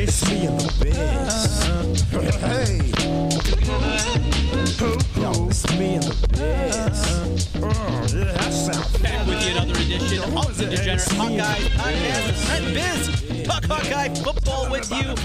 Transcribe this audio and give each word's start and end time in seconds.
It's 0.00 0.24
me 0.30 0.46
and 0.46 0.60
the 0.60 0.70
biz. 0.84 1.58
Hey. 2.38 2.78
Yo, 5.20 5.48
it's 5.48 5.66
me 5.76 5.94
and 5.96 6.04
the 6.04 6.28
biz. 6.28 7.48
Oh, 7.56 8.06
yeah, 8.16 8.32
that 8.32 8.52
sounds 8.52 8.98
Back 8.98 9.26
with 9.26 9.44
you 9.44 9.50
another 9.56 9.72
edition 9.72 10.22
of 10.38 10.56
the 10.56 10.66
Degenerate 10.66 11.08
Hawkeye 11.08 11.58
Podcast. 11.74 12.46
Trent 12.46 12.74
Biz, 12.74 13.44
Talk 13.44 13.64
Hawkeye 13.64 14.14
football 14.14 14.70
with 14.70 14.88
you 14.92 15.16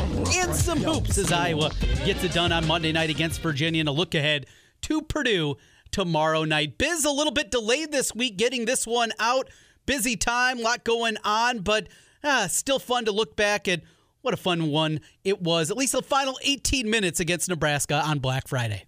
and 0.41 0.55
some 0.55 0.79
hoops 0.79 1.19
as 1.19 1.31
Iowa 1.31 1.69
gets 2.03 2.23
it 2.23 2.33
done 2.33 2.51
on 2.51 2.65
Monday 2.65 2.91
night 2.91 3.11
against 3.11 3.43
Virginia 3.43 3.79
and 3.79 3.89
a 3.89 3.91
look 3.91 4.15
ahead 4.15 4.47
to 4.81 5.03
Purdue 5.03 5.55
tomorrow 5.91 6.45
night. 6.45 6.79
Biz 6.79 7.05
a 7.05 7.11
little 7.11 7.31
bit 7.31 7.51
delayed 7.51 7.91
this 7.91 8.15
week 8.15 8.37
getting 8.37 8.65
this 8.65 8.87
one 8.87 9.11
out. 9.19 9.51
Busy 9.85 10.15
time, 10.15 10.59
lot 10.59 10.83
going 10.83 11.17
on, 11.23 11.59
but 11.59 11.89
ah, 12.23 12.47
still 12.49 12.79
fun 12.79 13.05
to 13.05 13.11
look 13.11 13.35
back 13.35 13.67
at 13.67 13.81
what 14.23 14.33
a 14.33 14.37
fun 14.37 14.71
one 14.71 14.99
it 15.23 15.41
was. 15.41 15.69
At 15.69 15.77
least 15.77 15.91
the 15.91 16.01
final 16.01 16.39
18 16.43 16.89
minutes 16.89 17.19
against 17.19 17.49
Nebraska 17.49 18.01
on 18.03 18.19
Black 18.19 18.47
Friday. 18.47 18.85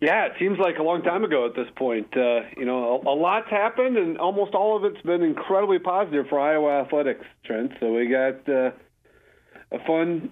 Yeah, 0.00 0.26
it 0.26 0.32
seems 0.38 0.58
like 0.58 0.78
a 0.78 0.82
long 0.82 1.02
time 1.02 1.24
ago 1.24 1.46
at 1.46 1.54
this 1.54 1.68
point. 1.76 2.08
Uh, 2.16 2.40
you 2.58 2.64
know, 2.64 3.00
a, 3.06 3.08
a, 3.08 3.14
lot's 3.14 3.48
happened, 3.48 3.96
and 3.96 4.18
almost 4.18 4.54
all 4.54 4.76
of 4.76 4.84
it's 4.84 5.00
been 5.02 5.22
incredibly 5.22 5.78
positive 5.78 6.26
for 6.28 6.38
Iowa 6.38 6.82
athletics, 6.82 7.24
Trent. 7.44 7.72
So 7.80 7.94
we 7.94 8.08
got 8.08 8.46
uh, 8.48 8.72
a 9.72 9.78
fun 9.86 10.30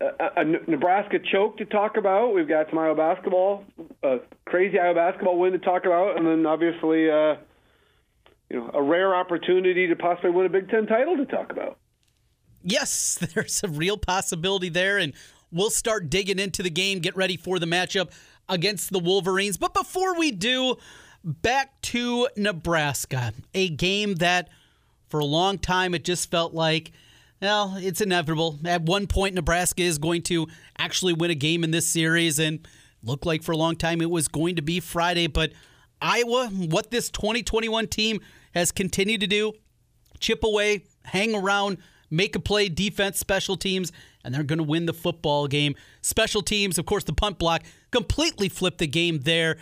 a, 0.00 0.40
a 0.40 0.44
Nebraska 0.44 1.18
choke 1.32 1.58
to 1.58 1.64
talk 1.64 1.96
about. 1.96 2.34
We've 2.34 2.48
got 2.48 2.70
some 2.70 2.78
Iowa 2.78 2.96
basketball, 2.96 3.64
a 4.02 4.18
crazy 4.46 4.78
Iowa 4.78 4.94
basketball 4.94 5.38
win 5.38 5.52
to 5.52 5.58
talk 5.58 5.84
about, 5.86 6.16
and 6.16 6.26
then 6.26 6.46
obviously, 6.46 7.10
uh, 7.10 7.36
you 8.50 8.58
know, 8.58 8.70
a 8.74 8.82
rare 8.82 9.14
opportunity 9.14 9.86
to 9.86 9.96
possibly 9.96 10.30
win 10.30 10.46
a 10.46 10.50
Big 10.50 10.68
Ten 10.70 10.86
title 10.86 11.16
to 11.16 11.26
talk 11.26 11.52
about. 11.52 11.78
Yes, 12.64 13.18
there's 13.34 13.62
a 13.62 13.68
real 13.68 13.96
possibility 13.96 14.70
there, 14.70 14.98
and 14.98 15.12
we'll 15.52 15.70
start 15.70 16.10
digging 16.10 16.38
into 16.38 16.62
the 16.62 16.70
game. 16.70 16.98
Get 16.98 17.14
ready 17.14 17.36
for 17.36 17.58
the 17.58 17.66
matchup 17.66 18.10
against 18.48 18.90
the 18.90 18.98
Wolverines. 18.98 19.56
But 19.56 19.74
before 19.74 20.18
we 20.18 20.30
do, 20.32 20.76
back 21.22 21.80
to 21.82 22.28
Nebraska, 22.36 23.32
a 23.54 23.68
game 23.68 24.16
that 24.16 24.48
for 25.08 25.20
a 25.20 25.24
long 25.24 25.58
time 25.58 25.94
it 25.94 26.04
just 26.04 26.30
felt 26.30 26.54
like, 26.54 26.92
well, 27.40 27.76
it's 27.76 28.00
inevitable. 28.00 28.58
At 28.64 28.82
one 28.82 29.06
point, 29.06 29.34
Nebraska 29.34 29.82
is 29.82 29.98
going 29.98 30.22
to 30.22 30.48
actually 30.78 31.12
win 31.12 31.30
a 31.30 31.34
game 31.34 31.62
in 31.62 31.70
this 31.70 31.86
series, 31.86 32.38
and 32.38 32.66
looked 33.02 33.26
like 33.26 33.42
for 33.42 33.52
a 33.52 33.56
long 33.56 33.76
time 33.76 34.00
it 34.00 34.10
was 34.10 34.28
going 34.28 34.56
to 34.56 34.62
be 34.62 34.80
Friday. 34.80 35.26
But 35.26 35.52
Iowa, 36.00 36.48
what 36.48 36.90
this 36.90 37.10
2021 37.10 37.88
team 37.88 38.20
has 38.54 38.72
continued 38.72 39.20
to 39.20 39.26
do, 39.26 39.52
chip 40.20 40.42
away, 40.42 40.84
hang 41.04 41.34
around, 41.34 41.78
make 42.14 42.36
a 42.36 42.40
play, 42.40 42.68
defense, 42.68 43.18
special 43.18 43.56
teams, 43.56 43.92
and 44.24 44.34
they're 44.34 44.42
going 44.42 44.58
to 44.58 44.64
win 44.64 44.86
the 44.86 44.92
football 44.92 45.46
game. 45.46 45.74
Special 46.00 46.42
teams, 46.42 46.78
of 46.78 46.86
course, 46.86 47.04
the 47.04 47.12
punt 47.12 47.38
block 47.38 47.62
completely 47.90 48.48
flipped 48.48 48.78
the 48.78 48.86
game 48.86 49.20
there, 49.20 49.58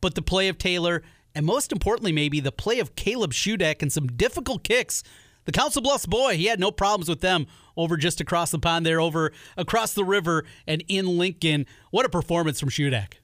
but 0.00 0.14
the 0.14 0.22
play 0.22 0.48
of 0.48 0.58
Taylor, 0.58 1.02
and 1.34 1.44
most 1.44 1.72
importantly, 1.72 2.12
maybe 2.12 2.40
the 2.40 2.52
play 2.52 2.78
of 2.78 2.96
Caleb 2.96 3.32
Shudak 3.32 3.82
and 3.82 3.92
some 3.92 4.06
difficult 4.06 4.64
kicks. 4.64 5.02
The 5.44 5.52
Council 5.52 5.82
Bluffs 5.82 6.06
boy, 6.06 6.36
he 6.36 6.46
had 6.46 6.58
no 6.58 6.70
problems 6.70 7.08
with 7.08 7.20
them 7.20 7.46
over 7.76 7.96
just 7.96 8.20
across 8.20 8.50
the 8.50 8.58
pond 8.58 8.86
there, 8.86 9.00
over 9.00 9.32
across 9.56 9.92
the 9.92 10.04
river 10.04 10.44
and 10.66 10.82
in 10.88 11.18
Lincoln. 11.18 11.66
What 11.90 12.06
a 12.06 12.08
performance 12.08 12.58
from 12.58 12.70
Shudak. 12.70 13.14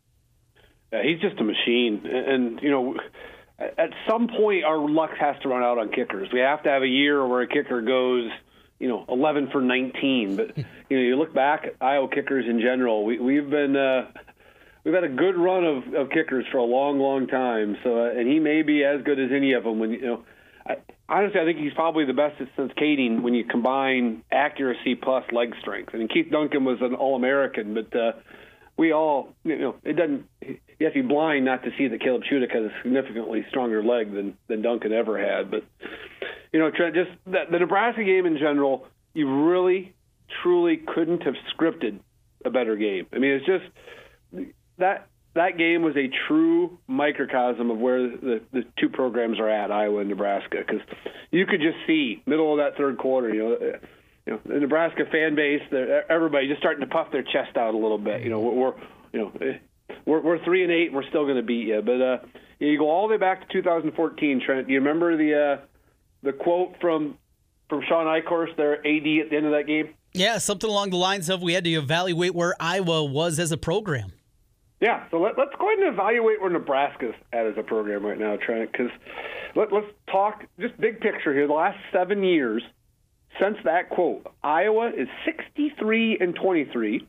Yeah, 0.92 1.02
he's 1.02 1.20
just 1.20 1.40
a 1.40 1.44
machine. 1.44 2.06
And, 2.06 2.60
you 2.62 2.70
know, 2.70 2.96
at 3.58 3.90
some 4.08 4.28
point, 4.28 4.64
our 4.64 4.78
luck 4.78 5.10
has 5.18 5.36
to 5.42 5.48
run 5.48 5.62
out 5.62 5.78
on 5.78 5.90
kickers. 5.90 6.28
We 6.32 6.40
have 6.40 6.62
to 6.64 6.68
have 6.68 6.82
a 6.82 6.88
year 6.88 7.26
where 7.26 7.40
a 7.42 7.48
kicker 7.48 7.80
goes– 7.80 8.30
you 8.82 8.88
know 8.88 9.04
11 9.08 9.48
for 9.52 9.62
19. 9.62 10.36
But 10.36 10.56
you 10.56 10.64
know, 10.96 11.02
you 11.02 11.16
look 11.16 11.32
back 11.32 11.66
Iowa 11.80 12.08
kickers 12.08 12.44
in 12.48 12.60
general. 12.60 13.04
We, 13.04 13.18
we've 13.18 13.48
been 13.48 13.76
uh, 13.76 14.10
we've 14.84 14.92
had 14.92 15.04
a 15.04 15.08
good 15.08 15.36
run 15.36 15.64
of, 15.64 15.94
of 15.94 16.10
kickers 16.10 16.44
for 16.50 16.58
a 16.58 16.64
long, 16.64 16.98
long 16.98 17.28
time. 17.28 17.78
So, 17.84 18.04
uh, 18.04 18.10
and 18.10 18.28
he 18.28 18.40
may 18.40 18.62
be 18.62 18.84
as 18.84 19.00
good 19.02 19.20
as 19.20 19.30
any 19.34 19.52
of 19.52 19.62
them. 19.62 19.78
When 19.78 19.92
you 19.92 20.00
know, 20.02 20.24
I, 20.66 20.76
honestly, 21.08 21.40
I 21.40 21.44
think 21.44 21.58
he's 21.58 21.72
probably 21.74 22.04
the 22.04 22.12
best 22.12 22.42
since 22.56 22.72
Kaeding 22.72 23.22
when 23.22 23.34
you 23.34 23.44
combine 23.44 24.24
accuracy 24.32 24.96
plus 24.96 25.24
leg 25.30 25.54
strength. 25.60 25.90
I 25.94 25.98
mean, 25.98 26.08
Keith 26.08 26.30
Duncan 26.30 26.64
was 26.64 26.78
an 26.80 26.94
All-American, 26.94 27.74
but 27.74 27.96
uh, 27.96 28.12
we 28.76 28.92
all, 28.92 29.28
you 29.44 29.58
know, 29.58 29.76
it 29.84 29.94
doesn't. 29.94 30.26
You 30.40 30.86
have 30.86 30.94
to 30.94 31.02
be 31.02 31.06
blind 31.06 31.44
not 31.44 31.62
to 31.62 31.70
see 31.78 31.86
that 31.86 32.00
Caleb 32.00 32.22
Shudak 32.24 32.52
has 32.52 32.64
a 32.64 32.72
significantly 32.82 33.46
stronger 33.48 33.84
leg 33.84 34.12
than 34.12 34.36
than 34.48 34.62
Duncan 34.62 34.92
ever 34.92 35.16
had. 35.16 35.52
But 35.52 35.62
you 36.52 36.60
know, 36.60 36.70
Trent, 36.70 36.94
just 36.94 37.10
the, 37.24 37.44
the 37.50 37.58
Nebraska 37.58 38.04
game 38.04 38.26
in 38.26 38.38
general, 38.38 38.86
you 39.14 39.46
really, 39.48 39.94
truly 40.42 40.76
couldn't 40.76 41.22
have 41.22 41.34
scripted 41.54 42.00
a 42.44 42.50
better 42.50 42.76
game. 42.76 43.06
I 43.12 43.18
mean, 43.18 43.32
it's 43.32 43.46
just 43.46 44.50
that 44.78 45.08
that 45.34 45.56
game 45.56 45.82
was 45.82 45.96
a 45.96 46.10
true 46.28 46.78
microcosm 46.86 47.70
of 47.70 47.78
where 47.78 48.02
the, 48.02 48.42
the 48.52 48.64
two 48.78 48.88
programs 48.90 49.40
are 49.40 49.48
at, 49.48 49.70
Iowa 49.70 50.00
and 50.00 50.10
Nebraska, 50.10 50.58
because 50.58 50.82
you 51.30 51.46
could 51.46 51.60
just 51.60 51.78
see 51.86 52.22
middle 52.26 52.52
of 52.52 52.58
that 52.58 52.76
third 52.76 52.98
quarter, 52.98 53.32
you 53.32 53.42
know, 53.42 53.56
you 54.26 54.32
know, 54.34 54.40
the 54.44 54.60
Nebraska 54.60 55.04
fan 55.10 55.34
base, 55.34 55.62
everybody 56.08 56.48
just 56.48 56.60
starting 56.60 56.80
to 56.80 56.86
puff 56.86 57.08
their 57.10 57.22
chest 57.22 57.56
out 57.56 57.74
a 57.74 57.78
little 57.78 57.98
bit. 57.98 58.22
You 58.22 58.30
know, 58.30 58.40
we're, 58.40 58.74
you 59.12 59.20
know, 59.20 59.32
we're, 60.06 60.20
we're 60.20 60.44
three 60.44 60.62
and 60.62 60.72
eight, 60.72 60.88
and 60.88 60.94
we're 60.94 61.08
still 61.08 61.24
going 61.24 61.36
to 61.36 61.42
beat 61.42 61.66
you. 61.66 61.82
But 61.82 62.00
uh, 62.00 62.18
you 62.58 62.78
go 62.78 62.90
all 62.90 63.08
the 63.08 63.14
way 63.14 63.18
back 63.18 63.48
to 63.48 63.52
2014, 63.52 64.42
Trent. 64.44 64.66
Do 64.68 64.72
you 64.72 64.78
remember 64.78 65.16
the 65.16 65.58
uh, 65.60 65.66
the 66.22 66.32
quote 66.32 66.74
from 66.80 67.18
from 67.68 67.82
Shawn 67.88 68.06
Eichorst, 68.06 68.56
their 68.56 68.74
AD 68.78 68.84
at 68.84 69.30
the 69.30 69.36
end 69.36 69.46
of 69.46 69.52
that 69.52 69.66
game? 69.66 69.94
Yeah, 70.12 70.38
something 70.38 70.68
along 70.68 70.90
the 70.90 70.96
lines 70.96 71.30
of 71.30 71.40
we 71.40 71.54
had 71.54 71.64
to 71.64 71.70
evaluate 71.70 72.34
where 72.34 72.54
Iowa 72.60 73.04
was 73.04 73.38
as 73.38 73.50
a 73.50 73.56
program. 73.56 74.12
Yeah, 74.80 75.04
so 75.10 75.20
let, 75.20 75.38
us 75.38 75.48
go 75.58 75.68
ahead 75.68 75.78
and 75.78 75.94
evaluate 75.94 76.40
where 76.40 76.50
Nebraska's 76.50 77.14
at 77.32 77.46
as 77.46 77.54
a 77.56 77.62
program 77.62 78.04
right 78.04 78.18
now, 78.18 78.36
Trent, 78.36 78.70
because 78.72 78.90
let, 79.54 79.72
let's 79.72 79.86
talk 80.10 80.44
just 80.58 80.76
big 80.78 81.00
picture 81.00 81.32
here. 81.32 81.46
The 81.46 81.52
last 81.54 81.78
seven 81.92 82.24
years 82.24 82.62
since 83.40 83.56
that 83.64 83.90
quote, 83.90 84.26
Iowa 84.42 84.88
is 84.88 85.08
63 85.24 86.18
and 86.20 86.34
23. 86.34 87.06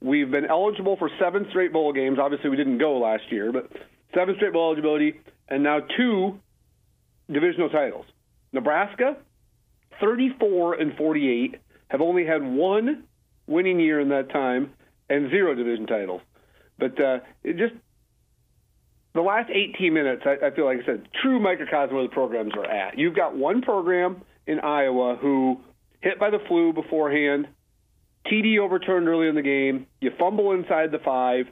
We've 0.00 0.30
been 0.30 0.46
eligible 0.46 0.96
for 0.96 1.10
seven 1.18 1.46
straight 1.50 1.72
bowl 1.72 1.92
games. 1.92 2.18
Obviously, 2.18 2.48
we 2.48 2.56
didn't 2.56 2.78
go 2.78 2.98
last 2.98 3.24
year, 3.30 3.52
but 3.52 3.70
seven 4.14 4.36
straight 4.36 4.52
bowl 4.52 4.68
eligibility, 4.68 5.20
and 5.48 5.62
now 5.62 5.80
two 5.96 6.38
divisional 7.30 7.70
titles. 7.70 8.06
Nebraska, 8.54 9.16
34 10.00 10.74
and 10.74 10.96
48, 10.96 11.56
have 11.88 12.00
only 12.00 12.24
had 12.24 12.42
one 12.42 13.04
winning 13.46 13.78
year 13.80 14.00
in 14.00 14.08
that 14.08 14.30
time 14.30 14.72
and 15.10 15.30
zero 15.30 15.54
division 15.54 15.86
titles. 15.86 16.22
But 16.78 16.98
uh, 17.00 17.18
it 17.42 17.56
just 17.56 17.74
the 19.14 19.20
last 19.20 19.50
18 19.50 19.92
minutes, 19.92 20.22
I, 20.24 20.46
I 20.46 20.50
feel 20.50 20.64
like 20.64 20.78
I 20.82 20.86
said, 20.86 21.08
true 21.22 21.38
microcosm 21.38 21.94
where 21.94 22.04
the 22.04 22.12
programs 22.12 22.52
are 22.56 22.64
at. 22.64 22.98
You've 22.98 23.14
got 23.14 23.36
one 23.36 23.62
program 23.62 24.22
in 24.46 24.60
Iowa 24.60 25.16
who 25.20 25.60
hit 26.00 26.18
by 26.18 26.30
the 26.30 26.38
flu 26.48 26.72
beforehand, 26.72 27.48
TD 28.26 28.58
overturned 28.58 29.06
early 29.06 29.28
in 29.28 29.34
the 29.34 29.42
game, 29.42 29.86
you 30.00 30.10
fumble 30.18 30.52
inside 30.52 30.90
the 30.90 30.98
five, 30.98 31.46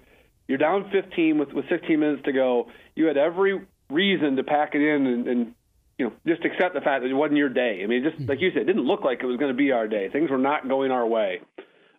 you're 0.49 0.59
down 0.59 0.91
15 0.91 1.39
with, 1.39 1.53
with 1.53 1.65
16 1.69 1.99
minutes 1.99 2.23
to 2.25 2.33
go. 2.33 2.67
You 2.95 3.07
had 3.07 3.17
every 3.17 3.61
reason 3.91 4.37
to 4.37 4.43
pack 4.43 4.75
it 4.75 4.81
in 4.81 5.07
and, 5.07 5.29
and 5.29 5.55
you 6.03 6.09
know, 6.09 6.13
just 6.27 6.45
accept 6.45 6.75
the 6.75 6.81
fact 6.81 7.05
that 7.05 7.11
it 7.11 7.15
wasn't 7.15 7.37
your 7.37 7.49
day. 7.49 7.81
I 7.85 7.87
mean, 7.87 8.03
just 8.03 8.29
like 8.29 8.41
you 8.41 8.51
said, 8.51 8.63
it 8.63 8.65
didn't 8.65 8.85
look 8.85 9.05
like 9.05 9.21
it 9.23 9.27
was 9.27 9.37
going 9.37 9.53
to 9.53 9.57
be 9.57 9.71
our 9.71 9.87
day. 9.87 10.09
Things 10.11 10.31
were 10.31 10.39
not 10.39 10.69
going 10.69 10.91
our 10.91 11.07
way. 11.07 11.41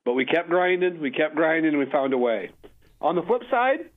But 0.04 0.14
we 0.14 0.26
kept 0.26 0.50
grinding, 0.50 1.00
we 1.00 1.12
kept 1.12 1.36
grinding, 1.36 1.70
and 1.70 1.80
we 1.80 1.86
found 1.90 2.12
a 2.12 2.18
way. 2.18 2.52
On 3.00 3.16
the 3.16 3.22
flip 3.22 3.44
side, 3.50 3.90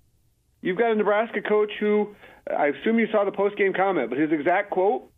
you've 0.63 0.79
got 0.79 0.93
a 0.93 0.95
Nebraska 0.95 1.43
coach 1.43 1.73
who 1.81 2.15
I 2.49 2.69
assume 2.69 3.01
you 3.01 3.09
saw 3.11 3.25
the 3.25 3.33
post 3.33 3.57
game 3.57 3.73
comment, 3.73 4.11
but 4.11 4.19
his 4.19 4.31
exact 4.31 4.71
quote 4.71 5.11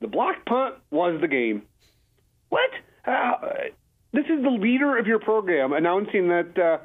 the 0.00 0.08
block 0.08 0.44
punt 0.46 0.74
was 0.90 1.20
the 1.20 1.28
game. 1.28 1.62
What? 2.48 2.70
Uh, 3.06 3.34
this 4.12 4.24
is 4.24 4.42
the 4.42 4.50
leader 4.50 4.98
of 4.98 5.06
your 5.06 5.20
program 5.20 5.72
announcing 5.72 6.28
that 6.28 6.58
uh, 6.58 6.78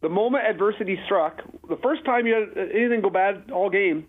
the 0.00 0.08
moment 0.08 0.46
adversity 0.46 0.98
struck, 1.04 1.42
the 1.68 1.78
first 1.82 2.06
time 2.06 2.26
you 2.26 2.34
had 2.34 2.70
anything 2.74 3.02
go 3.02 3.10
bad 3.10 3.50
all 3.52 3.68
game, 3.68 4.06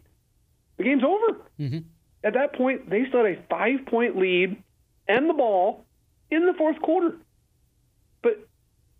the 0.78 0.84
game's 0.86 1.04
over. 1.04 1.40
Mm-hmm. 1.60 1.80
At 2.26 2.34
that 2.34 2.54
point, 2.54 2.90
they 2.90 3.06
still 3.08 3.24
had 3.24 3.38
a 3.38 3.42
five 3.50 3.86
point 3.86 4.18
lead 4.18 4.62
and 5.08 5.30
the 5.30 5.34
ball 5.34 5.86
in 6.32 6.48
the 6.48 6.54
fourth 6.54 6.82
quarter. 6.82 7.16
But 8.24 8.48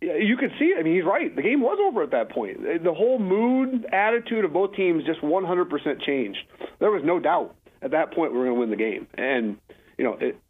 you 0.00 0.36
could 0.36 0.52
see, 0.60 0.76
I 0.78 0.82
mean, 0.84 0.94
he's 0.94 1.04
right. 1.04 1.34
The 1.34 1.42
game 1.42 1.60
was 1.60 1.76
over 1.82 2.04
at 2.04 2.12
that 2.12 2.30
point. 2.30 2.62
The 2.62 2.94
whole 2.94 3.18
mood, 3.18 3.84
attitude 3.92 4.44
of 4.44 4.52
both 4.52 4.74
teams 4.76 5.04
just 5.04 5.20
100% 5.22 6.02
changed. 6.02 6.38
There 6.78 6.92
was 6.92 7.02
no 7.04 7.18
doubt 7.18 7.56
at 7.82 7.90
that 7.90 8.12
point 8.14 8.32
we 8.32 8.38
were 8.38 8.44
going 8.44 8.54
to 8.54 8.60
win 8.60 8.70
the 8.70 8.76
game. 8.76 9.08
And, 9.14 9.58
you 9.98 10.04
know, 10.04 10.12
it, 10.20 10.40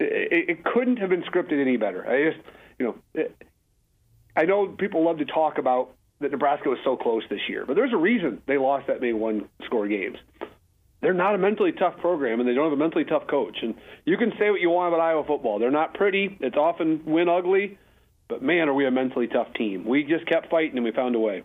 it, 0.00 0.50
it 0.50 0.64
couldn't 0.64 0.96
have 0.96 1.10
been 1.10 1.22
scripted 1.22 1.60
any 1.60 1.76
better. 1.76 2.04
I 2.04 2.32
just, 2.32 2.44
you 2.80 2.86
know, 2.86 2.96
it, 3.14 3.40
I 4.36 4.44
know 4.46 4.66
people 4.66 5.04
love 5.04 5.18
to 5.18 5.24
talk 5.24 5.58
about 5.58 5.92
that 6.20 6.32
Nebraska 6.32 6.68
was 6.68 6.78
so 6.82 6.96
close 6.96 7.22
this 7.30 7.48
year, 7.48 7.64
but 7.64 7.76
there's 7.76 7.92
a 7.92 7.96
reason 7.96 8.42
they 8.46 8.58
lost 8.58 8.88
that 8.88 9.00
many 9.00 9.12
one 9.12 9.48
score 9.64 9.86
games 9.86 10.16
they're 11.04 11.14
not 11.14 11.34
a 11.34 11.38
mentally 11.38 11.72
tough 11.72 11.98
program, 11.98 12.40
and 12.40 12.48
they 12.48 12.54
don't 12.54 12.64
have 12.64 12.72
a 12.72 12.76
mentally 12.76 13.04
tough 13.04 13.26
coach. 13.28 13.58
And 13.62 13.74
you 14.04 14.16
can 14.16 14.32
say 14.38 14.50
what 14.50 14.60
you 14.60 14.70
want 14.70 14.94
about 14.94 15.00
Iowa 15.00 15.24
football; 15.24 15.58
they're 15.58 15.70
not 15.70 15.94
pretty. 15.94 16.36
It's 16.40 16.56
often 16.56 17.02
win 17.04 17.28
ugly, 17.28 17.78
but 18.28 18.42
man, 18.42 18.68
are 18.68 18.74
we 18.74 18.86
a 18.86 18.90
mentally 18.90 19.26
tough 19.26 19.52
team? 19.54 19.84
We 19.84 20.04
just 20.04 20.26
kept 20.26 20.50
fighting, 20.50 20.76
and 20.76 20.84
we 20.84 20.92
found 20.92 21.14
a 21.14 21.20
way. 21.20 21.44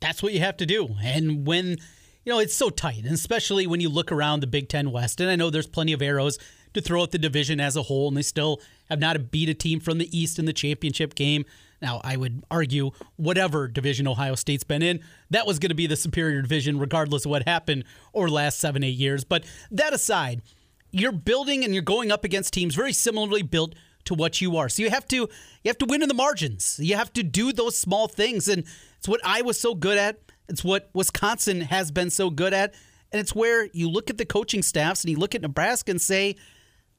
That's 0.00 0.22
what 0.22 0.32
you 0.32 0.40
have 0.40 0.56
to 0.56 0.66
do. 0.66 0.88
And 1.02 1.46
when 1.46 1.76
you 2.24 2.32
know 2.32 2.38
it's 2.38 2.54
so 2.54 2.70
tight, 2.70 3.04
and 3.04 3.12
especially 3.12 3.66
when 3.66 3.80
you 3.80 3.90
look 3.90 4.10
around 4.10 4.40
the 4.40 4.46
Big 4.46 4.68
Ten 4.68 4.90
West, 4.90 5.20
and 5.20 5.30
I 5.30 5.36
know 5.36 5.50
there's 5.50 5.66
plenty 5.66 5.92
of 5.92 6.00
arrows 6.00 6.38
to 6.72 6.80
throw 6.80 7.02
at 7.02 7.10
the 7.10 7.18
division 7.18 7.60
as 7.60 7.76
a 7.76 7.82
whole, 7.82 8.08
and 8.08 8.16
they 8.16 8.22
still 8.22 8.60
have 8.88 8.98
not 8.98 9.30
beat 9.30 9.48
a 9.48 9.54
team 9.54 9.80
from 9.80 9.98
the 9.98 10.18
East 10.18 10.38
in 10.38 10.46
the 10.46 10.52
championship 10.52 11.14
game. 11.14 11.44
Now, 11.82 12.00
I 12.04 12.16
would 12.16 12.44
argue 12.50 12.90
whatever 13.16 13.66
division 13.66 14.06
Ohio 14.06 14.34
State's 14.34 14.64
been 14.64 14.82
in, 14.82 15.00
that 15.30 15.46
was 15.46 15.58
going 15.58 15.70
to 15.70 15.74
be 15.74 15.86
the 15.86 15.96
superior 15.96 16.42
division, 16.42 16.78
regardless 16.78 17.24
of 17.24 17.30
what 17.30 17.48
happened 17.48 17.84
over 18.12 18.28
last 18.28 18.58
seven, 18.58 18.84
eight 18.84 18.96
years. 18.96 19.24
But 19.24 19.44
that 19.70 19.92
aside, 19.92 20.42
you're 20.90 21.12
building 21.12 21.64
and 21.64 21.72
you're 21.72 21.82
going 21.82 22.12
up 22.12 22.24
against 22.24 22.52
teams 22.52 22.74
very 22.74 22.92
similarly 22.92 23.42
built 23.42 23.74
to 24.04 24.14
what 24.14 24.40
you 24.40 24.56
are. 24.56 24.68
So 24.68 24.82
you 24.82 24.90
have 24.90 25.06
to 25.08 25.16
you 25.16 25.28
have 25.66 25.78
to 25.78 25.86
win 25.86 26.02
in 26.02 26.08
the 26.08 26.14
margins. 26.14 26.78
You 26.80 26.96
have 26.96 27.12
to 27.14 27.22
do 27.22 27.52
those 27.52 27.78
small 27.78 28.08
things, 28.08 28.48
and 28.48 28.64
it's 28.98 29.08
what 29.08 29.20
I 29.24 29.42
was 29.42 29.58
so 29.58 29.74
good 29.74 29.98
at. 29.98 30.18
It's 30.48 30.64
what 30.64 30.90
Wisconsin 30.94 31.60
has 31.60 31.90
been 31.90 32.10
so 32.10 32.28
good 32.28 32.52
at, 32.52 32.74
and 33.12 33.20
it's 33.20 33.34
where 33.34 33.68
you 33.72 33.88
look 33.88 34.10
at 34.10 34.18
the 34.18 34.24
coaching 34.24 34.62
staffs 34.62 35.04
and 35.04 35.10
you 35.10 35.16
look 35.16 35.34
at 35.34 35.42
Nebraska 35.42 35.92
and 35.92 36.00
say, 36.00 36.36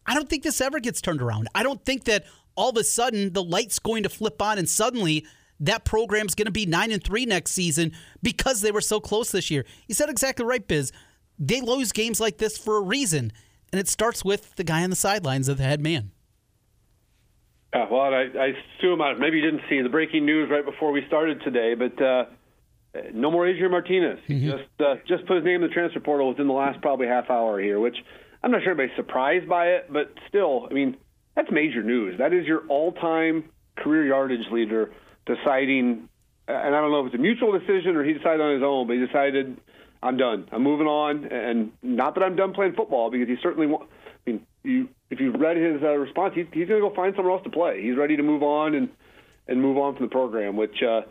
I 0.05 0.15
don't 0.15 0.29
think 0.29 0.43
this 0.43 0.61
ever 0.61 0.79
gets 0.79 1.01
turned 1.01 1.21
around. 1.21 1.47
I 1.53 1.63
don't 1.63 1.83
think 1.83 2.05
that 2.05 2.25
all 2.55 2.69
of 2.69 2.77
a 2.77 2.83
sudden 2.83 3.33
the 3.33 3.43
light's 3.43 3.79
going 3.79 4.03
to 4.03 4.09
flip 4.09 4.41
on 4.41 4.57
and 4.57 4.69
suddenly 4.69 5.25
that 5.61 5.85
program's 5.85 6.35
going 6.35 6.47
to 6.47 6.51
be 6.51 6.65
9 6.65 6.91
and 6.91 7.03
3 7.03 7.25
next 7.25 7.51
season 7.51 7.93
because 8.21 8.61
they 8.61 8.71
were 8.71 8.81
so 8.81 8.99
close 8.99 9.31
this 9.31 9.51
year. 9.51 9.63
You 9.87 9.95
said 9.95 10.09
exactly 10.09 10.43
right, 10.43 10.67
Biz. 10.67 10.91
They 11.37 11.61
lose 11.61 11.91
games 11.91 12.19
like 12.19 12.37
this 12.37 12.57
for 12.57 12.77
a 12.77 12.81
reason, 12.81 13.31
and 13.71 13.79
it 13.79 13.87
starts 13.87 14.25
with 14.25 14.55
the 14.55 14.63
guy 14.63 14.83
on 14.83 14.89
the 14.89 14.95
sidelines 14.95 15.47
of 15.47 15.57
the 15.57 15.63
head 15.63 15.81
man. 15.81 16.11
Yeah, 17.73 17.87
well, 17.89 18.01
I, 18.01 18.27
I 18.37 18.53
assume 18.79 19.01
I, 19.01 19.13
maybe 19.13 19.37
you 19.37 19.43
didn't 19.43 19.61
see 19.69 19.81
the 19.81 19.89
breaking 19.89 20.25
news 20.25 20.49
right 20.49 20.65
before 20.65 20.91
we 20.91 21.05
started 21.07 21.41
today, 21.41 21.73
but 21.75 22.01
uh, 22.03 22.25
no 23.13 23.31
more 23.31 23.47
Adrian 23.47 23.71
Martinez. 23.71 24.19
Mm-hmm. 24.27 24.49
Just 24.49 24.69
uh, 24.79 24.95
just 25.07 25.25
put 25.25 25.37
his 25.37 25.45
name 25.45 25.63
in 25.63 25.69
the 25.69 25.73
transfer 25.73 25.99
portal 25.99 26.27
within 26.27 26.47
the 26.47 26.53
last 26.53 26.81
probably 26.81 27.07
half 27.07 27.29
hour 27.29 27.61
here, 27.61 27.79
which 27.79 27.95
I'm 28.43 28.51
not 28.51 28.63
sure 28.63 28.73
anybody's 28.73 28.95
surprised 28.97 29.47
by 29.47 29.67
it, 29.67 29.87
but 29.91 30.13
still, 30.27 30.67
I 30.69 30.73
mean, 30.73 30.97
that's 31.35 31.51
major 31.51 31.83
news. 31.83 32.17
That 32.17 32.33
is 32.33 32.45
your 32.45 32.65
all-time 32.67 33.45
career 33.77 34.05
yardage 34.05 34.49
leader 34.51 34.91
deciding, 35.25 36.09
and 36.47 36.75
I 36.75 36.81
don't 36.81 36.91
know 36.91 37.01
if 37.01 37.07
it's 37.07 37.15
a 37.15 37.19
mutual 37.19 37.57
decision 37.57 37.95
or 37.95 38.03
he 38.03 38.13
decided 38.13 38.41
on 38.41 38.53
his 38.53 38.63
own, 38.63 38.87
but 38.87 38.97
he 38.97 39.05
decided, 39.05 39.57
I'm 40.03 40.17
done. 40.17 40.47
I'm 40.51 40.63
moving 40.63 40.87
on, 40.87 41.25
and 41.25 41.71
not 41.81 42.15
that 42.15 42.23
I'm 42.23 42.35
done 42.35 42.53
playing 42.53 42.73
football 42.73 43.11
because 43.11 43.27
he 43.27 43.37
certainly. 43.41 43.73
I 43.73 44.29
mean, 44.29 44.45
you 44.63 44.89
if 45.09 45.19
you've 45.19 45.35
read 45.35 45.57
his 45.57 45.81
uh, 45.81 45.89
response, 45.89 46.33
he's, 46.35 46.45
he's 46.53 46.67
going 46.67 46.81
to 46.81 46.89
go 46.89 46.95
find 46.95 47.15
somewhere 47.15 47.33
else 47.33 47.43
to 47.43 47.49
play. 47.49 47.81
He's 47.81 47.97
ready 47.97 48.17
to 48.17 48.23
move 48.23 48.43
on 48.43 48.75
and 48.75 48.89
and 49.47 49.61
move 49.61 49.77
on 49.77 49.95
from 49.95 50.05
the 50.05 50.11
program, 50.11 50.55
which 50.55 50.81
uh, 50.81 51.01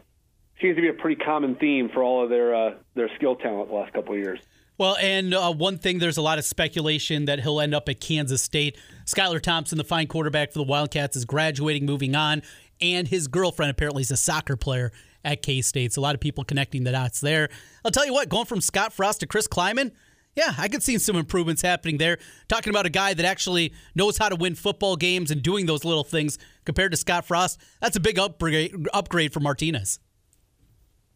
seems 0.61 0.76
to 0.76 0.82
be 0.82 0.88
a 0.88 0.93
pretty 0.93 1.22
common 1.22 1.56
theme 1.56 1.88
for 1.88 2.02
all 2.02 2.25
of 2.25 2.31
their 2.31 2.55
uh, 2.55 2.75
their 2.94 3.11
skill 3.17 3.37
talent 3.37 3.69
the 3.69 3.75
last 3.75 3.93
couple 3.93 4.14
of 4.14 4.20
years. 4.20 4.40
Well, 4.81 4.97
and 4.97 5.35
uh, 5.35 5.53
one 5.53 5.77
thing, 5.77 5.99
there's 5.99 6.17
a 6.17 6.23
lot 6.23 6.38
of 6.38 6.44
speculation 6.47 7.27
that 7.27 7.41
he'll 7.41 7.61
end 7.61 7.75
up 7.75 7.87
at 7.91 8.00
Kansas 8.00 8.41
State. 8.41 8.79
Skylar 9.05 9.38
Thompson, 9.38 9.77
the 9.77 9.85
fine 9.85 10.06
quarterback 10.06 10.53
for 10.53 10.59
the 10.59 10.65
Wildcats, 10.65 11.17
is 11.17 11.27
graduating, 11.27 11.85
moving 11.85 12.15
on, 12.15 12.41
and 12.81 13.06
his 13.06 13.29
girlfriend 13.29 13.71
apparently 13.71 14.00
is 14.00 14.11
a 14.11 14.17
soccer 14.17 14.56
player 14.56 14.91
at 15.23 15.43
K 15.43 15.61
State. 15.61 15.93
So 15.93 16.00
a 16.00 16.03
lot 16.03 16.15
of 16.15 16.21
people 16.23 16.44
connecting 16.44 16.85
the 16.85 16.93
dots 16.93 17.21
there. 17.21 17.50
I'll 17.85 17.91
tell 17.91 18.06
you 18.06 18.15
what, 18.15 18.31
going 18.31 18.47
from 18.47 18.62
Scott 18.62 18.94
Frost 18.94 19.21
to 19.21 19.27
Chris 19.27 19.47
Klieman, 19.47 19.93
yeah, 20.35 20.55
I 20.56 20.69
could 20.69 20.82
see 20.82 20.97
some 20.97 21.17
improvements 21.17 21.61
happening 21.61 21.99
there. 21.99 22.17
Talking 22.49 22.71
about 22.71 22.87
a 22.87 22.91
guy 22.91 23.12
that 23.12 23.27
actually 23.27 23.75
knows 23.94 24.17
how 24.17 24.31
to 24.31 24.37
win 24.37 24.55
football 24.55 24.97
games 24.97 25.31
and 25.31 25.43
doing 25.43 25.67
those 25.67 25.85
little 25.85 26.05
things 26.05 26.38
compared 26.65 26.93
to 26.93 26.97
Scott 26.97 27.27
Frost, 27.27 27.61
that's 27.82 27.97
a 27.97 28.00
big 28.00 28.19
upgrade, 28.19 28.75
upgrade 28.94 29.35
for 29.35 29.41
Martinez. 29.41 29.99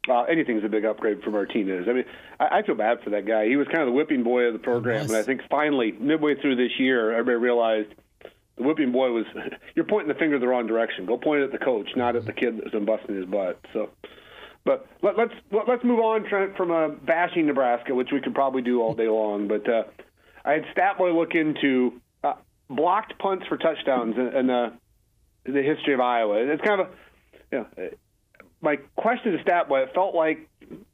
Uh, 0.08 0.22
anything's 0.24 0.64
a 0.64 0.68
big 0.68 0.84
upgrade 0.84 1.22
for 1.22 1.30
Martinez. 1.30 1.86
I 1.88 1.92
mean, 1.92 2.04
I, 2.38 2.58
I 2.58 2.62
feel 2.62 2.74
bad 2.74 3.02
for 3.02 3.10
that 3.10 3.26
guy. 3.26 3.46
He 3.46 3.56
was 3.56 3.66
kind 3.68 3.80
of 3.80 3.86
the 3.86 3.92
whipping 3.92 4.22
boy 4.22 4.42
of 4.42 4.52
the 4.52 4.58
program, 4.58 5.06
and 5.06 5.16
I 5.16 5.22
think 5.22 5.40
finally, 5.48 5.92
midway 5.92 6.34
through 6.40 6.56
this 6.56 6.78
year, 6.78 7.12
everybody 7.12 7.36
realized 7.36 7.94
the 8.56 8.62
whipping 8.62 8.92
boy 8.92 9.10
was 9.10 9.24
you're 9.74 9.86
pointing 9.86 10.08
the 10.08 10.18
finger 10.18 10.38
the 10.38 10.48
wrong 10.48 10.66
direction. 10.66 11.06
Go 11.06 11.16
point 11.16 11.40
it 11.40 11.44
at 11.44 11.52
the 11.52 11.64
coach, 11.64 11.88
not 11.96 12.16
at 12.16 12.26
the 12.26 12.32
kid 12.32 12.58
that's 12.58 12.70
been 12.70 12.84
busting 12.84 13.16
his 13.16 13.24
butt. 13.24 13.58
So, 13.72 13.90
but 14.64 14.86
let, 15.02 15.16
let's 15.16 15.34
let, 15.50 15.68
let's 15.68 15.84
move 15.84 16.00
on 16.00 16.28
Trent, 16.28 16.56
from 16.56 16.70
uh, 16.70 16.88
bashing 16.88 17.46
Nebraska, 17.46 17.94
which 17.94 18.08
we 18.12 18.20
could 18.20 18.34
probably 18.34 18.62
do 18.62 18.82
all 18.82 18.94
day 18.94 19.08
long. 19.08 19.48
But 19.48 19.68
uh, 19.68 19.84
I 20.44 20.52
had 20.52 20.64
Statboy 20.76 21.14
look 21.16 21.34
into 21.34 22.00
uh, 22.22 22.34
blocked 22.68 23.18
punts 23.18 23.46
for 23.46 23.56
touchdowns 23.56 24.16
in, 24.16 24.36
in 24.36 24.50
uh, 24.50 24.70
the 25.44 25.62
history 25.62 25.94
of 25.94 26.00
Iowa. 26.00 26.44
It's 26.44 26.62
kind 26.62 26.80
of 26.82 26.88
a 26.88 26.90
you 27.50 27.58
know, 27.58 27.88
my 28.64 28.76
question 28.96 29.32
to 29.32 29.44
Statboy, 29.44 29.87
it 29.87 29.94
felt 29.94 30.14
like, 30.14 30.49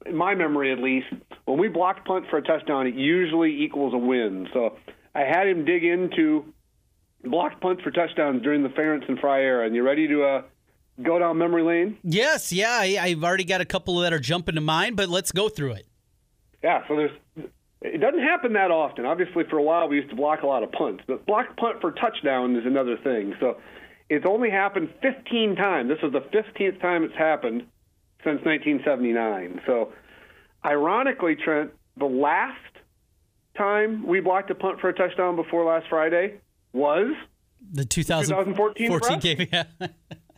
in 0.05 0.15
my 0.15 0.35
memory 0.35 0.71
at 0.71 0.79
least, 0.79 1.07
when 1.45 1.57
we 1.57 1.67
blocked 1.67 2.05
punt 2.05 2.25
for 2.29 2.37
a 2.37 2.41
touchdown, 2.41 2.87
it 2.87 2.95
usually 2.95 3.63
equals 3.63 3.93
a 3.93 3.97
win. 3.97 4.47
So 4.53 4.77
I 5.15 5.21
had 5.21 5.47
him 5.47 5.65
dig 5.65 5.83
into 5.83 6.53
blocked 7.23 7.61
punts 7.61 7.81
for 7.83 7.91
touchdowns 7.91 8.41
during 8.41 8.63
the 8.63 8.69
Ferentz 8.69 9.07
and 9.07 9.19
Fry 9.19 9.41
era. 9.41 9.65
And 9.65 9.75
you 9.75 9.83
ready 9.83 10.07
to 10.07 10.23
uh, 10.23 10.41
go 11.01 11.19
down 11.19 11.37
memory 11.37 11.63
lane? 11.63 11.97
Yes, 12.03 12.51
yeah. 12.51 12.71
I, 12.71 13.09
have 13.09 13.23
already 13.23 13.43
got 13.43 13.61
a 13.61 13.65
couple 13.65 13.99
that 13.99 14.13
are 14.13 14.19
jumping 14.19 14.55
to 14.55 14.61
mind, 14.61 14.95
but 14.95 15.09
let's 15.09 15.31
go 15.31 15.49
through 15.49 15.73
it. 15.73 15.87
Yeah, 16.63 16.87
so 16.87 16.95
there's. 16.95 17.11
It 17.83 17.99
doesn't 17.99 18.21
happen 18.21 18.53
that 18.53 18.69
often. 18.69 19.05
Obviously, 19.05 19.43
for 19.49 19.57
a 19.57 19.63
while 19.63 19.87
we 19.87 19.95
used 19.95 20.11
to 20.11 20.15
block 20.15 20.43
a 20.43 20.45
lot 20.45 20.61
of 20.61 20.71
punts, 20.71 21.03
but 21.07 21.25
block 21.25 21.57
punt 21.57 21.81
for 21.81 21.91
touchdown 21.91 22.55
is 22.55 22.63
another 22.63 22.95
thing. 22.97 23.33
So 23.39 23.57
it's 24.11 24.25
only 24.27 24.49
happened 24.49 24.89
15 25.01 25.55
times. 25.55 25.89
This 25.89 25.99
is 26.03 26.11
the 26.11 26.19
15th 26.19 26.81
time 26.81 27.03
it's 27.03 27.15
happened 27.15 27.61
since 28.25 28.43
1979. 28.43 29.61
So, 29.65 29.93
ironically, 30.65 31.37
Trent, 31.37 31.71
the 31.95 32.05
last 32.05 32.57
time 33.57 34.05
we 34.05 34.19
blocked 34.19 34.51
a 34.51 34.55
punt 34.55 34.81
for 34.81 34.89
a 34.89 34.93
touchdown 34.93 35.37
before 35.37 35.63
last 35.63 35.85
Friday 35.89 36.41
was 36.73 37.15
the 37.71 37.85
2014 37.85 38.89
14 38.89 39.19
game. 39.19 39.47
Yeah. 39.49 39.63
and 39.79 39.89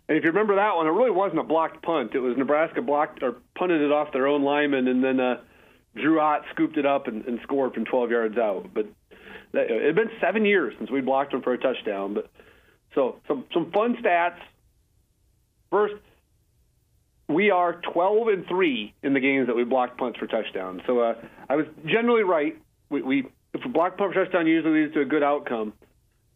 if 0.08 0.24
you 0.24 0.30
remember 0.30 0.56
that 0.58 0.76
one, 0.76 0.86
it 0.86 0.92
really 0.92 1.10
wasn't 1.10 1.40
a 1.40 1.44
blocked 1.44 1.82
punt. 1.82 2.12
It 2.14 2.20
was 2.20 2.38
Nebraska 2.38 2.84
blocked 2.84 3.24
or 3.24 3.38
punted 3.58 3.82
it 3.82 3.92
off 3.92 4.14
their 4.14 4.28
own 4.28 4.44
lineman, 4.44 4.88
and 4.88 5.04
then 5.04 5.20
uh, 5.20 5.42
Drew 5.96 6.20
Ott 6.20 6.44
scooped 6.54 6.78
it 6.78 6.86
up 6.86 7.08
and, 7.08 7.26
and 7.26 7.40
scored 7.42 7.74
from 7.74 7.86
12 7.86 8.12
yards 8.12 8.38
out. 8.38 8.70
But 8.72 8.86
it 9.56 9.86
had 9.86 9.96
been 9.96 10.12
seven 10.22 10.46
years 10.46 10.76
since 10.78 10.92
we 10.92 11.02
blocked 11.02 11.32
them 11.32 11.42
for 11.42 11.54
a 11.54 11.58
touchdown. 11.58 12.14
But 12.14 12.30
so 12.96 13.20
some 13.28 13.46
some 13.54 13.72
fun 13.72 13.98
stats. 14.02 14.40
First, 15.72 15.96
we 17.28 17.52
are 17.52 17.82
12 17.94 18.28
and 18.28 18.48
three 18.48 18.94
in 19.02 19.14
the 19.14 19.20
games 19.20 19.48
that 19.48 19.56
we 19.56 19.64
blocked 19.64 19.98
punts 19.98 20.20
for 20.20 20.28
touchdowns. 20.28 20.82
So 20.86 21.00
uh, 21.00 21.16
I 21.50 21.56
was 21.56 21.66
generally 21.86 22.24
right. 22.24 22.56
We, 22.90 23.02
we 23.02 23.28
if 23.54 23.66
a 23.66 23.70
block 23.70 23.98
punt 23.98 24.14
for 24.14 24.24
touchdown 24.24 24.48
usually 24.48 24.82
leads 24.82 24.94
to 24.94 25.02
a 25.02 25.06
good 25.06 25.24
outcome. 25.24 25.74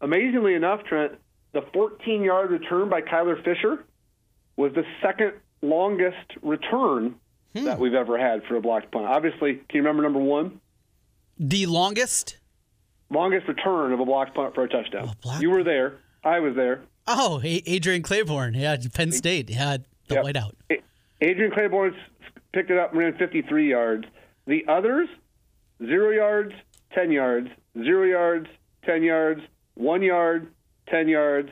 Amazingly 0.01 0.53
enough, 0.53 0.83
Trent, 0.83 1.13
the 1.53 1.61
14-yard 1.61 2.51
return 2.51 2.89
by 2.89 3.01
Kyler 3.01 3.43
Fisher 3.43 3.83
was 4.55 4.73
the 4.73 4.83
second 5.01 5.33
longest 5.61 6.37
return 6.41 7.15
hmm. 7.55 7.63
that 7.63 7.79
we've 7.79 7.95
ever 7.95 8.17
had 8.17 8.43
for 8.43 8.55
a 8.55 8.61
blocked 8.61 8.91
punt. 8.91 9.05
Obviously, 9.05 9.55
can 9.55 9.65
you 9.73 9.81
remember 9.81 10.03
number 10.03 10.19
one? 10.19 10.59
The 11.39 11.65
longest. 11.65 12.37
Longest 13.09 13.47
return 13.47 13.93
of 13.93 13.99
a 13.99 14.05
blocked 14.05 14.35
punt 14.35 14.53
for 14.53 14.63
a 14.63 14.69
touchdown. 14.69 15.15
Oh, 15.25 15.39
you 15.39 15.49
were 15.49 15.63
there. 15.63 15.99
I 16.23 16.39
was 16.39 16.55
there. 16.55 16.81
Oh, 17.07 17.41
Adrian 17.43 18.03
Clayborn. 18.03 18.55
yeah, 18.55 18.75
Penn 18.93 19.11
State, 19.11 19.49
yeah, 19.49 19.77
the 20.07 20.15
yep. 20.15 20.25
whiteout. 20.25 20.51
Adrian 21.21 21.51
Clayborn 21.51 21.93
picked 22.53 22.69
it 22.69 22.77
up 22.77 22.91
and 22.91 22.99
ran 22.99 23.17
53 23.17 23.69
yards. 23.69 24.05
The 24.45 24.65
others, 24.67 25.07
zero 25.79 26.11
yards, 26.11 26.53
10 26.93 27.11
yards, 27.11 27.49
zero 27.77 28.03
yards, 28.03 28.47
10 28.85 29.03
yards, 29.03 29.41
one 29.75 30.01
yard, 30.01 30.47
10 30.89 31.07
yards, 31.07 31.49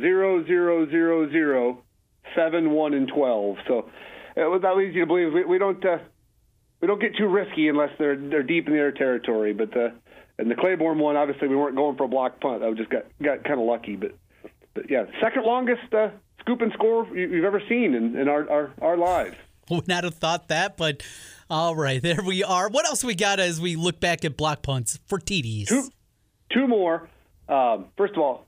zero, 0.00 0.44
zero, 0.46 0.88
zero, 0.88 1.30
zero, 1.30 1.82
seven, 2.34 2.70
one, 2.70 2.94
and 2.94 3.08
12. 3.08 3.56
So 3.66 3.90
uh, 4.36 4.58
that 4.58 4.76
leads 4.76 4.94
you 4.94 5.02
to 5.02 5.06
believe 5.06 5.32
we, 5.32 5.44
we 5.44 5.58
don't 5.58 5.84
uh, 5.84 5.98
we 6.80 6.88
don't 6.88 7.00
get 7.00 7.16
too 7.16 7.26
risky 7.26 7.68
unless 7.68 7.90
they're 7.98 8.16
they're 8.16 8.42
deep 8.42 8.66
in 8.66 8.74
their 8.74 8.92
territory. 8.92 9.52
But 9.52 9.76
uh, 9.76 9.88
and 10.38 10.50
the 10.50 10.54
Clayborn 10.54 10.98
one, 10.98 11.16
obviously, 11.16 11.48
we 11.48 11.56
weren't 11.56 11.76
going 11.76 11.96
for 11.96 12.04
a 12.04 12.08
block 12.08 12.40
punt. 12.40 12.62
I 12.62 12.70
just 12.72 12.90
got 12.90 13.04
got 13.22 13.44
kind 13.44 13.60
of 13.60 13.66
lucky, 13.66 13.96
but 13.96 14.14
but 14.74 14.90
yeah, 14.90 15.06
second 15.20 15.44
longest 15.44 15.92
uh, 15.92 16.10
scoop 16.40 16.60
and 16.60 16.72
score 16.72 17.06
you've 17.16 17.44
ever 17.44 17.62
seen 17.68 17.94
in, 17.94 18.16
in 18.16 18.28
our, 18.28 18.48
our 18.50 18.72
our 18.82 18.96
lives. 18.96 19.36
Would 19.70 19.88
not 19.88 20.04
have 20.04 20.14
thought 20.14 20.48
that, 20.48 20.76
but 20.76 21.02
all 21.50 21.74
right, 21.74 22.02
there 22.02 22.22
we 22.24 22.44
are. 22.44 22.68
What 22.68 22.86
else 22.86 23.02
we 23.02 23.14
got 23.14 23.40
as 23.40 23.60
we 23.60 23.76
look 23.76 23.98
back 23.98 24.24
at 24.24 24.36
block 24.36 24.62
punts 24.62 25.00
for 25.06 25.18
TDs? 25.18 25.68
Two, 25.68 25.88
two 26.52 26.68
more. 26.68 27.08
Um, 27.48 27.86
first 27.96 28.14
of 28.14 28.20
all, 28.20 28.46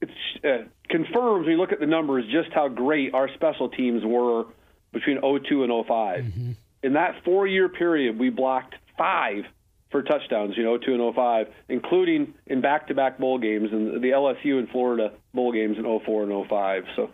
it 0.00 0.10
uh, 0.44 0.68
confirms 0.88 1.46
when 1.46 1.52
you 1.52 1.58
look 1.58 1.72
at 1.72 1.80
the 1.80 1.86
numbers 1.86 2.24
just 2.30 2.52
how 2.52 2.68
great 2.68 3.14
our 3.14 3.28
special 3.34 3.68
teams 3.68 4.04
were 4.04 4.44
between 4.92 5.20
02 5.20 5.64
and 5.64 5.86
5. 5.86 6.24
Mm-hmm. 6.24 6.52
In 6.82 6.92
that 6.94 7.24
four 7.24 7.46
year 7.46 7.68
period, 7.68 8.18
we 8.18 8.30
blocked 8.30 8.74
five 8.98 9.44
for 9.92 10.02
touchdowns, 10.02 10.56
you 10.56 10.64
know, 10.64 10.78
2 10.78 10.94
and 10.94 11.14
05, 11.14 11.46
including 11.68 12.34
in 12.46 12.60
back-to-back 12.60 13.18
bowl 13.18 13.38
games 13.38 13.68
and 13.70 14.02
the 14.02 14.08
LSU 14.08 14.58
and 14.58 14.68
Florida 14.70 15.12
bowl 15.32 15.52
games 15.52 15.76
in 15.78 15.84
04 15.84 16.24
and 16.24 16.48
05. 16.48 16.84
So, 16.96 17.10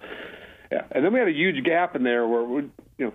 yeah, 0.73 0.85
and 0.93 1.05
then 1.05 1.13
we 1.13 1.19
had 1.19 1.29
a 1.29 1.33
huge 1.33 1.63
gap 1.65 1.95
in 1.97 2.05
there 2.05 2.27
where 2.27 2.45
we, 2.45 2.63
you 2.97 3.07
know, 3.07 3.13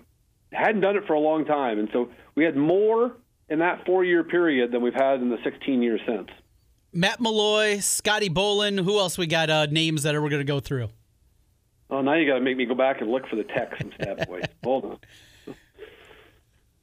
hadn't 0.51 0.81
done 0.81 0.97
it 0.97 1.05
for 1.07 1.13
a 1.13 1.19
long 1.19 1.45
time, 1.45 1.79
and 1.79 1.89
so 1.91 2.09
we 2.35 2.43
had 2.43 2.55
more 2.55 3.13
in 3.49 3.59
that 3.59 3.85
four-year 3.85 4.23
period 4.23 4.71
than 4.71 4.81
we've 4.83 4.93
had 4.93 5.21
in 5.21 5.29
the 5.29 5.37
16 5.43 5.81
years 5.81 6.01
since. 6.05 6.29
Matt 6.91 7.19
Malloy, 7.19 7.79
Scotty 7.79 8.29
Bolin. 8.29 8.83
Who 8.83 8.99
else 8.99 9.17
we 9.17 9.25
got 9.25 9.49
uh, 9.49 9.65
names 9.65 10.03
that 10.03 10.13
we're 10.13 10.29
going 10.29 10.41
to 10.41 10.43
go 10.43 10.59
through? 10.59 10.89
Oh, 11.89 12.01
now 12.01 12.13
you 12.13 12.27
got 12.27 12.35
to 12.35 12.41
make 12.41 12.55
me 12.55 12.65
go 12.65 12.75
back 12.75 13.01
and 13.01 13.09
look 13.09 13.27
for 13.27 13.35
the 13.35 13.43
text 13.43 13.81
and 13.81 13.93
stat 13.95 14.27
boys. 14.27 14.43
Hold 14.63 14.85
on. 14.85 14.99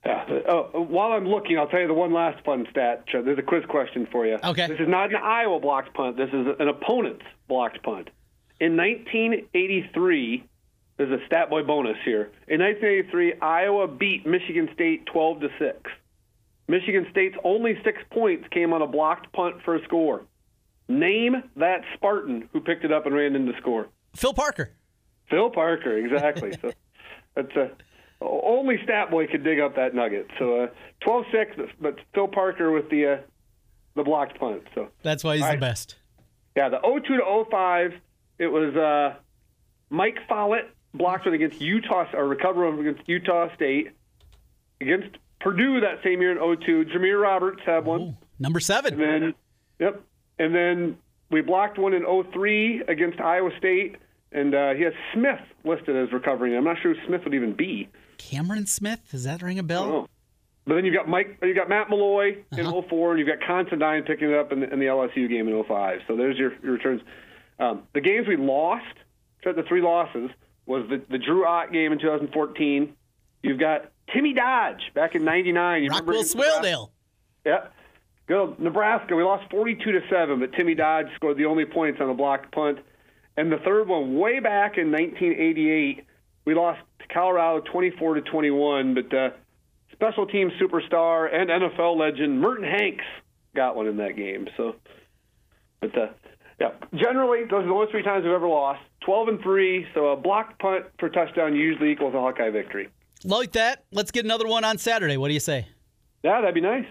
Yeah. 0.04 0.24
Oh, 0.48 0.82
while 0.88 1.12
I'm 1.12 1.28
looking, 1.28 1.58
I'll 1.58 1.68
tell 1.68 1.80
you 1.80 1.86
the 1.86 1.94
one 1.94 2.12
last 2.12 2.42
fun 2.44 2.66
stat. 2.70 3.04
There's 3.12 3.38
a 3.38 3.42
quiz 3.42 3.64
question 3.68 4.08
for 4.10 4.26
you. 4.26 4.38
Okay. 4.42 4.66
This 4.66 4.80
is 4.80 4.88
not 4.88 5.10
an 5.10 5.20
Iowa 5.22 5.60
blocked 5.60 5.92
punt. 5.92 6.16
This 6.16 6.30
is 6.30 6.46
an 6.58 6.68
opponent's 6.68 7.24
blocked 7.48 7.82
punt. 7.82 8.08
In 8.60 8.76
1983, 8.76 10.44
there's 10.96 11.20
a 11.20 11.24
stat 11.26 11.50
boy 11.50 11.62
bonus 11.62 11.96
here. 12.04 12.30
In 12.48 12.60
1983, 12.60 13.40
Iowa 13.40 13.88
beat 13.88 14.26
Michigan 14.26 14.68
State 14.74 15.06
12 15.06 15.40
to 15.40 15.48
six. 15.58 15.90
Michigan 16.68 17.06
State's 17.10 17.36
only 17.42 17.74
six 17.84 17.98
points 18.10 18.46
came 18.50 18.72
on 18.72 18.80
a 18.80 18.86
blocked 18.86 19.32
punt 19.32 19.56
for 19.64 19.76
a 19.76 19.84
score. 19.84 20.22
Name 20.88 21.42
that 21.56 21.82
Spartan 21.94 22.48
who 22.52 22.60
picked 22.60 22.84
it 22.84 22.92
up 22.92 23.06
and 23.06 23.14
ran 23.14 23.34
in 23.34 23.46
to 23.46 23.52
score. 23.58 23.88
Phil 24.14 24.32
Parker. 24.32 24.70
Phil 25.28 25.50
Parker, 25.50 25.96
exactly. 25.96 26.52
so 26.62 26.72
that's 27.34 27.54
a 27.56 27.70
only 28.20 28.76
stat 28.84 29.10
boy 29.10 29.26
could 29.26 29.44
dig 29.44 29.60
up 29.60 29.76
that 29.76 29.94
nugget. 29.94 30.28
So 30.38 30.64
uh, 30.64 30.66
12-6, 31.06 31.70
but 31.80 31.96
Phil 32.14 32.28
Parker 32.28 32.70
with 32.70 32.90
the 32.90 33.06
uh, 33.06 33.16
the 33.96 34.02
blocked 34.04 34.38
punt. 34.38 34.62
So 34.74 34.88
that's 35.02 35.24
why 35.24 35.36
he's 35.36 35.44
All 35.44 35.52
the 35.52 35.58
best. 35.58 35.96
yeah, 36.56 36.68
the 36.68 36.78
02 36.82 37.16
to 37.16 37.44
05, 37.50 37.92
it 38.38 38.46
was 38.46 38.74
uh, 38.76 39.16
Mike 39.90 40.18
Follett 40.28 40.70
blocked 40.94 41.26
it 41.26 41.34
against 41.34 41.60
Utah 41.60 42.06
or 42.14 42.26
recover 42.26 42.68
against 42.80 43.08
Utah 43.08 43.52
State 43.54 43.90
against 44.80 45.16
Purdue 45.40 45.80
that 45.80 46.00
same 46.02 46.20
year 46.20 46.32
in 46.32 46.60
02. 46.60 46.84
Jameer 46.86 47.20
Roberts 47.20 47.60
had 47.64 47.84
one. 47.84 48.00
Ooh, 48.00 48.16
number 48.38 48.60
seven. 48.60 49.00
And 49.00 49.22
then, 49.22 49.34
yep. 49.78 50.02
And 50.38 50.54
then 50.54 50.98
we 51.30 51.40
blocked 51.42 51.78
one 51.78 51.94
in 51.94 52.04
03 52.32 52.82
against 52.88 53.20
Iowa 53.20 53.50
State, 53.58 53.96
and 54.32 54.54
uh, 54.54 54.74
he 54.74 54.82
has 54.82 54.92
Smith 55.14 55.40
listed 55.64 55.96
as 55.96 56.12
recovering. 56.12 56.54
I'm 56.56 56.64
not 56.64 56.76
sure 56.82 56.94
who 56.94 57.06
Smith 57.06 57.22
would 57.24 57.34
even 57.34 57.54
be. 57.54 57.88
Cameron 58.18 58.66
Smith. 58.66 59.00
Does 59.10 59.24
that 59.24 59.42
ring 59.42 59.58
a 59.58 59.62
bell? 59.62 60.08
But 60.66 60.74
then 60.74 60.84
you've 60.84 60.94
got 60.94 61.08
Mike, 61.08 61.38
you 61.42 61.54
got 61.54 61.68
Matt 61.68 61.88
Malloy 61.90 62.36
in 62.52 62.66
Uh-huh. 62.66 62.82
04, 62.88 63.12
and 63.12 63.18
you've 63.18 63.28
got 63.28 63.40
Considine 63.46 64.02
picking 64.04 64.30
it 64.30 64.36
up 64.36 64.52
in 64.52 64.60
the, 64.60 64.72
in 64.72 64.78
the 64.78 64.86
LSU 64.86 65.28
game 65.28 65.48
in 65.48 65.64
05. 65.64 66.00
So 66.06 66.16
there's 66.16 66.36
your, 66.36 66.52
your 66.62 66.72
returns. 66.72 67.00
Um, 67.58 67.82
the 67.94 68.00
games 68.00 68.28
we 68.28 68.36
lost, 68.36 68.84
the 69.42 69.64
three 69.66 69.80
losses, 69.82 70.30
was 70.66 70.86
the, 70.88 71.02
the 71.10 71.18
Drew 71.18 71.46
Ott 71.46 71.72
game 71.72 71.92
in 71.92 71.98
2014. 71.98 72.94
You've 73.42 73.58
got 73.58 73.90
Timmy 74.14 74.34
Dodge 74.34 74.82
back 74.94 75.14
in 75.14 75.24
'99. 75.24 75.82
You 75.82 75.88
remember 75.88 76.12
Rockwell? 76.12 76.24
Swaledale. 76.62 76.90
Yeah. 77.44 77.66
Good 78.26 78.60
Nebraska. 78.60 79.16
We 79.16 79.24
lost 79.24 79.50
42 79.50 79.92
to 79.92 80.00
7, 80.08 80.38
but 80.38 80.52
Timmy 80.52 80.74
Dodge 80.74 81.06
scored 81.16 81.36
the 81.38 81.46
only 81.46 81.64
points 81.64 82.00
on 82.00 82.10
a 82.10 82.14
blocked 82.14 82.52
punt. 82.52 82.78
And 83.36 83.50
the 83.50 83.58
third 83.58 83.88
one, 83.88 84.18
way 84.18 84.40
back 84.40 84.76
in 84.76 84.90
1988, 84.90 86.04
we 86.44 86.54
lost 86.54 86.80
to 86.98 87.14
Colorado 87.14 87.64
24 87.70 88.14
to 88.14 88.20
21, 88.22 88.94
but 88.94 89.16
uh, 89.16 89.30
special 89.92 90.26
team 90.26 90.50
superstar 90.60 91.32
and 91.32 91.48
NFL 91.48 91.96
legend 91.98 92.40
Merton 92.40 92.64
Hanks 92.64 93.04
got 93.54 93.76
one 93.76 93.86
in 93.86 93.96
that 93.98 94.16
game. 94.16 94.48
So, 94.56 94.76
but 95.80 95.96
uh, 95.96 96.06
yeah, 96.60 96.70
generally 96.94 97.44
those 97.44 97.64
are 97.64 97.66
the 97.66 97.72
only 97.72 97.90
three 97.90 98.02
times 98.02 98.24
we've 98.24 98.32
ever 98.32 98.48
lost. 98.48 98.80
12 99.04 99.28
and 99.28 99.40
three, 99.40 99.86
so 99.94 100.08
a 100.08 100.16
blocked 100.16 100.58
punt 100.60 100.84
for 100.98 101.08
touchdown 101.08 101.54
usually 101.54 101.90
equals 101.90 102.14
a 102.14 102.20
Hawkeye 102.20 102.50
victory. 102.50 102.88
Like 103.24 103.52
that. 103.52 103.84
Let's 103.92 104.10
get 104.10 104.24
another 104.24 104.46
one 104.46 104.64
on 104.64 104.78
Saturday. 104.78 105.16
What 105.16 105.28
do 105.28 105.34
you 105.34 105.40
say? 105.40 105.66
Yeah, 106.22 106.40
that'd 106.40 106.54
be 106.54 106.60
nice. 106.60 106.86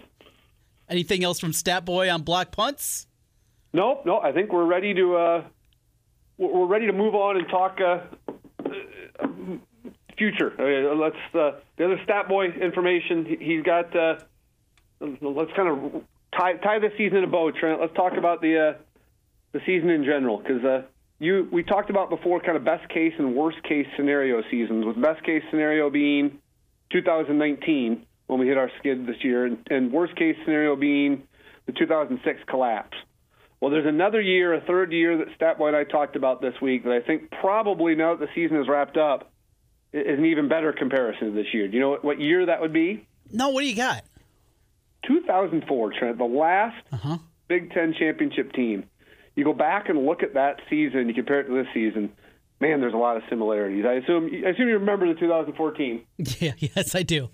Anything 0.89 1.23
else 1.23 1.39
from 1.39 1.53
Stat 1.53 1.85
Boy 1.85 2.09
on 2.11 2.23
block 2.23 2.51
punts? 2.51 3.07
Nope, 3.73 4.05
no. 4.05 4.19
I 4.19 4.31
think 4.31 4.51
we're 4.51 4.65
ready 4.65 4.93
to 4.95 5.15
uh, 5.15 5.43
we're 6.39 6.65
ready 6.65 6.87
to 6.87 6.93
move 6.93 7.13
on 7.15 7.37
and 7.37 7.47
talk 7.49 7.79
uh, 7.81 7.99
future. 10.17 10.53
Uh, 10.59 10.95
let's 10.95 11.15
uh, 11.35 11.59
the 11.77 11.85
other 11.85 11.99
stat 12.03 12.27
boy 12.27 12.45
information. 12.47 13.25
he- 13.25 13.37
He's 13.45 13.63
got. 13.63 13.95
Uh, 13.95 14.15
let's 15.21 15.51
kind 15.55 15.69
of 15.69 16.01
tie 16.37 16.53
tie 16.53 16.79
this 16.79 16.93
season 16.97 17.17
in 17.19 17.23
a 17.23 17.27
bow, 17.27 17.51
Trent. 17.51 17.79
Let's 17.79 17.93
talk 17.93 18.13
about 18.17 18.41
the 18.41 18.69
uh, 18.69 18.73
the 19.51 19.59
season 19.65 19.89
in 19.89 20.03
general 20.03 20.37
because 20.37 20.63
uh, 20.63 20.81
you 21.19 21.47
we 21.51 21.63
talked 21.63 21.89
about 21.89 22.09
before 22.09 22.39
kind 22.39 22.57
of 22.57 22.63
best 22.63 22.87
case 22.89 23.13
and 23.17 23.35
worst 23.35 23.61
case 23.63 23.87
scenario 23.95 24.41
seasons. 24.49 24.85
With 24.85 25.01
best 25.01 25.23
case 25.23 25.43
scenario 25.49 25.89
being 25.89 26.39
2019 26.91 28.05
when 28.27 28.39
we 28.39 28.47
hit 28.47 28.57
our 28.57 28.69
skid 28.79 29.07
this 29.07 29.23
year, 29.23 29.45
and, 29.45 29.57
and 29.69 29.91
worst 29.91 30.15
case 30.15 30.35
scenario 30.45 30.75
being 30.75 31.23
the 31.65 31.71
2006 31.73 32.39
collapse. 32.47 32.95
Well, 33.61 33.71
there's 33.71 33.85
another 33.85 34.21
year, 34.21 34.53
a 34.53 34.61
third 34.61 34.91
year 34.93 35.17
that 35.17 35.27
Statboy 35.37 35.67
and 35.67 35.75
I 35.75 35.83
talked 35.83 36.15
about 36.15 36.41
this 36.41 36.53
week 36.61 36.83
that 36.85 36.93
I 36.93 37.01
think 37.01 37.29
probably 37.41 37.95
now 37.95 38.15
that 38.15 38.19
the 38.25 38.31
season 38.33 38.57
is 38.61 38.67
wrapped 38.69 38.95
up 38.97 39.31
is 39.91 40.17
an 40.17 40.25
even 40.25 40.47
better 40.47 40.71
comparison 40.71 41.27
to 41.29 41.33
this 41.33 41.53
year. 41.53 41.67
Do 41.67 41.73
you 41.73 41.79
know 41.81 41.89
what, 41.89 42.05
what 42.05 42.21
year 42.21 42.45
that 42.45 42.61
would 42.61 42.71
be? 42.73 43.05
No, 43.31 43.49
what 43.49 43.61
do 43.61 43.67
you 43.67 43.75
got? 43.75 44.03
2004, 45.07 45.93
Trent, 45.93 46.17
the 46.17 46.23
last 46.23 46.75
Uh-huh. 46.91 47.17
Big 47.47 47.71
Ten 47.73 47.93
championship 47.97 48.53
team. 48.53 48.85
You 49.35 49.43
go 49.43 49.53
back 49.53 49.89
and 49.89 50.05
look 50.05 50.21
at 50.23 50.33
that 50.35 50.59
season, 50.69 51.07
you 51.07 51.13
compare 51.13 51.39
it 51.41 51.47
to 51.47 51.53
this 51.55 51.67
season. 51.73 52.11
Man, 52.61 52.81
there's 52.81 52.93
a 52.93 52.97
lot 52.97 53.15
of 53.17 53.23
similarities. 53.29 53.85
I 53.87 53.93
assume 53.93 54.29
I 54.45 54.49
assume 54.49 54.67
you 54.67 54.75
remember 54.75 55.11
the 55.11 55.19
2014. 55.19 56.01
Yeah, 56.39 56.51
yes, 56.59 56.93
I 56.93 57.03
do. 57.03 57.29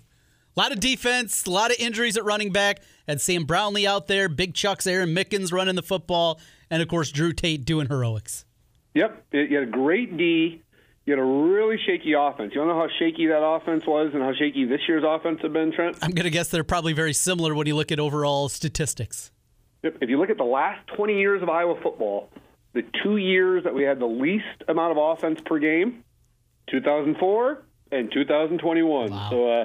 A 0.56 0.60
lot 0.60 0.72
of 0.72 0.80
defense, 0.80 1.44
a 1.44 1.50
lot 1.50 1.70
of 1.70 1.76
injuries 1.78 2.16
at 2.16 2.24
running 2.24 2.50
back. 2.50 2.80
Had 3.06 3.20
Sam 3.20 3.44
Brownlee 3.44 3.86
out 3.86 4.06
there, 4.06 4.28
Big 4.28 4.54
Chuck's 4.54 4.86
Aaron 4.86 5.14
Mickens 5.14 5.52
running 5.52 5.74
the 5.74 5.82
football, 5.82 6.40
and 6.70 6.82
of 6.82 6.88
course 6.88 7.10
Drew 7.10 7.32
Tate 7.32 7.66
doing 7.66 7.88
heroics. 7.88 8.46
Yep, 8.94 9.26
you 9.32 9.54
had 9.54 9.68
a 9.68 9.70
great 9.70 10.16
D. 10.16 10.62
You 11.04 11.12
had 11.12 11.20
a 11.20 11.24
really 11.24 11.76
shaky 11.86 12.14
offense. 12.14 12.52
You 12.54 12.62
want 12.62 12.70
to 12.70 12.74
know 12.74 12.80
how 12.80 12.88
shaky 12.98 13.26
that 13.26 13.44
offense 13.44 13.84
was 13.86 14.10
and 14.14 14.22
how 14.22 14.32
shaky 14.34 14.64
this 14.64 14.80
year's 14.88 15.04
offense 15.06 15.40
have 15.42 15.52
been, 15.52 15.72
Trent? 15.72 15.98
I'm 16.00 16.12
gonna 16.12 16.30
guess 16.30 16.48
they're 16.48 16.64
probably 16.64 16.94
very 16.94 17.12
similar 17.12 17.54
when 17.54 17.66
you 17.66 17.76
look 17.76 17.92
at 17.92 18.00
overall 18.00 18.48
statistics. 18.48 19.30
Yep. 19.82 19.98
If 20.00 20.08
you 20.08 20.18
look 20.18 20.30
at 20.30 20.38
the 20.38 20.44
last 20.44 20.84
20 20.96 21.18
years 21.18 21.42
of 21.42 21.50
Iowa 21.50 21.78
football, 21.82 22.30
the 22.72 22.82
two 23.04 23.18
years 23.18 23.62
that 23.64 23.74
we 23.74 23.82
had 23.84 23.98
the 24.00 24.06
least 24.06 24.64
amount 24.68 24.96
of 24.96 24.98
offense 24.98 25.38
per 25.44 25.58
game, 25.58 26.02
2004 26.70 27.62
and 27.92 28.10
2021. 28.10 29.10
Wow. 29.10 29.30
So 29.30 29.48
uh, 29.50 29.64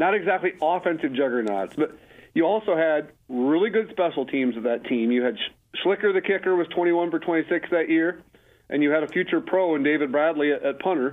not 0.00 0.14
exactly 0.14 0.52
offensive 0.60 1.12
juggernauts, 1.12 1.74
but 1.76 1.92
you 2.34 2.44
also 2.44 2.74
had 2.76 3.12
really 3.28 3.70
good 3.70 3.88
special 3.90 4.24
teams 4.24 4.56
of 4.56 4.64
that 4.64 4.84
team. 4.86 5.12
You 5.12 5.22
had 5.22 5.36
Schlicher, 5.84 6.12
the 6.12 6.22
kicker, 6.22 6.56
was 6.56 6.66
21 6.68 7.10
for 7.10 7.18
26 7.20 7.68
that 7.70 7.88
year, 7.90 8.22
and 8.68 8.82
you 8.82 8.90
had 8.90 9.04
a 9.04 9.08
future 9.08 9.40
pro 9.40 9.76
in 9.76 9.82
David 9.82 10.10
Bradley 10.10 10.52
at, 10.52 10.64
at 10.64 10.80
punter, 10.80 11.10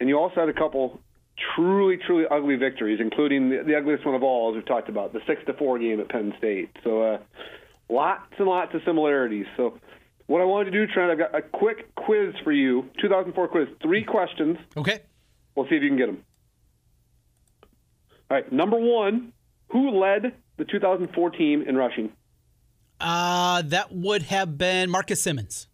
and 0.00 0.08
you 0.08 0.16
also 0.16 0.36
had 0.36 0.48
a 0.48 0.54
couple 0.54 1.00
truly, 1.54 1.98
truly 1.98 2.24
ugly 2.30 2.56
victories, 2.56 3.00
including 3.00 3.50
the, 3.50 3.64
the 3.66 3.76
ugliest 3.76 4.06
one 4.06 4.14
of 4.14 4.22
all, 4.22 4.50
as 4.50 4.54
we've 4.54 4.66
talked 4.66 4.88
about, 4.88 5.12
the 5.12 5.20
six 5.26 5.42
to 5.46 5.52
four 5.54 5.78
game 5.78 6.00
at 6.00 6.08
Penn 6.08 6.32
State. 6.38 6.70
So 6.84 7.02
uh, 7.02 7.18
lots 7.88 8.32
and 8.38 8.46
lots 8.46 8.74
of 8.74 8.80
similarities. 8.84 9.46
So 9.56 9.78
what 10.26 10.40
I 10.40 10.44
wanted 10.44 10.70
to 10.70 10.86
do, 10.86 10.92
Trent, 10.92 11.10
I've 11.10 11.18
got 11.18 11.34
a 11.34 11.42
quick 11.42 11.94
quiz 11.96 12.34
for 12.44 12.52
you, 12.52 12.88
2004 13.00 13.48
quiz, 13.48 13.68
three 13.82 14.04
questions. 14.04 14.56
Okay. 14.76 15.00
We'll 15.54 15.68
see 15.68 15.74
if 15.74 15.82
you 15.82 15.88
can 15.88 15.98
get 15.98 16.06
them. 16.06 16.24
All 18.30 18.36
right, 18.36 18.52
number 18.52 18.78
one, 18.78 19.32
who 19.68 19.90
led 19.90 20.34
the 20.56 20.64
2004 20.64 21.30
team 21.30 21.62
in 21.62 21.76
rushing? 21.76 22.12
Uh, 23.00 23.62
that 23.62 23.92
would 23.92 24.22
have 24.24 24.58
been 24.58 24.90
Marcus 24.90 25.20
Simmons. 25.20 25.68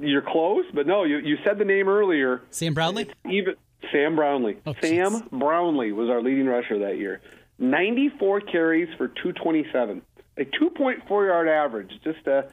You're 0.00 0.22
close, 0.22 0.64
but 0.72 0.86
no, 0.86 1.04
you, 1.04 1.18
you 1.18 1.36
said 1.44 1.58
the 1.58 1.64
name 1.64 1.88
earlier. 1.88 2.42
Sam 2.50 2.72
Brownlee? 2.72 3.10
Even 3.28 3.54
Sam 3.92 4.16
Brownlee. 4.16 4.58
Oh, 4.64 4.74
Sam 4.80 5.12
jeez. 5.12 5.30
Brownlee 5.30 5.92
was 5.92 6.08
our 6.08 6.22
leading 6.22 6.46
rusher 6.46 6.78
that 6.80 6.98
year. 6.98 7.20
94 7.58 8.42
carries 8.42 8.88
for 8.96 9.08
227, 9.08 10.00
a 10.36 10.44
2.4 10.44 11.26
yard 11.26 11.48
average. 11.48 11.90
Just 12.04 12.26
a 12.28 12.48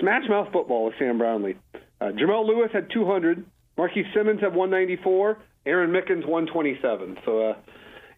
smash 0.00 0.28
mouth 0.28 0.48
football 0.52 0.86
with 0.86 0.94
Sam 0.98 1.18
Brownlee. 1.18 1.56
Uh, 2.00 2.06
Jamel 2.06 2.46
Lewis 2.46 2.70
had 2.72 2.90
200. 2.90 3.44
Marquise 3.76 4.06
Simmons 4.14 4.40
had 4.40 4.54
194. 4.54 5.38
Aaron 5.66 5.90
Mickens 5.90 6.26
127. 6.26 7.18
So 7.24 7.50
uh, 7.50 7.54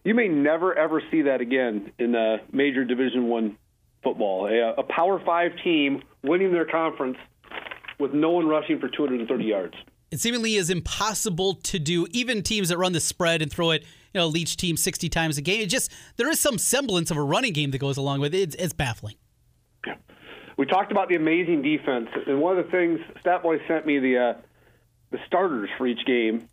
you 0.03 0.13
may 0.13 0.27
never 0.27 0.77
ever 0.77 1.01
see 1.11 1.23
that 1.23 1.41
again 1.41 1.91
in 1.99 2.15
uh, 2.15 2.37
major 2.51 2.85
Division 2.85 3.27
One 3.27 3.57
football. 4.03 4.47
A, 4.47 4.79
a 4.79 4.83
Power 4.83 5.21
Five 5.25 5.51
team 5.63 6.03
winning 6.23 6.51
their 6.51 6.65
conference 6.65 7.17
with 7.99 8.13
no 8.13 8.31
one 8.31 8.47
rushing 8.47 8.79
for 8.79 8.89
230 8.89 9.43
yards. 9.43 9.75
It 10.11 10.19
seemingly 10.19 10.55
is 10.55 10.69
impossible 10.69 11.55
to 11.55 11.79
do. 11.79 12.07
Even 12.11 12.43
teams 12.43 12.69
that 12.69 12.77
run 12.77 12.93
the 12.93 12.99
spread 12.99 13.41
and 13.41 13.51
throw 13.51 13.71
it 13.71 13.83
you 14.15 14.21
know 14.21 14.27
Leach 14.27 14.55
team 14.55 14.77
60 14.77 15.09
times 15.09 15.37
a 15.37 15.41
game. 15.41 15.61
It 15.61 15.67
just 15.67 15.91
there 16.15 16.29
is 16.29 16.39
some 16.39 16.57
semblance 16.57 17.11
of 17.11 17.17
a 17.17 17.21
running 17.21 17.53
game 17.53 17.71
that 17.71 17.79
goes 17.79 17.97
along 17.97 18.21
with 18.21 18.33
it. 18.33 18.41
It's, 18.41 18.55
it's 18.55 18.73
baffling. 18.73 19.15
We 20.57 20.65
talked 20.65 20.91
about 20.93 21.09
the 21.09 21.15
amazing 21.15 21.63
defense, 21.63 22.07
and 22.25 22.39
one 22.39 22.57
of 22.57 22.65
the 22.65 22.71
things 22.71 23.01
Statboy 23.23 23.67
sent 23.67 23.85
me 23.85 23.99
the 23.99 24.17
uh, 24.17 24.33
the 25.11 25.19
starters 25.27 25.69
for 25.77 25.85
each 25.85 26.05
game. 26.05 26.47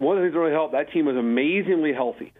One 0.00 0.16
of 0.16 0.22
the 0.22 0.28
things 0.28 0.34
that 0.34 0.40
really 0.40 0.52
helped 0.52 0.72
that 0.72 0.90
team 0.92 1.04
was 1.04 1.16
amazingly 1.16 1.92
healthy. 1.92 2.32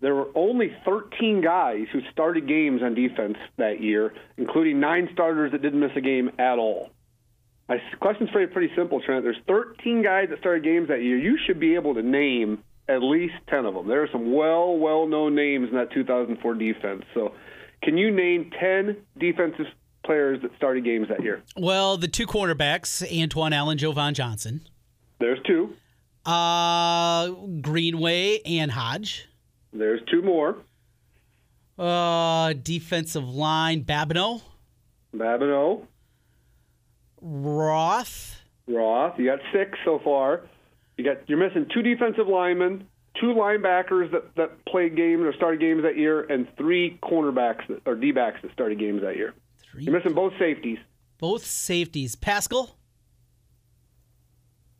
There 0.00 0.12
were 0.12 0.26
only 0.34 0.74
13 0.84 1.40
guys 1.40 1.86
who 1.92 2.00
started 2.10 2.48
games 2.48 2.82
on 2.82 2.96
defense 2.96 3.36
that 3.58 3.80
year, 3.80 4.12
including 4.36 4.80
nine 4.80 5.08
starters 5.12 5.52
that 5.52 5.62
didn't 5.62 5.78
miss 5.78 5.92
a 5.94 6.00
game 6.00 6.32
at 6.40 6.58
all. 6.58 6.90
My 7.68 7.78
question's 8.00 8.30
pretty 8.30 8.52
pretty 8.52 8.74
simple, 8.74 9.00
Trent. 9.00 9.22
There's 9.22 9.38
13 9.46 10.02
guys 10.02 10.30
that 10.30 10.40
started 10.40 10.64
games 10.64 10.88
that 10.88 11.00
year. 11.00 11.16
You 11.16 11.38
should 11.46 11.60
be 11.60 11.76
able 11.76 11.94
to 11.94 12.02
name 12.02 12.64
at 12.88 13.04
least 13.04 13.34
10 13.48 13.66
of 13.66 13.74
them. 13.74 13.86
There 13.86 14.02
are 14.02 14.08
some 14.10 14.32
well 14.32 14.76
well 14.76 15.06
known 15.06 15.36
names 15.36 15.68
in 15.70 15.76
that 15.76 15.92
2004 15.92 16.54
defense. 16.54 17.04
So, 17.14 17.34
can 17.84 17.96
you 17.96 18.10
name 18.10 18.50
10 18.58 18.96
defensive 19.16 19.66
players 20.04 20.42
that 20.42 20.50
started 20.56 20.82
games 20.82 21.06
that 21.08 21.22
year? 21.22 21.40
Well, 21.56 21.96
the 21.96 22.08
two 22.08 22.26
cornerbacks, 22.26 23.06
Antoine 23.16 23.52
Allen, 23.52 23.78
Jovan 23.78 24.14
Johnson, 24.14 24.62
There's 25.20 25.38
two. 25.46 25.74
Uh, 26.24 27.28
Greenway, 27.60 28.40
and 28.44 28.70
Hodge. 28.70 29.26
There's 29.72 30.00
two 30.10 30.22
more. 30.22 30.56
Uh, 31.78 32.52
defensive 32.52 33.26
line, 33.26 33.84
Babineaux, 33.84 34.42
Babineaux, 35.16 35.86
Roth. 37.22 38.42
Roth. 38.68 39.18
You 39.18 39.26
got 39.26 39.38
six 39.52 39.78
so 39.84 39.98
far. 40.04 40.42
You 40.98 41.04
got 41.04 41.26
you're 41.26 41.38
missing 41.38 41.66
two 41.72 41.80
defensive 41.80 42.28
linemen, 42.28 42.86
two 43.18 43.28
linebackers 43.28 44.12
that, 44.12 44.34
that 44.36 44.66
played 44.66 44.94
games 44.94 45.22
or 45.22 45.32
started 45.32 45.58
games 45.60 45.82
that 45.84 45.96
year, 45.96 46.20
and 46.20 46.46
three 46.58 46.98
cornerbacks 47.02 47.66
that, 47.68 47.80
or 47.86 47.94
D 47.94 48.12
backs 48.12 48.40
that 48.42 48.52
started 48.52 48.78
games 48.78 49.00
that 49.00 49.16
year. 49.16 49.32
You're 49.78 49.96
missing 49.96 50.12
both 50.12 50.34
safeties. 50.38 50.78
Both 51.18 51.46
safeties, 51.46 52.14
Paschal 52.14 52.76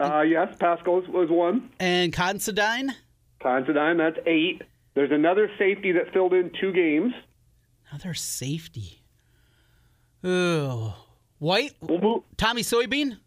Uh, 0.00 0.22
yes, 0.22 0.54
Paschal 0.58 1.02
was, 1.08 1.28
one. 1.30 1.70
and 1.78 2.12
Considine. 2.12 2.94
Considine, 3.40 3.96
that's 3.98 4.18
eight. 4.26 4.62
There's 4.94 5.12
another 5.12 5.50
safety 5.58 5.92
that 5.92 6.12
filled 6.12 6.32
in 6.32 6.50
two 6.60 6.72
games. 6.72 7.12
Another 7.90 8.14
safety. 8.14 9.02
Oh, 10.22 10.94
White, 11.38 11.72
We'll 11.80 12.00
move. 12.00 12.22
Tommy 12.36 12.62
Soybean. 12.62 13.18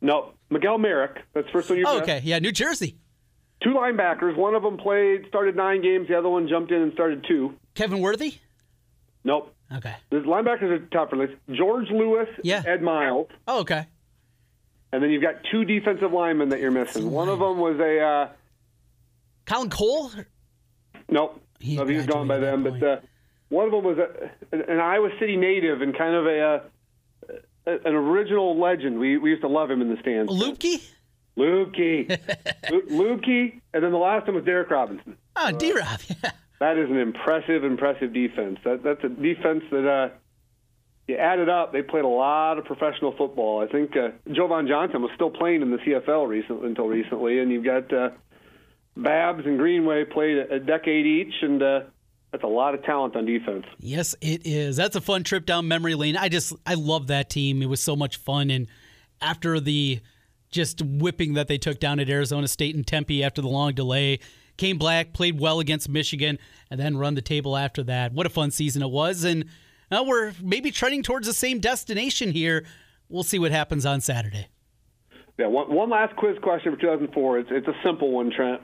No, 0.00 0.32
Miguel 0.50 0.78
Merrick. 0.78 1.18
That's 1.34 1.46
the 1.46 1.52
first 1.52 1.68
one 1.70 1.78
you 1.78 1.84
Oh, 1.86 2.00
okay, 2.00 2.20
yeah, 2.24 2.38
New 2.38 2.52
Jersey. 2.52 2.96
Two 3.62 3.70
linebackers. 3.74 4.36
One 4.36 4.54
of 4.54 4.62
them 4.62 4.76
played, 4.78 5.26
started 5.28 5.54
nine 5.54 5.82
games. 5.82 6.08
The 6.08 6.18
other 6.18 6.28
one 6.28 6.48
jumped 6.48 6.72
in 6.72 6.82
and 6.82 6.92
started 6.94 7.24
two. 7.28 7.54
Kevin 7.74 8.00
Worthy. 8.00 8.34
Nope. 9.24 9.54
Okay. 9.72 9.94
The 10.10 10.16
linebackers 10.18 10.62
are 10.70 10.78
tougher. 10.86 11.28
George 11.52 11.86
Lewis, 11.90 12.28
Yeah. 12.42 12.62
Ed 12.66 12.82
Miles, 12.82 13.28
Oh, 13.46 13.60
okay. 13.60 13.86
And 14.92 15.02
then 15.02 15.10
you've 15.10 15.22
got 15.22 15.36
two 15.50 15.64
defensive 15.64 16.12
linemen 16.12 16.50
that 16.50 16.60
you're 16.60 16.70
missing. 16.70 17.10
One 17.10 17.28
of 17.28 17.38
them 17.38 17.58
was 17.58 17.78
a 17.80 18.00
uh, 18.00 18.28
Colin 19.46 19.70
Cole. 19.70 20.10
nope, 21.08 21.40
He 21.60 21.76
no, 21.76 21.86
he 21.86 21.96
was 21.96 22.06
gone 22.06 22.28
by 22.28 22.38
then. 22.38 22.62
But 22.62 22.82
uh, 22.82 22.96
one 23.48 23.66
of 23.66 23.72
them 23.72 23.84
was 23.84 23.98
a, 23.98 24.30
an, 24.70 24.78
Iowa 24.80 25.08
City 25.18 25.36
native 25.36 25.80
and 25.82 25.96
kind 25.96 26.14
of 26.14 26.26
a, 26.26 26.40
uh, 26.42 26.60
a- 27.66 27.88
an 27.88 27.94
original 27.94 28.58
legend. 28.60 28.98
We 28.98 29.16
we 29.18 29.30
used 29.30 29.42
to 29.42 29.48
love 29.48 29.70
him 29.70 29.80
in 29.80 29.88
the 29.88 30.00
stands. 30.00 30.30
Luebke. 30.32 30.82
Lukey, 31.38 32.10
Lu- 32.70 32.82
Lukey, 32.90 33.60
and 33.72 33.82
then 33.82 33.90
the 33.90 33.96
last 33.96 34.26
one 34.26 34.36
was 34.36 34.44
Derek 34.44 34.68
Robinson. 34.70 35.16
Oh, 35.36 35.50
D 35.52 35.72
Rob. 35.72 36.00
Yeah. 36.22 36.32
That 36.60 36.76
is 36.78 36.90
an 36.90 36.98
impressive, 36.98 37.64
impressive 37.64 38.12
defense. 38.12 38.58
That, 38.64 38.82
that's 38.84 39.02
a 39.02 39.08
defense 39.08 39.64
that 39.72 39.88
uh, 39.88 40.08
you 41.12 41.18
add 41.18 41.38
it 41.38 41.48
up. 41.48 41.72
They 41.72 41.82
played 41.82 42.04
a 42.04 42.08
lot 42.08 42.58
of 42.58 42.64
professional 42.64 43.14
football. 43.16 43.62
I 43.62 43.70
think 43.70 43.96
uh, 43.96 44.08
Jovan 44.32 44.66
Johnson 44.66 45.02
was 45.02 45.10
still 45.14 45.30
playing 45.30 45.62
in 45.62 45.70
the 45.70 45.76
CFL 45.76 46.26
recently, 46.26 46.68
until 46.68 46.86
recently, 46.86 47.38
and 47.38 47.52
you've 47.52 47.64
got 47.64 47.92
uh, 47.92 48.10
Babs 48.96 49.44
and 49.44 49.58
Greenway 49.58 50.04
played 50.04 50.38
a, 50.38 50.58
decade 50.58 51.06
each, 51.06 51.34
and 51.42 51.62
uh, 51.62 51.80
that's 52.30 52.44
a 52.44 52.48
lot 52.48 52.74
of 52.74 52.82
talent 52.84 53.14
on 53.14 53.26
defense. 53.26 53.66
Yes, 53.78 54.14
it 54.20 54.46
is. 54.46 54.76
That's 54.76 54.96
a 54.96 55.00
fun 55.00 55.22
trip 55.22 55.44
down 55.44 55.68
memory 55.68 55.94
lane. 55.94 56.16
I 56.16 56.28
just 56.28 56.54
I 56.66 56.74
love 56.74 57.08
that 57.08 57.28
team. 57.28 57.62
It 57.62 57.68
was 57.68 57.80
so 57.80 57.94
much 57.94 58.16
fun 58.16 58.50
and 58.50 58.66
after 59.20 59.60
the 59.60 60.00
just 60.50 60.82
whipping 60.82 61.34
that 61.34 61.48
they 61.48 61.56
took 61.56 61.80
down 61.80 62.00
at 62.00 62.10
Arizona 62.10 62.48
State 62.48 62.74
and 62.74 62.86
Tempe 62.86 63.22
after 63.22 63.40
the 63.40 63.48
long 63.48 63.72
delay, 63.72 64.18
came 64.58 64.78
back, 64.78 65.14
played 65.14 65.40
well 65.40 65.60
against 65.60 65.88
Michigan, 65.88 66.38
and 66.70 66.78
then 66.78 66.98
run 66.98 67.14
the 67.14 67.22
table 67.22 67.56
after 67.56 67.82
that. 67.84 68.12
What 68.12 68.26
a 68.26 68.30
fun 68.30 68.50
season 68.50 68.82
it 68.82 68.90
was 68.90 69.24
and 69.24 69.46
now 69.92 70.02
we're 70.02 70.32
maybe 70.42 70.70
trending 70.70 71.02
towards 71.02 71.26
the 71.26 71.34
same 71.34 71.60
destination 71.60 72.32
here. 72.32 72.64
We'll 73.10 73.22
see 73.22 73.38
what 73.38 73.52
happens 73.52 73.84
on 73.84 74.00
Saturday. 74.00 74.48
Yeah, 75.38 75.46
one, 75.46 75.72
one 75.72 75.90
last 75.90 76.16
quiz 76.16 76.38
question 76.42 76.74
for 76.74 76.80
2004. 76.80 77.38
It's, 77.40 77.48
it's 77.52 77.68
a 77.68 77.74
simple 77.84 78.10
one, 78.10 78.32
Trent. 78.34 78.62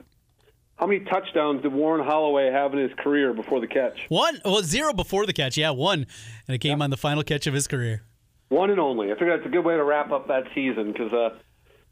How 0.77 0.87
many 0.87 1.01
touchdowns 1.01 1.61
did 1.61 1.71
Warren 1.71 2.03
Holloway 2.03 2.51
have 2.51 2.73
in 2.73 2.79
his 2.79 2.91
career 2.97 3.33
before 3.33 3.59
the 3.59 3.67
catch? 3.67 3.99
One, 4.07 4.39
well, 4.43 4.63
zero 4.63 4.93
before 4.93 5.25
the 5.25 5.33
catch. 5.33 5.57
Yeah, 5.57 5.71
one. 5.71 6.07
And 6.47 6.55
it 6.55 6.59
came 6.59 6.81
on 6.81 6.89
the 6.89 6.97
final 6.97 7.21
catch 7.21 7.47
of 7.47 7.53
his 7.53 7.67
career. 7.67 8.03
One 8.47 8.71
and 8.71 8.79
only. 8.79 9.11
I 9.11 9.15
figure 9.15 9.35
that's 9.35 9.45
a 9.45 9.51
good 9.51 9.65
way 9.65 9.75
to 9.75 9.83
wrap 9.83 10.11
up 10.11 10.29
that 10.29 10.45
season 10.55 10.91
because 10.93 11.13
uh, 11.13 11.37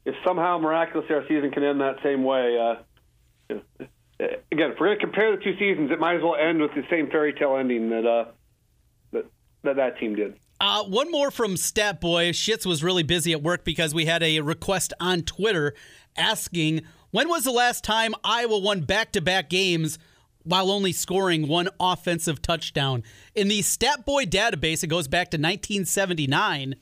if 0.05 0.15
somehow 0.25 0.57
miraculously 0.57 1.13
our 1.13 1.27
season 1.27 1.51
can 1.51 1.63
end 1.63 1.81
that 1.81 1.97
same 2.01 2.23
way, 2.23 2.57
uh, 2.57 2.75
you 3.49 3.55
know, 3.55 3.87
uh, 4.19 4.25
again, 4.51 4.71
if 4.71 4.79
we're 4.79 4.87
going 4.87 4.99
to 4.99 5.05
compare 5.05 5.35
the 5.35 5.43
two 5.43 5.57
seasons, 5.59 5.91
it 5.91 5.99
might 5.99 6.15
as 6.15 6.23
well 6.23 6.35
end 6.35 6.61
with 6.61 6.71
the 6.73 6.83
same 6.89 7.09
fairy 7.11 7.33
tale 7.33 7.57
ending 7.57 7.89
that 7.89 8.05
uh, 8.05 8.31
that, 9.67 9.75
that 9.75 9.99
team 9.99 10.15
did. 10.15 10.37
Uh, 10.59 10.83
one 10.83 11.11
more 11.11 11.29
from 11.29 11.55
Stat 11.55 12.01
Boy. 12.01 12.31
Shits 12.31 12.65
was 12.65 12.83
really 12.83 13.03
busy 13.03 13.31
at 13.31 13.43
work 13.43 13.63
because 13.63 13.93
we 13.93 14.05
had 14.05 14.23
a 14.23 14.39
request 14.41 14.91
on 14.99 15.21
Twitter 15.21 15.73
asking 16.17 16.81
when 17.11 17.29
was 17.29 17.43
the 17.43 17.51
last 17.51 17.83
time 17.83 18.15
Iowa 18.23 18.57
won 18.57 18.81
back 18.81 19.11
to 19.11 19.21
back 19.21 19.49
games 19.49 19.99
while 20.43 20.71
only 20.71 20.93
scoring 20.93 21.47
one 21.47 21.69
offensive 21.79 22.41
touchdown. 22.41 23.03
In 23.35 23.49
the 23.49 23.61
Stat 23.61 24.05
Boy 24.05 24.25
database, 24.25 24.83
it 24.83 24.87
goes 24.87 25.07
back 25.07 25.29
to 25.31 25.37
1979. 25.37 26.75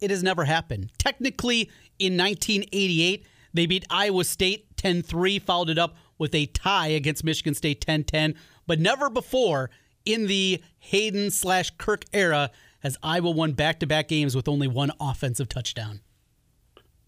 It 0.00 0.10
has 0.10 0.22
never 0.22 0.44
happened. 0.44 0.90
Technically, 0.98 1.70
in 1.98 2.16
1988, 2.16 3.24
they 3.54 3.66
beat 3.66 3.86
Iowa 3.88 4.24
State 4.24 4.76
10 4.76 5.02
3, 5.02 5.38
followed 5.38 5.70
it 5.70 5.78
up 5.78 5.96
with 6.18 6.34
a 6.34 6.46
tie 6.46 6.88
against 6.88 7.24
Michigan 7.24 7.54
State 7.54 7.80
10 7.80 8.04
10. 8.04 8.34
But 8.66 8.78
never 8.78 9.08
before 9.08 9.70
in 10.08 10.26
the 10.26 10.62
Hayden 10.78 11.30
slash 11.30 11.70
Kirk 11.76 12.06
era 12.14 12.50
has 12.80 12.96
Iowa 13.02 13.30
won 13.30 13.52
back 13.52 13.78
to 13.80 13.86
back 13.86 14.08
games 14.08 14.34
with 14.34 14.48
only 14.48 14.66
one 14.66 14.90
offensive 14.98 15.48
touchdown. 15.48 16.00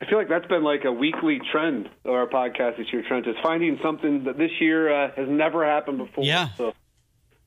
I 0.02 0.06
feel 0.06 0.18
like 0.18 0.28
that's 0.28 0.46
been 0.46 0.64
like 0.64 0.84
a 0.84 0.92
weekly 0.92 1.40
trend 1.50 1.88
of 2.04 2.12
our 2.12 2.26
podcast 2.26 2.76
this 2.76 2.92
year, 2.92 3.02
Trent, 3.06 3.26
is 3.26 3.36
finding 3.42 3.78
something 3.82 4.24
that 4.24 4.36
this 4.36 4.50
year 4.60 4.92
uh, 4.92 5.10
has 5.16 5.28
never 5.28 5.64
happened 5.64 5.98
before. 5.98 6.24
Yeah. 6.24 6.48
So, 6.56 6.72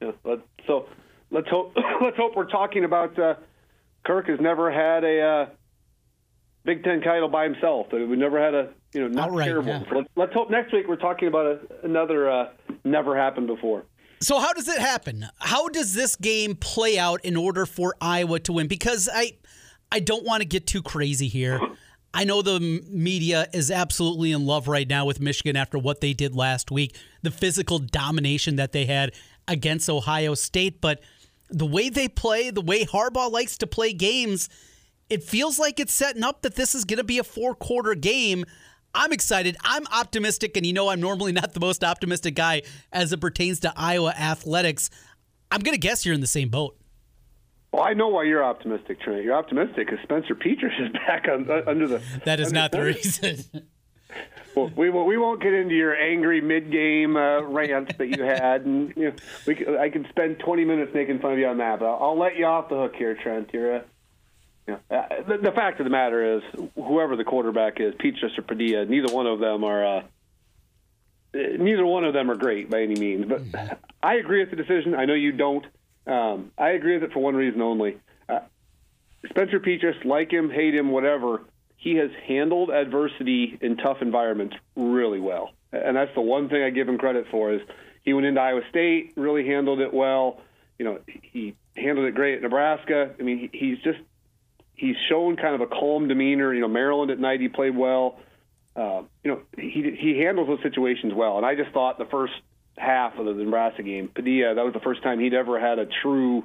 yeah, 0.02 0.12
let, 0.24 0.40
so 0.68 0.88
let's 1.32 1.50
hope 1.50 1.76
let's 2.02 2.18
hope 2.18 2.36
we're 2.36 2.50
talking 2.50 2.84
about 2.84 3.18
uh, 3.18 3.36
Kirk 4.06 4.28
has 4.28 4.40
never 4.40 4.72
had 4.72 5.04
a 5.04 5.22
uh, 5.22 5.46
Big 6.64 6.84
Ten 6.84 7.02
title 7.02 7.28
by 7.28 7.44
himself. 7.44 7.90
That 7.92 8.08
we 8.08 8.16
never 8.16 8.40
had 8.40 8.54
a 8.54 8.70
you 8.94 9.02
know 9.02 9.08
not 9.08 9.30
Outright, 9.30 9.48
terrible. 9.48 9.70
yeah. 9.70 9.84
Let's, 9.92 10.10
let's 10.16 10.34
hope 10.34 10.52
next 10.52 10.74
week 10.74 10.88
we're 10.88 10.96
talking 10.96 11.28
about 11.28 11.46
a, 11.46 11.60
another 11.84 12.30
uh, 12.30 12.50
never 12.84 13.18
happened 13.18 13.48
before. 13.48 13.84
So 14.24 14.40
how 14.40 14.54
does 14.54 14.70
it 14.70 14.80
happen? 14.80 15.28
How 15.40 15.68
does 15.68 15.94
this 15.94 16.16
game 16.16 16.56
play 16.56 16.98
out 16.98 17.24
in 17.26 17.36
order 17.36 17.66
for 17.66 17.96
Iowa 18.00 18.40
to 18.42 18.54
win? 18.54 18.68
Because 18.68 19.10
I 19.14 19.34
I 19.92 20.00
don't 20.00 20.24
want 20.24 20.42
to 20.42 20.48
get 20.48 20.66
too 20.66 20.82
crazy 20.82 21.28
here. 21.28 21.60
I 22.14 22.24
know 22.24 22.42
the 22.42 22.60
media 22.90 23.48
is 23.54 23.70
absolutely 23.70 24.32
in 24.32 24.46
love 24.46 24.68
right 24.68 24.88
now 24.88 25.06
with 25.06 25.20
Michigan 25.20 25.56
after 25.56 25.78
what 25.78 26.00
they 26.00 26.14
did 26.14 26.36
last 26.36 26.72
week, 26.72 26.96
the 27.22 27.32
physical 27.32 27.80
domination 27.80 28.56
that 28.56 28.72
they 28.72 28.86
had 28.86 29.14
against 29.48 29.90
Ohio 29.90 30.36
State, 30.36 30.80
but 30.80 31.02
the 31.50 31.66
way 31.66 31.90
they 31.90 32.08
play, 32.08 32.50
the 32.50 32.62
way 32.62 32.86
Harbaugh 32.86 33.32
likes 33.32 33.58
to 33.58 33.68
play 33.68 33.94
games, 33.94 34.48
it 35.10 35.24
feels 35.24 35.60
like 35.60 35.80
it's 35.80 35.94
setting 35.94 36.24
up 36.24 36.44
that 36.44 36.56
this 36.56 36.74
is 36.74 36.86
going 36.86 36.98
to 36.98 37.04
be 37.04 37.18
a 37.18 37.24
four 37.24 37.56
quarter 37.56 37.94
game. 37.94 38.46
I'm 38.96 39.12
excited. 39.12 39.58
I'm 39.64 39.86
optimistic, 39.88 40.56
and 40.56 40.66
you 40.66 40.74
know 40.74 40.90
I'm 40.90 41.02
normally 41.02 41.32
not 41.32 41.54
the 41.54 41.60
most 41.60 41.84
optimistic 41.84 42.36
guy 42.36 42.62
as 42.92 43.12
it 43.12 43.20
pertains 43.20 43.60
to 43.62 43.74
Iowa 43.76 44.12
athletics. 44.12 44.90
I'm 45.52 45.62
going 45.62 45.76
to 45.76 45.80
guess 45.80 46.06
you're 46.06 46.16
in 46.16 46.22
the 46.22 46.28
same 46.28 46.50
boat. 46.50 46.78
Well, 47.72 47.84
I 47.84 47.94
know 47.94 48.08
why 48.08 48.24
you're 48.24 48.44
optimistic, 48.44 49.02
Trent. 49.02 49.24
You're 49.24 49.36
optimistic 49.36 49.88
because 49.88 50.00
Spencer 50.04 50.36
Petras 50.36 50.80
is 50.80 50.92
back 51.08 51.28
on, 51.28 51.50
uh, 51.50 51.64
under 51.68 51.88
the. 51.88 52.02
That 52.26 52.40
is 52.40 52.54
not 52.54 52.72
the 52.72 52.84
reason. 52.84 53.44
Well, 54.56 54.72
we 54.78 54.92
won't, 54.92 55.08
we 55.08 55.18
won't 55.18 55.42
get 55.42 55.52
into 55.52 55.74
your 55.74 55.96
angry 55.96 56.40
mid-game 56.40 57.16
uh, 57.16 57.42
rants 57.42 57.98
that 57.98 58.16
you 58.16 58.24
had, 58.24 58.64
and 58.64 58.94
you 58.96 59.06
know, 59.06 59.14
we 59.48 59.66
I 59.80 59.90
can 59.90 60.06
spend 60.10 60.38
20 60.38 60.64
minutes 60.64 60.92
making 60.94 61.18
fun 61.22 61.34
of 61.34 61.40
you 61.40 61.48
on 61.48 61.58
that, 61.58 61.80
but 61.80 61.88
I'll, 61.88 62.12
I'll 62.12 62.20
let 62.20 62.36
you 62.38 62.46
off 62.46 62.70
the 62.70 62.76
hook 62.76 62.96
here, 62.96 63.16
Trent. 63.16 63.50
You're, 63.52 63.78
uh, 63.78 63.82
know, 64.68 64.80
uh, 64.90 65.24
the, 65.28 65.38
the 65.38 65.52
fact 65.52 65.80
of 65.80 65.84
the 65.84 65.90
matter 65.90 66.38
is, 66.38 66.44
whoever 66.76 67.16
the 67.16 67.24
quarterback 67.24 67.80
is, 67.80 67.94
Petras 67.96 68.38
or 68.38 68.44
Padilla, 68.44 68.86
neither 68.86 69.14
one 69.14 69.28
of 69.28 69.40
them 69.40 69.64
are 69.64 69.98
uh, 69.98 70.04
neither 71.34 71.86
one 71.86 72.06
of 72.06 72.14
them 72.14 72.30
are 72.32 72.36
great 72.36 72.70
by 72.70 72.82
any 72.82 72.96
means. 72.96 73.26
But 73.28 73.80
I 74.02 74.16
agree 74.16 74.40
with 74.40 74.52
the 74.52 74.56
decision. 74.56 74.96
I 74.96 75.06
know 75.06 75.16
you 75.16 75.32
don't. 75.32 75.66
Um, 76.06 76.52
I 76.58 76.70
agree 76.70 76.96
with 76.96 77.04
it 77.04 77.14
for 77.14 77.20
one 77.20 77.36
reason 77.36 77.62
only. 77.62 77.98
Uh, 78.30 78.40
Spencer 79.30 79.60
Petras, 79.60 80.04
like 80.06 80.32
him, 80.32 80.50
hate 80.50 80.76
him, 80.76 80.92
whatever, 80.92 81.42
he 81.78 81.96
has 81.96 82.12
handled 82.26 82.70
adversity 82.70 83.58
in 83.62 83.78
tough 83.78 84.02
environments 84.02 84.56
really 84.76 85.20
well. 85.20 85.52
And 85.72 85.98
that's 85.98 86.14
the 86.14 86.22
one 86.22 86.50
thing 86.50 86.64
I 86.64 86.70
give 86.70 86.88
him 86.88 86.98
credit 86.98 87.28
for 87.32 87.52
is 87.52 87.62
he 88.04 88.14
went 88.14 88.26
into 88.26 88.40
Iowa 88.40 88.62
State, 88.70 89.14
really 89.16 89.46
handled 89.46 89.80
it 89.80 89.94
well. 89.94 90.40
You 90.78 90.86
know, 90.86 91.00
he 91.08 91.56
handled 91.76 92.08
it 92.08 92.16
great 92.16 92.36
at 92.36 92.42
Nebraska. 92.42 93.12
I 93.20 93.24
mean, 93.24 93.50
he's 93.52 93.80
just 93.80 94.00
he's 94.84 94.96
shown 95.10 95.38
kind 95.38 95.56
of 95.56 95.62
a 95.62 95.68
calm 95.68 96.08
demeanor. 96.08 96.54
You 96.54 96.62
know, 96.62 96.68
Maryland 96.68 97.10
at 97.10 97.20
night 97.20 97.40
he 97.40 97.48
played 97.48 97.76
well. 97.76 98.20
Uh, 98.76 99.04
you 99.24 99.32
know, 99.32 99.42
he 99.58 99.96
he 99.98 100.20
handles 100.20 100.48
those 100.48 100.62
situations 100.62 101.14
well. 101.16 101.38
And 101.38 101.46
I 101.46 101.56
just 101.56 101.72
thought 101.72 101.98
the 101.98 102.06
first 102.06 102.34
half 102.78 103.18
of 103.18 103.26
the 103.26 103.34
Nebraska 103.34 103.84
game, 103.84 104.10
Padilla, 104.14 104.56
that 104.56 104.66
was 104.66 104.74
the 104.74 104.80
first 104.80 105.04
time 105.04 105.20
he'd 105.20 105.34
ever 105.34 105.60
had 105.60 105.80
a 105.80 105.86
true 106.02 106.44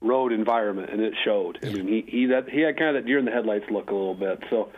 road 0.00 0.32
environment, 0.32 0.90
and 0.90 1.00
it 1.00 1.14
showed. 1.24 1.58
I 1.62 1.70
mean, 1.70 1.86
he 1.86 2.04
he 2.06 2.26
that 2.26 2.48
he 2.48 2.60
had 2.60 2.76
kind 2.76 2.96
of 2.96 3.02
that 3.02 3.06
deer 3.06 3.18
in 3.18 3.24
the 3.24 3.30
headlights 3.30 3.66
look 3.70 3.90
a 3.90 3.94
little 3.94 4.14
bit. 4.14 4.42
So 4.50 4.70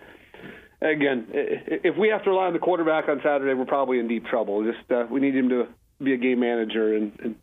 again, 0.83 1.29
if 1.31 1.97
we 1.97 2.09
have 2.09 2.25
to 2.25 2.31
rely 2.31 2.47
on 2.47 2.53
the 2.53 2.59
quarterback 2.59 3.09
on 3.09 3.21
Saturday, 3.23 3.55
we're 3.55 3.67
probably 3.67 3.99
in 3.99 4.09
deep 4.09 4.27
trouble. 4.27 4.65
Just 4.65 4.91
uh, 4.91 5.07
we 5.11 5.21
need 5.21 5.35
him 5.35 5.49
to 5.51 5.69
be 6.03 6.13
a 6.15 6.17
game 6.17 6.41
manager, 6.41 6.95
and, 6.95 7.13
and 7.23 7.35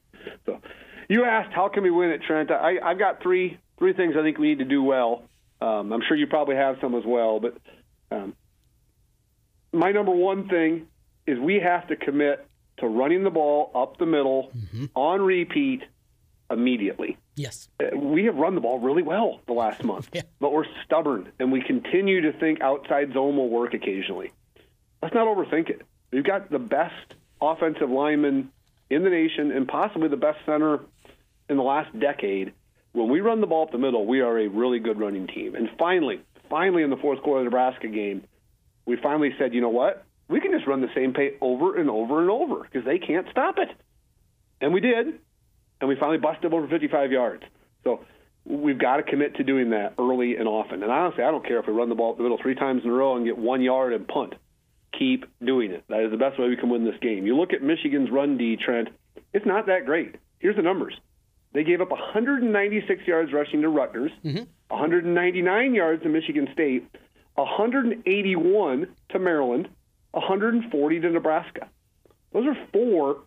so. 0.45 0.59
You 1.09 1.23
asked 1.23 1.53
how 1.53 1.69
can 1.69 1.83
we 1.83 1.91
win 1.91 2.09
it, 2.09 2.21
Trent? 2.27 2.51
I, 2.51 2.79
I've 2.83 2.99
got 2.99 3.23
three 3.23 3.57
three 3.79 3.93
things 3.93 4.15
I 4.19 4.23
think 4.23 4.37
we 4.37 4.49
need 4.49 4.59
to 4.59 4.65
do 4.65 4.83
well. 4.83 5.23
Um, 5.61 5.91
I'm 5.91 6.01
sure 6.07 6.15
you 6.15 6.27
probably 6.27 6.55
have 6.55 6.77
some 6.81 6.95
as 6.95 7.03
well, 7.05 7.39
but 7.39 7.57
um, 8.11 8.35
my 9.73 9.91
number 9.91 10.11
one 10.11 10.47
thing 10.47 10.87
is 11.25 11.39
we 11.39 11.59
have 11.59 11.87
to 11.87 11.95
commit 11.95 12.47
to 12.77 12.87
running 12.87 13.23
the 13.23 13.29
ball 13.29 13.71
up 13.73 13.97
the 13.97 14.05
middle 14.05 14.51
mm-hmm. 14.55 14.85
on 14.95 15.21
repeat 15.21 15.83
immediately. 16.49 17.17
Yes. 17.35 17.69
Uh, 17.79 17.97
we 17.97 18.25
have 18.25 18.35
run 18.35 18.55
the 18.55 18.61
ball 18.61 18.79
really 18.79 19.03
well 19.03 19.41
the 19.47 19.53
last 19.53 19.83
month, 19.83 20.09
yeah. 20.13 20.21
but 20.39 20.51
we're 20.51 20.65
stubborn 20.85 21.31
and 21.39 21.51
we 21.51 21.61
continue 21.61 22.21
to 22.21 22.33
think 22.33 22.61
outside 22.61 23.13
zone 23.13 23.35
will 23.35 23.49
work 23.49 23.73
occasionally. 23.73 24.31
Let's 25.01 25.13
not 25.13 25.27
overthink 25.27 25.69
it. 25.69 25.81
We've 26.11 26.23
got 26.23 26.49
the 26.49 26.59
best 26.59 27.13
offensive 27.41 27.89
lineman 27.89 28.51
in 28.89 29.03
the 29.03 29.09
nation 29.09 29.51
and 29.51 29.67
possibly 29.67 30.07
the 30.07 30.17
best 30.17 30.39
center 30.45 30.79
in 31.49 31.57
the 31.57 31.63
last 31.63 31.97
decade. 31.99 32.53
When 32.97 33.09
we 33.09 33.21
run 33.21 33.41
the 33.41 33.47
ball 33.47 33.61
up 33.61 33.71
the 33.71 33.77
middle, 33.77 34.07
we 34.07 34.21
are 34.21 34.39
a 34.39 34.47
really 34.47 34.79
good 34.79 34.99
running 34.99 35.27
team. 35.27 35.53
And 35.53 35.69
finally, 35.77 36.19
finally 36.49 36.81
in 36.81 36.89
the 36.89 36.97
fourth 36.97 37.21
quarter 37.21 37.41
of 37.41 37.45
the 37.45 37.51
Nebraska 37.51 37.89
game, 37.89 38.23
we 38.87 38.97
finally 38.97 39.29
said, 39.37 39.53
you 39.53 39.61
know 39.61 39.69
what? 39.69 40.03
We 40.27 40.41
can 40.41 40.51
just 40.51 40.65
run 40.65 40.81
the 40.81 40.89
same 40.95 41.13
play 41.13 41.33
over 41.39 41.75
and 41.75 41.91
over 41.91 42.21
and 42.21 42.31
over 42.31 42.63
because 42.63 42.85
they 42.85 42.97
can't 42.97 43.27
stop 43.29 43.59
it. 43.59 43.69
And 44.61 44.73
we 44.73 44.79
did. 44.81 45.19
And 45.79 45.87
we 45.87 45.95
finally 45.95 46.17
busted 46.17 46.51
over 46.51 46.67
55 46.67 47.11
yards. 47.11 47.43
So 47.83 48.03
we've 48.45 48.79
got 48.79 48.97
to 48.97 49.03
commit 49.03 49.35
to 49.35 49.43
doing 49.43 49.69
that 49.69 49.93
early 49.99 50.35
and 50.35 50.47
often. 50.47 50.81
And 50.81 50.91
honestly, 50.91 51.23
I 51.23 51.29
don't 51.29 51.45
care 51.45 51.59
if 51.59 51.67
we 51.67 51.73
run 51.73 51.89
the 51.89 51.95
ball 51.95 52.13
up 52.13 52.17
the 52.17 52.23
middle 52.23 52.39
three 52.41 52.55
times 52.55 52.81
in 52.83 52.89
a 52.89 52.93
row 52.93 53.15
and 53.15 53.27
get 53.27 53.37
one 53.37 53.61
yard 53.61 53.93
and 53.93 54.07
punt. 54.07 54.33
Keep 54.97 55.25
doing 55.45 55.69
it. 55.69 55.83
That 55.89 55.99
is 55.99 56.09
the 56.09 56.17
best 56.17 56.39
way 56.39 56.47
we 56.47 56.57
can 56.57 56.71
win 56.71 56.83
this 56.83 56.99
game. 56.99 57.27
You 57.27 57.37
look 57.37 57.53
at 57.53 57.61
Michigan's 57.61 58.09
run 58.09 58.39
D, 58.39 58.57
Trent, 58.57 58.89
it's 59.33 59.45
not 59.45 59.67
that 59.67 59.85
great. 59.85 60.15
Here's 60.39 60.55
the 60.55 60.63
numbers 60.63 60.95
they 61.53 61.63
gave 61.63 61.81
up 61.81 61.89
196 61.89 63.07
yards 63.07 63.33
rushing 63.33 63.61
to 63.61 63.69
Rutgers, 63.69 64.11
mm-hmm. 64.23 64.43
199 64.69 65.73
yards 65.73 66.03
to 66.03 66.09
Michigan 66.09 66.47
State, 66.53 66.87
181 67.35 68.87
to 69.09 69.19
Maryland, 69.19 69.69
140 70.11 70.99
to 70.99 71.09
Nebraska. 71.09 71.69
Those 72.33 72.47
are 72.47 72.57
four. 72.73 73.17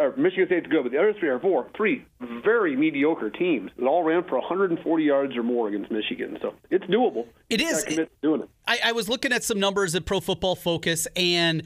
Or 0.00 0.14
Michigan 0.16 0.46
State's 0.46 0.68
good, 0.68 0.84
but 0.84 0.92
the 0.92 0.98
other 0.98 1.12
three 1.18 1.28
are 1.28 1.40
four. 1.40 1.68
Three 1.76 2.04
very 2.20 2.76
mediocre 2.76 3.30
teams 3.30 3.72
that 3.76 3.84
all 3.84 4.04
ran 4.04 4.22
for 4.22 4.38
140 4.38 5.02
yards 5.02 5.36
or 5.36 5.42
more 5.42 5.66
against 5.66 5.90
Michigan. 5.90 6.38
So 6.40 6.54
it's 6.70 6.84
doable. 6.84 7.26
It 7.50 7.60
is. 7.60 7.82
It, 7.82 8.08
doing 8.22 8.42
it. 8.42 8.48
I, 8.64 8.78
I 8.86 8.92
was 8.92 9.08
looking 9.08 9.32
at 9.32 9.42
some 9.42 9.58
numbers 9.58 9.96
at 9.96 10.06
Pro 10.06 10.20
Football 10.20 10.54
Focus, 10.54 11.08
and 11.16 11.64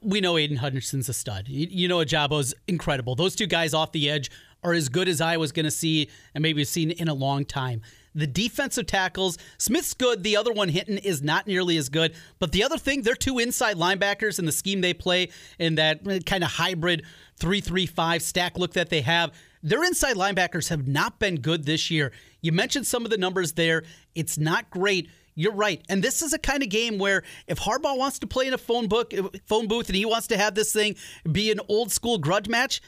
we 0.00 0.20
know 0.20 0.38
Aidan 0.38 0.58
Hutchinson's 0.58 1.08
a 1.08 1.12
stud. 1.12 1.48
You, 1.48 1.66
you 1.68 1.88
know, 1.88 1.98
Ojabo's 1.98 2.54
incredible. 2.68 3.16
Those 3.16 3.34
two 3.34 3.48
guys 3.48 3.74
off 3.74 3.90
the 3.90 4.08
edge 4.08 4.30
are 4.62 4.72
as 4.72 4.88
good 4.88 5.08
as 5.08 5.20
I 5.20 5.36
was 5.36 5.52
going 5.52 5.64
to 5.64 5.70
see 5.70 6.08
and 6.34 6.42
maybe 6.42 6.64
seen 6.64 6.90
in 6.90 7.08
a 7.08 7.14
long 7.14 7.44
time. 7.44 7.82
The 8.14 8.26
defensive 8.26 8.86
tackles, 8.86 9.38
Smith's 9.56 9.94
good. 9.94 10.22
The 10.22 10.36
other 10.36 10.52
one, 10.52 10.68
Hinton, 10.68 10.98
is 10.98 11.22
not 11.22 11.46
nearly 11.46 11.76
as 11.78 11.88
good. 11.88 12.14
But 12.38 12.52
the 12.52 12.62
other 12.62 12.76
thing, 12.76 13.02
they're 13.02 13.14
two 13.14 13.38
inside 13.38 13.76
linebackers 13.76 14.38
in 14.38 14.44
the 14.44 14.52
scheme 14.52 14.82
they 14.82 14.92
play 14.92 15.30
in 15.58 15.76
that 15.76 16.06
eh, 16.06 16.20
kind 16.24 16.44
of 16.44 16.50
hybrid 16.50 17.04
3 17.36 17.60
3 17.60 17.86
5 17.86 18.22
stack 18.22 18.58
look 18.58 18.74
that 18.74 18.90
they 18.90 19.00
have. 19.00 19.32
Their 19.62 19.82
inside 19.84 20.16
linebackers 20.16 20.68
have 20.68 20.86
not 20.86 21.18
been 21.18 21.36
good 21.36 21.64
this 21.64 21.90
year. 21.90 22.12
You 22.42 22.52
mentioned 22.52 22.86
some 22.86 23.04
of 23.04 23.10
the 23.10 23.16
numbers 23.16 23.52
there. 23.52 23.84
It's 24.14 24.36
not 24.36 24.68
great. 24.68 25.08
You're 25.34 25.54
right. 25.54 25.82
And 25.88 26.02
this 26.02 26.20
is 26.20 26.34
a 26.34 26.38
kind 26.38 26.62
of 26.62 26.68
game 26.68 26.98
where 26.98 27.22
if 27.46 27.58
Harbaugh 27.58 27.96
wants 27.96 28.18
to 28.18 28.26
play 28.26 28.46
in 28.46 28.52
a 28.52 28.58
phone 28.58 28.88
book 28.88 29.14
eh, 29.14 29.22
phone 29.46 29.68
booth 29.68 29.88
and 29.88 29.96
he 29.96 30.04
wants 30.04 30.26
to 30.26 30.36
have 30.36 30.54
this 30.54 30.72
thing 30.72 30.96
be 31.30 31.50
an 31.50 31.60
old 31.68 31.90
school 31.90 32.18
grudge 32.18 32.48
match, 32.48 32.82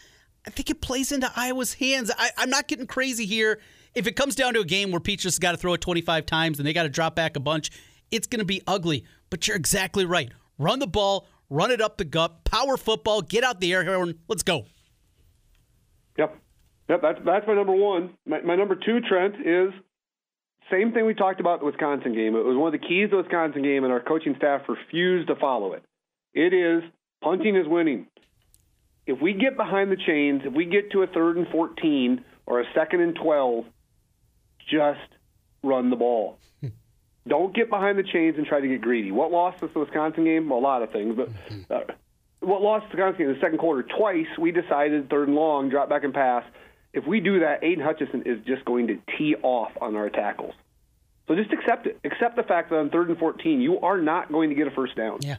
I 0.46 0.50
think 0.50 0.70
it 0.70 0.80
plays 0.80 1.12
into 1.12 1.30
Iowa's 1.34 1.74
hands. 1.74 2.10
I, 2.16 2.30
am 2.38 2.50
not 2.50 2.68
getting 2.68 2.86
crazy 2.86 3.24
here. 3.24 3.60
If 3.94 4.06
it 4.06 4.16
comes 4.16 4.34
down 4.34 4.54
to 4.54 4.60
a 4.60 4.64
game 4.64 4.90
where 4.90 5.00
Peach 5.00 5.22
just 5.22 5.40
got 5.40 5.52
to 5.52 5.56
throw 5.56 5.74
it 5.74 5.80
25 5.80 6.26
times 6.26 6.58
and 6.58 6.66
they 6.66 6.72
got 6.72 6.82
to 6.82 6.88
drop 6.88 7.14
back 7.14 7.36
a 7.36 7.40
bunch, 7.40 7.70
it's 8.10 8.26
going 8.26 8.40
to 8.40 8.44
be 8.44 8.60
ugly. 8.66 9.04
But 9.30 9.46
you're 9.46 9.56
exactly 9.56 10.04
right. 10.04 10.30
Run 10.58 10.78
the 10.78 10.86
ball, 10.86 11.26
run 11.48 11.70
it 11.70 11.80
up 11.80 11.96
the 11.96 12.04
gut, 12.04 12.44
power 12.44 12.76
football, 12.76 13.22
get 13.22 13.44
out 13.44 13.60
the 13.60 13.72
air 13.72 13.84
horn. 13.84 14.18
Let's 14.28 14.42
go. 14.42 14.66
Yep. 16.18 16.38
Yep, 16.88 17.00
that's 17.02 17.18
that's 17.24 17.46
my 17.46 17.54
number 17.54 17.72
one. 17.72 18.10
My, 18.26 18.42
my 18.42 18.56
number 18.56 18.74
two, 18.74 19.00
Trent, 19.00 19.36
is 19.36 19.72
same 20.70 20.92
thing 20.92 21.06
we 21.06 21.14
talked 21.14 21.40
about 21.40 21.60
the 21.60 21.66
Wisconsin 21.66 22.14
game. 22.14 22.36
It 22.36 22.44
was 22.44 22.56
one 22.56 22.74
of 22.74 22.78
the 22.78 22.86
keys 22.86 23.10
to 23.10 23.16
the 23.16 23.22
Wisconsin 23.22 23.62
game, 23.62 23.84
and 23.84 23.92
our 23.92 24.00
coaching 24.00 24.34
staff 24.36 24.62
refused 24.68 25.28
to 25.28 25.36
follow 25.36 25.72
it. 25.72 25.82
It 26.34 26.52
is 26.52 26.82
punting 27.22 27.56
is 27.56 27.66
winning 27.66 28.06
if 29.06 29.20
we 29.20 29.34
get 29.34 29.56
behind 29.56 29.90
the 29.90 29.96
chains, 29.96 30.42
if 30.44 30.52
we 30.52 30.64
get 30.64 30.92
to 30.92 31.02
a 31.02 31.06
third 31.06 31.36
and 31.36 31.46
14 31.48 32.24
or 32.46 32.60
a 32.60 32.64
second 32.74 33.00
and 33.00 33.14
12, 33.14 33.64
just 34.70 35.00
run 35.62 35.90
the 35.90 35.96
ball. 35.96 36.38
Don't 37.28 37.54
get 37.54 37.70
behind 37.70 37.98
the 37.98 38.02
chains 38.02 38.36
and 38.36 38.46
try 38.46 38.60
to 38.60 38.68
get 38.68 38.80
greedy. 38.80 39.10
What 39.10 39.30
lost 39.30 39.62
us 39.62 39.70
the 39.74 39.80
Wisconsin 39.80 40.24
game? 40.24 40.48
Well, 40.48 40.58
a 40.58 40.60
lot 40.60 40.82
of 40.82 40.90
things, 40.90 41.16
but 41.16 41.28
uh, 41.74 41.92
what 42.40 42.62
lost 42.62 42.86
the 42.90 42.96
Wisconsin 42.96 43.18
game 43.18 43.28
in 43.28 43.34
the 43.34 43.40
second 43.40 43.58
quarter? 43.58 43.82
Twice 43.82 44.26
we 44.38 44.52
decided 44.52 45.10
third 45.10 45.28
and 45.28 45.36
long, 45.36 45.68
drop 45.68 45.88
back 45.88 46.04
and 46.04 46.14
pass. 46.14 46.44
If 46.92 47.06
we 47.06 47.20
do 47.20 47.40
that, 47.40 47.64
Aidan 47.64 47.84
Hutchinson 47.84 48.22
is 48.24 48.38
just 48.46 48.64
going 48.64 48.86
to 48.86 48.98
tee 49.18 49.34
off 49.42 49.72
on 49.80 49.96
our 49.96 50.08
tackles. 50.08 50.54
So 51.26 51.34
just 51.34 51.52
accept 51.52 51.86
it. 51.86 51.98
Accept 52.04 52.36
the 52.36 52.42
fact 52.42 52.70
that 52.70 52.76
on 52.76 52.90
third 52.90 53.08
and 53.08 53.18
14, 53.18 53.60
you 53.60 53.80
are 53.80 54.00
not 54.00 54.30
going 54.30 54.50
to 54.50 54.54
get 54.54 54.66
a 54.66 54.70
first 54.70 54.94
down. 54.94 55.18
Yeah. 55.22 55.36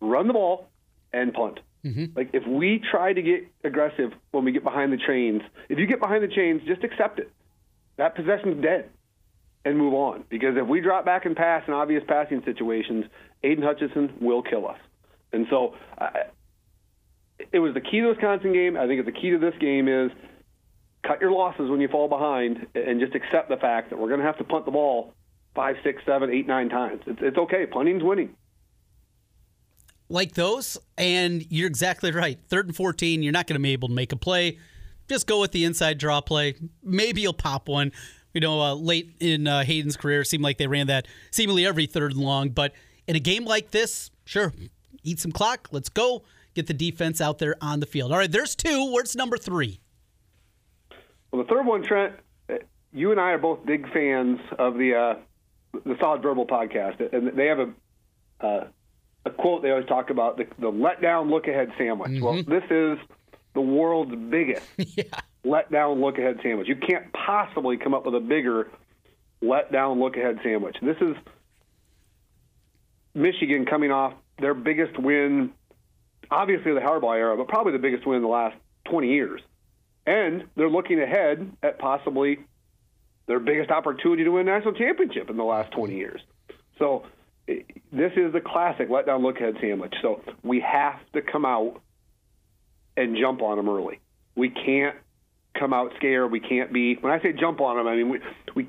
Run 0.00 0.26
the 0.26 0.32
ball 0.32 0.68
and 1.12 1.32
punt. 1.32 1.60
Mm-hmm. 1.86 2.16
Like 2.16 2.30
if 2.32 2.44
we 2.46 2.82
try 2.90 3.12
to 3.12 3.22
get 3.22 3.46
aggressive 3.62 4.10
when 4.32 4.44
we 4.44 4.50
get 4.50 4.64
behind 4.64 4.92
the 4.92 4.98
chains, 4.98 5.42
if 5.68 5.78
you 5.78 5.86
get 5.86 6.00
behind 6.00 6.24
the 6.24 6.34
chains, 6.34 6.62
just 6.66 6.82
accept 6.82 7.20
it. 7.20 7.30
That 7.96 8.16
possession's 8.16 8.60
dead, 8.62 8.90
and 9.64 9.78
move 9.78 9.94
on. 9.94 10.24
Because 10.28 10.56
if 10.56 10.66
we 10.66 10.80
drop 10.80 11.04
back 11.04 11.26
and 11.26 11.36
pass 11.36 11.62
in 11.68 11.74
obvious 11.74 12.02
passing 12.06 12.42
situations, 12.44 13.04
Aidan 13.42 13.64
Hutchinson 13.64 14.14
will 14.20 14.42
kill 14.42 14.66
us. 14.66 14.78
And 15.32 15.46
so, 15.48 15.74
it 17.52 17.58
was 17.58 17.74
the 17.74 17.80
key 17.80 18.00
to 18.00 18.02
the 18.02 18.08
Wisconsin 18.10 18.52
game. 18.52 18.76
I 18.76 18.86
think 18.86 19.04
the 19.04 19.12
key 19.12 19.30
to 19.30 19.38
this 19.38 19.54
game 19.60 19.88
is 19.88 20.10
cut 21.06 21.20
your 21.20 21.30
losses 21.30 21.70
when 21.70 21.80
you 21.80 21.88
fall 21.88 22.08
behind, 22.08 22.66
and 22.74 23.00
just 23.00 23.14
accept 23.14 23.48
the 23.48 23.56
fact 23.56 23.90
that 23.90 23.98
we're 23.98 24.08
going 24.08 24.20
to 24.20 24.26
have 24.26 24.38
to 24.38 24.44
punt 24.44 24.64
the 24.64 24.72
ball 24.72 25.14
five, 25.54 25.76
six, 25.84 26.02
seven, 26.04 26.30
eight, 26.30 26.46
nine 26.46 26.68
times. 26.68 27.00
It's, 27.06 27.20
it's 27.22 27.38
okay. 27.38 27.64
Punting's 27.66 28.02
winning 28.02 28.34
like 30.08 30.34
those, 30.34 30.78
and 30.96 31.44
you're 31.50 31.66
exactly 31.66 32.10
right. 32.12 32.38
Third 32.48 32.66
and 32.66 32.76
14, 32.76 33.22
you're 33.22 33.32
not 33.32 33.46
going 33.46 33.58
to 33.58 33.62
be 33.62 33.72
able 33.72 33.88
to 33.88 33.94
make 33.94 34.12
a 34.12 34.16
play. 34.16 34.58
Just 35.08 35.26
go 35.26 35.40
with 35.40 35.52
the 35.52 35.64
inside 35.64 35.98
draw 35.98 36.20
play. 36.20 36.54
Maybe 36.82 37.22
you'll 37.22 37.32
pop 37.32 37.68
one. 37.68 37.92
You 38.34 38.40
know, 38.40 38.60
uh, 38.60 38.74
late 38.74 39.16
in 39.20 39.46
uh, 39.46 39.64
Hayden's 39.64 39.96
career, 39.96 40.22
seemed 40.22 40.44
like 40.44 40.58
they 40.58 40.66
ran 40.66 40.88
that 40.88 41.06
seemingly 41.30 41.64
every 41.64 41.86
third 41.86 42.12
and 42.12 42.20
long. 42.20 42.50
But 42.50 42.72
in 43.06 43.16
a 43.16 43.20
game 43.20 43.44
like 43.44 43.70
this, 43.70 44.10
sure, 44.24 44.52
eat 45.02 45.18
some 45.20 45.32
clock. 45.32 45.68
Let's 45.72 45.88
go. 45.88 46.22
Get 46.54 46.66
the 46.66 46.74
defense 46.74 47.20
out 47.20 47.38
there 47.38 47.56
on 47.60 47.80
the 47.80 47.86
field. 47.86 48.12
All 48.12 48.18
right, 48.18 48.30
there's 48.30 48.54
two. 48.54 48.92
Where's 48.92 49.16
number 49.16 49.36
three? 49.36 49.80
Well, 51.30 51.42
the 51.42 51.48
third 51.48 51.66
one, 51.66 51.82
Trent, 51.82 52.14
you 52.92 53.10
and 53.10 53.20
I 53.20 53.32
are 53.32 53.38
both 53.38 53.64
big 53.64 53.90
fans 53.92 54.38
of 54.58 54.74
the 54.74 54.94
uh, 54.94 55.78
the 55.84 55.96
Solid 56.00 56.22
Verbal 56.22 56.46
podcast, 56.46 57.12
and 57.14 57.36
they 57.36 57.46
have 57.46 57.58
a 57.58 57.70
uh, 58.40 58.66
a 59.26 59.30
quote 59.30 59.62
they 59.62 59.70
always 59.70 59.86
talk 59.86 60.10
about 60.10 60.36
the, 60.36 60.46
the 60.58 60.68
let 60.68 61.02
down 61.02 61.28
look 61.28 61.48
ahead 61.48 61.72
sandwich. 61.76 62.12
Mm-hmm. 62.12 62.24
Well, 62.24 62.42
this 62.42 62.64
is 62.70 62.98
the 63.54 63.60
world's 63.60 64.14
biggest 64.14 64.66
yeah. 64.78 65.02
let 65.44 65.70
down 65.70 66.00
look 66.00 66.16
ahead 66.18 66.38
sandwich. 66.42 66.68
You 66.68 66.76
can't 66.76 67.12
possibly 67.12 67.76
come 67.76 67.92
up 67.92 68.06
with 68.06 68.14
a 68.14 68.20
bigger 68.20 68.70
let 69.42 69.70
down 69.72 70.00
look 70.00 70.16
ahead 70.16 70.38
sandwich. 70.42 70.76
This 70.80 70.96
is 71.00 71.16
Michigan 73.14 73.66
coming 73.66 73.90
off 73.90 74.14
their 74.38 74.54
biggest 74.54 74.98
win 74.98 75.52
obviously 76.30 76.72
the 76.72 76.80
Harbaugh 76.80 77.16
era, 77.16 77.36
but 77.36 77.48
probably 77.48 77.72
the 77.72 77.78
biggest 77.78 78.06
win 78.06 78.16
in 78.16 78.22
the 78.22 78.28
last 78.28 78.56
20 78.86 79.08
years. 79.08 79.40
And 80.06 80.44
they're 80.56 80.70
looking 80.70 81.00
ahead 81.00 81.50
at 81.62 81.78
possibly 81.78 82.38
their 83.26 83.40
biggest 83.40 83.70
opportunity 83.70 84.24
to 84.24 84.30
win 84.30 84.48
a 84.48 84.52
national 84.52 84.74
championship 84.74 85.30
in 85.30 85.36
the 85.36 85.44
last 85.44 85.72
20 85.72 85.96
years. 85.96 86.20
So 86.78 87.04
this 87.46 88.12
is 88.16 88.32
the 88.32 88.40
classic 88.44 88.88
letdown 88.88 89.22
look 89.22 89.36
ahead 89.36 89.54
sandwich. 89.60 89.94
So 90.02 90.20
we 90.42 90.60
have 90.60 90.98
to 91.14 91.22
come 91.22 91.44
out 91.44 91.80
and 92.96 93.16
jump 93.16 93.42
on 93.42 93.56
them 93.56 93.68
early. 93.68 94.00
We 94.34 94.50
can't 94.50 94.96
come 95.58 95.72
out 95.72 95.92
scared. 95.96 96.30
We 96.30 96.40
can't 96.40 96.72
be. 96.72 96.96
When 96.96 97.12
I 97.12 97.20
say 97.20 97.32
jump 97.32 97.60
on 97.60 97.76
them, 97.76 97.86
I 97.86 97.96
mean 97.96 98.08
we 98.08 98.20
we 98.54 98.68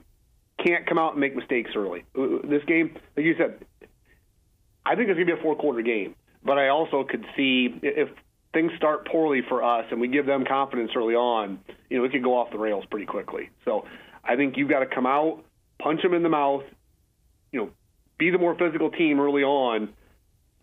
can't 0.63 0.87
come 0.87 0.97
out 0.97 1.13
and 1.13 1.21
make 1.21 1.35
mistakes 1.35 1.71
early. 1.75 2.03
Uh, 2.17 2.21
uh, 2.21 2.27
this 2.43 2.63
game, 2.67 2.95
like 3.15 3.25
you 3.25 3.35
said, 3.37 3.65
I 4.85 4.95
think 4.95 5.09
it's 5.09 5.17
gonna 5.17 5.25
be 5.25 5.39
a 5.39 5.43
four 5.43 5.55
quarter 5.55 5.81
game. 5.81 6.15
But 6.43 6.57
I 6.57 6.69
also 6.69 7.03
could 7.03 7.25
see 7.35 7.77
if 7.81 8.09
things 8.53 8.71
start 8.77 9.07
poorly 9.07 9.41
for 9.47 9.63
us 9.63 9.85
and 9.91 9.99
we 9.99 10.07
give 10.07 10.25
them 10.25 10.45
confidence 10.45 10.91
early 10.95 11.15
on, 11.15 11.59
you 11.89 11.97
know, 11.97 12.05
it 12.05 12.11
could 12.11 12.23
go 12.23 12.37
off 12.37 12.51
the 12.51 12.57
rails 12.57 12.85
pretty 12.89 13.05
quickly. 13.05 13.49
So 13.65 13.85
I 14.23 14.35
think 14.35 14.55
you've 14.55 14.69
got 14.69 14.79
to 14.79 14.85
come 14.85 15.05
out, 15.05 15.43
punch 15.79 16.01
them 16.01 16.13
in 16.13 16.23
the 16.23 16.29
mouth, 16.29 16.63
be 18.17 18.29
the 18.29 18.37
more 18.37 18.55
physical 18.55 18.91
team 18.91 19.19
early 19.19 19.43
on, 19.43 19.89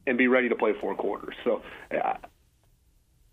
and 0.06 0.18
be 0.18 0.26
ready 0.26 0.48
to 0.48 0.54
play 0.54 0.72
four 0.80 0.94
quarters. 0.94 1.34
So 1.44 1.62
uh, 1.90 2.14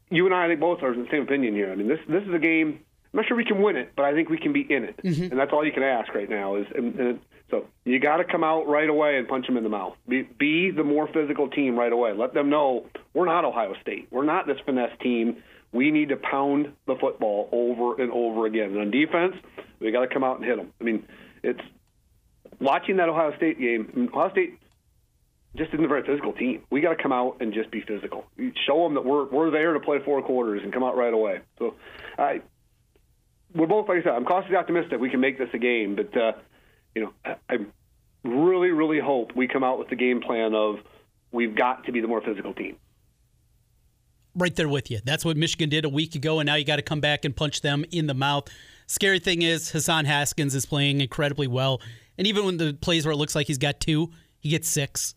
you 0.10 0.26
and 0.26 0.36
I, 0.36 0.46
I 0.46 0.48
think 0.48 0.60
both 0.60 0.82
are 0.84 0.94
in 0.94 1.04
the 1.04 1.10
same 1.12 1.24
opinion 1.24 1.54
here. 1.54 1.72
I 1.72 1.76
mean, 1.76 1.88
this 1.88 2.00
this 2.08 2.24
is 2.24 2.34
a 2.34 2.40
game. 2.40 2.80
I'm 3.14 3.18
not 3.18 3.28
sure 3.28 3.36
we 3.36 3.44
can 3.44 3.62
win 3.62 3.76
it, 3.76 3.92
but 3.96 4.06
I 4.06 4.14
think 4.14 4.30
we 4.30 4.38
can 4.38 4.54
be 4.54 4.62
in 4.62 4.86
it, 4.86 4.98
mm-hmm. 5.04 5.24
and 5.24 5.40
that's 5.40 5.52
all 5.52 5.66
you 5.66 5.74
can 5.74 5.84
ask 5.84 6.14
right 6.14 6.30
now. 6.30 6.56
Is 6.56 6.66
and, 6.74 6.96
and 6.98 7.20
so 7.52 7.66
you 7.84 8.00
got 8.00 8.18
to 8.18 8.24
come 8.24 8.44
out 8.44 8.68
right 8.68 8.90
away 8.90 9.18
and 9.18 9.28
punch 9.28 9.46
them 9.46 9.58
in 9.58 9.64
the 9.64 9.70
mouth. 9.70 9.94
Be, 10.08 10.22
be 10.22 10.72
the 10.72 10.86
more 10.86 11.08
physical 11.14 11.50
team 11.50 11.78
right 11.78 11.92
away. 11.92 12.14
Let 12.14 12.34
them 12.34 12.50
know 12.50 12.86
we're 13.14 13.26
not 13.26 13.44
Ohio 13.44 13.76
State. 13.82 14.08
We're 14.10 14.24
not 14.24 14.48
this 14.48 14.58
finesse 14.66 14.98
team. 15.02 15.44
We 15.74 15.92
need 15.92 16.10
to 16.10 16.16
pound 16.16 16.72
the 16.88 16.96
football 16.96 17.50
over 17.52 18.02
and 18.02 18.12
over 18.12 18.46
again. 18.46 18.72
And 18.72 18.80
on 18.80 18.92
defense, 18.92 19.36
we 19.80 19.92
got 19.92 20.02
to 20.02 20.08
come 20.08 20.24
out 20.24 20.38
and 20.38 20.46
hit 20.46 20.58
them. 20.58 20.72
I 20.80 20.84
mean, 20.84 21.06
it's 21.44 21.60
watching 22.62 22.98
that 22.98 23.10
Ohio 23.10 23.36
State 23.36 23.60
game. 23.60 24.10
Ohio 24.14 24.32
State 24.32 24.60
just 25.58 25.74
isn't 25.74 25.84
a 25.84 25.88
very 25.88 26.04
physical 26.04 26.32
team. 26.32 26.64
We 26.70 26.80
got 26.80 26.96
to 26.96 27.02
come 27.02 27.12
out 27.12 27.38
and 27.42 27.54
just 27.54 27.72
be 27.72 27.82
physical. 27.82 28.26
Show 28.66 28.84
them 28.84 28.94
that 28.94 29.04
we're 29.04 29.26
we're 29.26 29.52
there 29.52 29.74
to 29.74 29.80
play 29.80 30.00
four 30.06 30.22
quarters 30.22 30.62
and 30.64 30.72
come 30.72 30.84
out 30.84 30.96
right 30.96 31.14
away. 31.14 31.42
So, 31.60 31.76
I 32.18 32.42
we're 33.54 33.68
both 33.68 33.90
like 33.90 34.00
I 34.00 34.04
said. 34.04 34.14
I'm 34.14 34.26
cautiously 34.26 34.56
optimistic 34.56 35.00
we 35.00 35.10
can 35.10 35.20
make 35.20 35.38
this 35.38 35.50
a 35.54 35.58
game, 35.58 35.96
but 35.96 36.16
uh, 36.16 36.32
you 36.96 37.04
know, 37.04 37.36
I, 37.50 37.58
really 38.24 38.70
really 38.70 39.00
hope 39.00 39.36
we 39.36 39.48
come 39.48 39.64
out 39.64 39.80
with 39.80 39.90
the 39.90 39.96
game 39.96 40.22
plan 40.22 40.54
of 40.54 40.76
we've 41.32 41.56
got 41.56 41.86
to 41.86 41.92
be 41.92 42.02
the 42.02 42.08
more 42.08 42.22
physical 42.22 42.54
team. 42.54 42.78
Right 44.36 44.56
there 44.56 44.70
with 44.70 44.90
you. 44.90 45.00
That's 45.04 45.26
what 45.26 45.36
Michigan 45.36 45.70
did 45.70 45.84
a 45.84 45.90
week 45.90 46.16
ago, 46.16 46.40
and 46.40 46.48
now 46.48 46.56
you 46.56 46.64
got 46.64 46.78
to 46.78 46.82
come 46.82 47.02
back 47.02 47.26
and 47.26 47.36
punch 47.36 47.62
them 47.62 47.84
in 47.92 48.08
the 48.08 48.14
mouth. 48.14 48.48
Scary 48.88 49.20
thing 49.20 49.42
is, 49.42 49.72
Hassan 49.72 50.06
Haskins 50.06 50.56
is 50.56 50.66
playing 50.66 51.02
incredibly 51.02 51.48
well, 51.48 51.82
and 52.18 52.28
even 52.28 52.46
when 52.46 52.58
the 52.58 52.74
plays 52.74 53.06
where 53.06 53.14
it 53.14 53.18
looks 53.18 53.36
like 53.36 53.48
he's 53.48 53.58
got 53.58 53.80
two, 53.80 54.12
he 54.40 54.50
gets 54.50 54.70
six. 54.70 55.16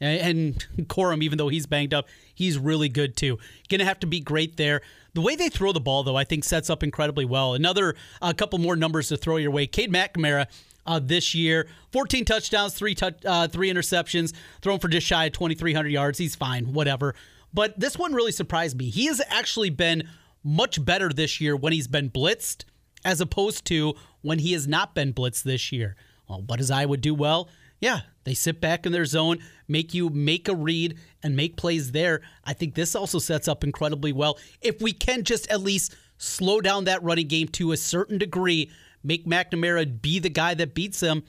And 0.00 0.54
Corum, 0.82 1.22
even 1.22 1.38
though 1.38 1.48
he's 1.48 1.66
banged 1.66 1.94
up, 1.94 2.08
he's 2.34 2.58
really 2.58 2.88
good 2.88 3.16
too. 3.16 3.38
Going 3.68 3.78
to 3.78 3.84
have 3.84 4.00
to 4.00 4.06
be 4.06 4.20
great 4.20 4.56
there. 4.56 4.82
The 5.14 5.20
way 5.20 5.36
they 5.36 5.48
throw 5.48 5.72
the 5.72 5.80
ball, 5.80 6.02
though, 6.02 6.16
I 6.16 6.24
think 6.24 6.44
sets 6.44 6.68
up 6.68 6.82
incredibly 6.82 7.24
well. 7.24 7.54
Another 7.54 7.94
a 8.20 8.26
uh, 8.26 8.32
couple 8.32 8.58
more 8.58 8.76
numbers 8.76 9.08
to 9.08 9.16
throw 9.16 9.36
your 9.36 9.52
way. 9.52 9.66
Cade 9.66 9.92
McNamara 9.92 10.46
uh, 10.86 11.00
this 11.02 11.34
year, 11.34 11.68
14 11.92 12.24
touchdowns, 12.24 12.74
three 12.74 12.94
touch, 12.94 13.24
uh, 13.24 13.48
three 13.48 13.72
interceptions, 13.72 14.34
thrown 14.60 14.78
for 14.78 14.88
just 14.88 15.06
shy 15.06 15.26
of 15.26 15.32
2,300 15.32 15.88
yards. 15.88 16.18
He's 16.18 16.34
fine, 16.34 16.72
whatever. 16.72 17.14
But 17.52 17.78
this 17.78 17.96
one 17.96 18.12
really 18.12 18.32
surprised 18.32 18.76
me. 18.76 18.90
He 18.90 19.06
has 19.06 19.22
actually 19.28 19.70
been 19.70 20.08
much 20.42 20.84
better 20.84 21.08
this 21.08 21.40
year 21.40 21.56
when 21.56 21.72
he's 21.72 21.88
been 21.88 22.10
blitzed, 22.10 22.64
as 23.04 23.20
opposed 23.20 23.64
to 23.66 23.94
when 24.22 24.40
he 24.40 24.52
has 24.52 24.66
not 24.66 24.94
been 24.94 25.12
blitzed 25.14 25.44
this 25.44 25.72
year. 25.72 25.96
Well, 26.28 26.42
what 26.46 26.58
does 26.58 26.70
Iowa 26.70 26.96
do 26.96 27.14
well? 27.14 27.48
Yeah, 27.80 28.00
they 28.24 28.34
sit 28.34 28.60
back 28.60 28.86
in 28.86 28.92
their 28.92 29.04
zone, 29.04 29.38
make 29.68 29.92
you 29.92 30.08
make 30.08 30.48
a 30.48 30.54
read 30.54 30.98
and 31.22 31.36
make 31.36 31.56
plays 31.56 31.92
there. 31.92 32.22
I 32.44 32.54
think 32.54 32.74
this 32.74 32.94
also 32.94 33.18
sets 33.18 33.48
up 33.48 33.62
incredibly 33.62 34.12
well. 34.12 34.38
If 34.62 34.80
we 34.80 34.92
can 34.92 35.24
just 35.24 35.50
at 35.50 35.60
least 35.60 35.94
slow 36.16 36.60
down 36.60 36.84
that 36.84 37.02
running 37.02 37.28
game 37.28 37.48
to 37.48 37.72
a 37.72 37.76
certain 37.76 38.16
degree, 38.16 38.70
make 39.02 39.26
McNamara 39.26 40.00
be 40.00 40.18
the 40.18 40.30
guy 40.30 40.54
that 40.54 40.74
beats 40.74 41.00
them. 41.00 41.24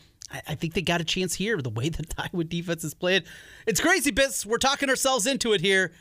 I, 0.47 0.55
think 0.55 0.73
they 0.73 0.81
got 0.81 1.01
a 1.01 1.03
chance 1.03 1.35
here. 1.35 1.61
The 1.61 1.69
way 1.69 1.89
that 1.89 2.13
Iowa 2.17 2.43
defense 2.45 2.83
is 2.83 2.93
playing, 2.93 3.23
it's 3.67 3.81
crazy, 3.81 4.11
bits. 4.11 4.45
We're 4.45 4.57
talking 4.57 4.89
ourselves 4.89 5.27
into 5.27 5.53
it 5.53 5.61
here. 5.61 5.91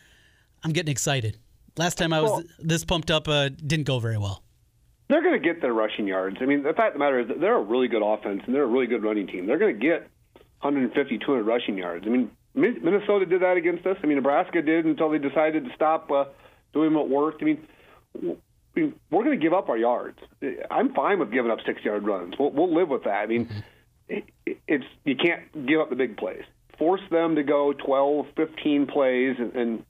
I'm 0.62 0.72
getting 0.72 0.92
excited. 0.92 1.38
Last 1.76 1.98
time 1.98 2.12
I 2.12 2.20
was 2.20 2.30
well, 2.30 2.42
this 2.61 2.85
pumped 2.85 3.11
up, 3.11 3.26
uh, 3.26 3.48
didn't 3.48 3.87
go 3.87 3.98
very 3.98 4.18
well. 4.18 4.43
They're 5.14 5.22
going 5.22 5.40
to 5.40 5.48
get 5.48 5.62
their 5.62 5.72
rushing 5.72 6.09
yards. 6.09 6.38
I 6.40 6.44
mean, 6.44 6.64
the 6.64 6.72
fact 6.72 6.88
of 6.88 6.92
the 6.94 6.98
matter 6.98 7.20
is, 7.20 7.29
they're 7.38 7.55
a 7.55 7.62
really 7.62 7.87
good 7.87 8.03
offense 8.03 8.42
and 8.46 8.53
they're 8.53 8.64
a 8.64 8.66
really 8.66 8.88
good 8.88 9.05
running 9.05 9.29
team. 9.29 9.46
They're 9.46 9.61
going 9.61 9.79
to 9.79 9.81
get 9.81 10.11
150, 10.62 11.18
200 11.18 11.44
rushing 11.44 11.79
yards. 11.79 12.05
I 12.05 12.11
mean, 12.11 12.33
Minnesota 12.53 13.24
did 13.24 13.42
that 13.42 13.57
against 13.57 13.87
us. 13.87 13.96
I 14.03 14.09
mean, 14.09 14.16
Nebraska 14.16 14.61
did 14.61 14.87
until 14.87 15.11
they 15.11 15.18
decided 15.18 15.66
to 15.66 15.70
stop 15.77 16.11
uh, 16.11 16.24
doing 16.72 16.94
what 16.94 17.09
worked. 17.09 17.42
I 17.42 17.44
mean, 17.44 17.68
we're 18.74 19.22
going 19.22 19.38
to 19.38 19.40
give 19.40 19.53
up 19.53 19.68
our 19.68 19.77
yards. 19.79 20.18
I'm 20.68 20.92
fine 20.94 21.20
with 21.20 21.31
giving 21.31 21.53
up 21.53 21.59
six 21.64 21.85
yard 21.85 22.05
runs. 22.05 22.35
We'll, 22.37 22.50
we'll 22.50 22.74
live 22.74 22.88
with 22.88 23.05
that. 23.05 23.20
I 23.20 23.27
mean, 23.27 23.48
it, 24.09 24.24
it's 24.66 24.85
you 25.05 25.14
can't 25.14 25.64
give 25.64 25.79
up 25.79 25.90
the 25.90 25.96
big 25.96 26.16
plays. 26.16 26.42
Force 26.77 27.03
them 27.12 27.37
to 27.37 27.44
go 27.44 27.72
12, 27.72 28.27
15 28.37 28.87
plays 28.88 29.37
and, 29.38 29.55
and 29.55 29.85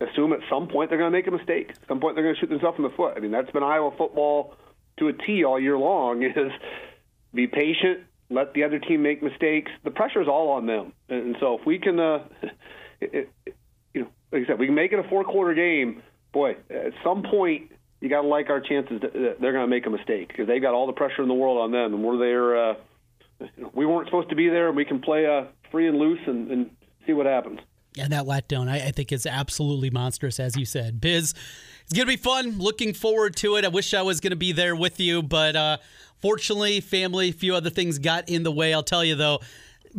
assume 0.00 0.32
at 0.32 0.40
some 0.50 0.68
point 0.68 0.90
they're 0.90 0.98
going 0.98 1.10
to 1.10 1.16
make 1.16 1.26
a 1.26 1.30
mistake. 1.30 1.70
At 1.70 1.88
some 1.88 2.00
point 2.00 2.14
they're 2.14 2.24
going 2.24 2.34
to 2.34 2.40
shoot 2.40 2.50
themselves 2.50 2.78
in 2.78 2.84
the 2.84 2.90
foot. 2.90 3.14
I 3.16 3.20
mean, 3.20 3.30
that's 3.30 3.50
been 3.50 3.62
Iowa 3.62 3.90
football 3.96 4.54
to 4.98 5.08
a 5.08 5.12
T 5.12 5.44
all 5.44 5.60
year 5.60 5.78
long. 5.78 6.22
Is 6.36 6.52
be 7.34 7.46
patient, 7.46 8.00
let 8.30 8.54
the 8.54 8.64
other 8.64 8.78
team 8.78 9.02
make 9.02 9.22
mistakes. 9.22 9.70
The 9.84 9.90
pressure 9.90 10.22
is 10.22 10.28
all 10.28 10.50
on 10.50 10.66
them, 10.66 10.92
and 11.08 11.36
so 11.40 11.58
if 11.58 11.66
we 11.66 11.78
can, 11.78 12.00
uh, 12.00 12.20
it, 13.00 13.30
it, 13.44 13.54
you 13.92 14.02
know, 14.02 14.08
like 14.32 14.44
I 14.44 14.46
said, 14.46 14.58
we 14.58 14.66
can 14.66 14.74
make 14.74 14.92
it 14.92 14.98
a 14.98 15.08
four 15.08 15.24
quarter 15.24 15.54
game. 15.54 16.02
Boy, 16.32 16.56
at 16.70 16.92
some 17.04 17.22
point 17.22 17.70
you 18.00 18.08
got 18.08 18.22
to 18.22 18.28
like 18.28 18.48
our 18.48 18.60
chances 18.60 19.00
that 19.00 19.12
they're 19.12 19.52
going 19.52 19.64
to 19.64 19.66
make 19.66 19.86
a 19.86 19.90
mistake 19.90 20.28
because 20.28 20.46
they've 20.46 20.62
got 20.62 20.74
all 20.74 20.86
the 20.86 20.92
pressure 20.92 21.22
in 21.22 21.28
the 21.28 21.34
world 21.34 21.58
on 21.58 21.72
them, 21.72 21.94
and 21.94 22.04
we're 22.04 22.18
there. 22.18 22.70
Uh, 22.70 22.74
we 23.72 23.86
weren't 23.86 24.06
supposed 24.06 24.30
to 24.30 24.36
be 24.36 24.48
there, 24.48 24.68
and 24.68 24.76
we 24.76 24.84
can 24.84 25.00
play 25.00 25.26
uh, 25.26 25.44
free 25.70 25.88
and 25.88 25.98
loose 25.98 26.20
and, 26.26 26.50
and 26.50 26.70
see 27.06 27.12
what 27.12 27.26
happens. 27.26 27.60
And 27.96 28.12
that 28.12 28.24
letdown, 28.24 28.68
I, 28.68 28.76
I 28.76 28.90
think, 28.90 29.12
is 29.12 29.26
absolutely 29.26 29.90
monstrous, 29.90 30.38
as 30.38 30.56
you 30.56 30.64
said. 30.64 31.00
Biz, 31.00 31.34
it's 31.82 31.92
going 31.92 32.06
to 32.06 32.12
be 32.12 32.16
fun. 32.16 32.58
Looking 32.58 32.92
forward 32.94 33.34
to 33.36 33.56
it. 33.56 33.64
I 33.64 33.68
wish 33.68 33.94
I 33.94 34.02
was 34.02 34.20
going 34.20 34.30
to 34.30 34.36
be 34.36 34.52
there 34.52 34.76
with 34.76 35.00
you, 35.00 35.22
but 35.22 35.56
uh, 35.56 35.78
fortunately, 36.20 36.80
family, 36.80 37.30
a 37.30 37.32
few 37.32 37.54
other 37.54 37.70
things 37.70 37.98
got 37.98 38.28
in 38.28 38.42
the 38.42 38.52
way. 38.52 38.74
I'll 38.74 38.82
tell 38.82 39.04
you, 39.04 39.14
though, 39.14 39.40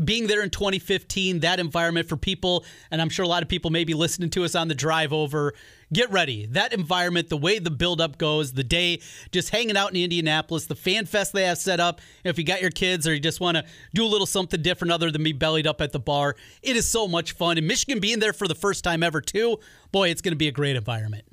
being 0.03 0.27
there 0.27 0.41
in 0.41 0.49
2015, 0.49 1.39
that 1.39 1.59
environment 1.59 2.07
for 2.07 2.17
people, 2.17 2.65
and 2.91 3.01
I'm 3.01 3.09
sure 3.09 3.23
a 3.23 3.27
lot 3.27 3.43
of 3.43 3.49
people 3.49 3.71
may 3.71 3.83
be 3.83 3.93
listening 3.93 4.29
to 4.31 4.43
us 4.43 4.55
on 4.55 4.67
the 4.67 4.75
drive 4.75 5.13
over. 5.13 5.53
Get 5.91 6.11
ready. 6.11 6.45
That 6.45 6.71
environment, 6.73 7.29
the 7.29 7.37
way 7.37 7.57
the 7.59 7.71
buildup 7.71 8.17
goes, 8.17 8.53
the 8.53 8.63
day 8.63 9.01
just 9.31 9.49
hanging 9.49 9.75
out 9.75 9.89
in 9.89 9.97
Indianapolis, 9.97 10.67
the 10.67 10.75
fan 10.75 11.05
fest 11.05 11.33
they 11.33 11.43
have 11.43 11.57
set 11.57 11.79
up. 11.79 11.99
If 12.23 12.37
you 12.37 12.43
got 12.43 12.61
your 12.61 12.69
kids 12.69 13.07
or 13.07 13.13
you 13.13 13.19
just 13.19 13.39
want 13.39 13.57
to 13.57 13.65
do 13.93 14.05
a 14.05 14.07
little 14.07 14.27
something 14.27 14.61
different 14.61 14.91
other 14.91 15.09
than 15.09 15.23
be 15.23 15.33
bellied 15.33 15.65
up 15.65 15.81
at 15.81 15.91
the 15.91 15.99
bar, 15.99 16.35
it 16.61 16.75
is 16.75 16.87
so 16.87 17.07
much 17.07 17.31
fun. 17.31 17.57
And 17.57 17.67
Michigan 17.67 17.99
being 17.99 18.19
there 18.19 18.33
for 18.33 18.47
the 18.47 18.55
first 18.55 18.83
time 18.83 19.01
ever, 19.01 19.21
too, 19.21 19.57
boy, 19.91 20.09
it's 20.09 20.21
going 20.21 20.33
to 20.33 20.37
be 20.37 20.47
a 20.47 20.51
great 20.51 20.75
environment. 20.75 21.25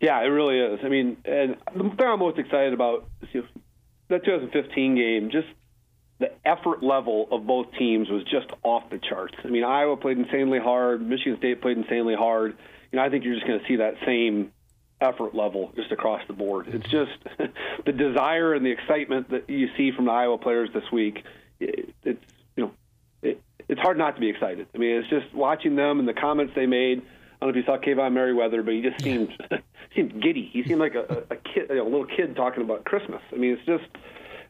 Yeah, 0.00 0.20
it 0.20 0.26
really 0.26 0.58
is. 0.58 0.80
I 0.84 0.88
mean, 0.88 1.16
and 1.24 1.56
the 1.76 1.82
thing 1.82 2.06
I'm 2.06 2.18
most 2.18 2.38
excited 2.38 2.72
about 2.72 3.08
is 3.32 3.44
that 4.08 4.24
2015 4.24 4.96
game, 4.96 5.30
just 5.30 5.46
the 6.22 6.30
effort 6.48 6.84
level 6.84 7.26
of 7.32 7.46
both 7.46 7.66
teams 7.76 8.08
was 8.08 8.22
just 8.22 8.46
off 8.62 8.88
the 8.90 8.98
charts. 8.98 9.34
I 9.44 9.48
mean, 9.48 9.64
Iowa 9.64 9.96
played 9.96 10.18
insanely 10.18 10.60
hard, 10.60 11.02
Michigan 11.02 11.36
State 11.38 11.60
played 11.60 11.76
insanely 11.76 12.14
hard. 12.14 12.56
You 12.92 12.98
know, 12.98 13.04
I 13.04 13.10
think 13.10 13.24
you're 13.24 13.34
just 13.34 13.46
going 13.46 13.58
to 13.58 13.66
see 13.66 13.76
that 13.76 13.94
same 14.06 14.52
effort 15.00 15.34
level 15.34 15.72
just 15.74 15.90
across 15.90 16.22
the 16.28 16.32
board. 16.32 16.68
It's 16.68 16.86
mm-hmm. 16.86 17.40
just 17.40 17.54
the 17.86 17.92
desire 17.92 18.54
and 18.54 18.64
the 18.64 18.70
excitement 18.70 19.30
that 19.30 19.50
you 19.50 19.68
see 19.76 19.90
from 19.90 20.04
the 20.04 20.12
Iowa 20.12 20.38
players 20.38 20.70
this 20.72 20.84
week. 20.92 21.24
It, 21.58 21.92
it's 22.04 22.24
you 22.56 22.66
know, 22.66 22.72
it, 23.22 23.42
it's 23.68 23.80
hard 23.80 23.98
not 23.98 24.14
to 24.14 24.20
be 24.20 24.28
excited. 24.28 24.68
I 24.72 24.78
mean, 24.78 24.96
it's 24.96 25.08
just 25.08 25.34
watching 25.34 25.74
them 25.74 25.98
and 25.98 26.06
the 26.06 26.14
comments 26.14 26.52
they 26.54 26.66
made. 26.66 26.98
I 27.00 27.46
don't 27.46 27.52
know 27.52 27.60
if 27.60 27.66
you 27.66 27.72
saw 27.72 27.78
Kaevon 27.78 28.12
Merriweather, 28.12 28.62
but 28.62 28.74
he 28.74 28.82
just 28.82 29.02
seemed 29.02 29.32
seemed 29.96 30.22
giddy. 30.22 30.48
He 30.52 30.62
seemed 30.62 30.78
like 30.78 30.94
a, 30.94 31.24
a 31.30 31.36
kid, 31.36 31.68
a 31.70 31.82
little 31.82 32.06
kid 32.06 32.36
talking 32.36 32.62
about 32.62 32.84
Christmas. 32.84 33.22
I 33.32 33.36
mean, 33.36 33.58
it's 33.58 33.66
just 33.66 33.90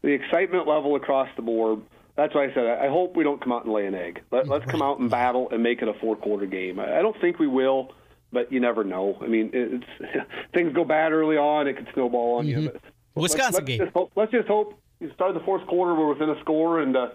the 0.03 0.09
excitement 0.09 0.67
level 0.67 0.97
across 0.97 1.29
the 1.37 1.43
board. 1.43 1.81
That's 2.17 2.35
why 2.35 2.45
I 2.45 2.55
said 2.55 2.67
I 2.67 2.89
hope 2.89 3.17
we 3.17 3.25
don't 3.25 3.43
come 3.43 3.53
out 3.53 3.65
and 3.65 3.73
lay 3.73 3.87
an 3.87 3.95
egg. 3.95 4.23
Let, 4.31 4.49
let's 4.49 4.67
come 4.67 4.83
out 4.83 4.99
and 4.99 5.11
battle 5.11 5.49
and 5.51 5.63
make 5.63 5.81
it 5.81 5.89
a 5.89 5.95
four 5.95 6.17
quarter 6.17 6.47
game. 6.47 6.79
I 6.79 7.01
don't 7.01 7.19
think 7.21 7.39
we 7.39 7.47
will, 7.47 7.93
but 8.33 8.53
you 8.53 8.61
never 8.61 8.85
know. 8.85 9.19
I 9.23 9.27
mean, 9.27 9.51
it's 9.53 9.85
things 10.55 10.73
go 10.75 10.85
bad 10.85 11.13
early 11.13 11.37
on; 11.37 11.67
it 11.69 11.77
could 11.77 11.89
snowball 11.95 12.39
on 12.39 12.47
mm-hmm. 12.47 12.63
you. 12.65 12.73
But 13.15 13.21
Wisconsin 13.23 13.45
let's, 13.45 13.55
let's 13.55 13.67
game. 13.67 13.79
Just 13.79 13.93
hope, 13.93 14.13
let's 14.17 14.33
just 14.33 14.49
hope 14.49 14.79
you 15.01 15.11
start 15.15 15.35
the 15.35 15.41
fourth 15.41 15.67
quarter. 15.67 15.95
We're 15.95 16.09
within 16.09 16.31
a 16.31 16.41
score, 16.41 16.81
and 16.81 16.97
uh, 16.97 17.09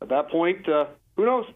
at 0.00 0.08
that 0.10 0.30
point, 0.30 0.68
uh, 0.68 0.86
who 1.16 1.24
knows? 1.24 1.46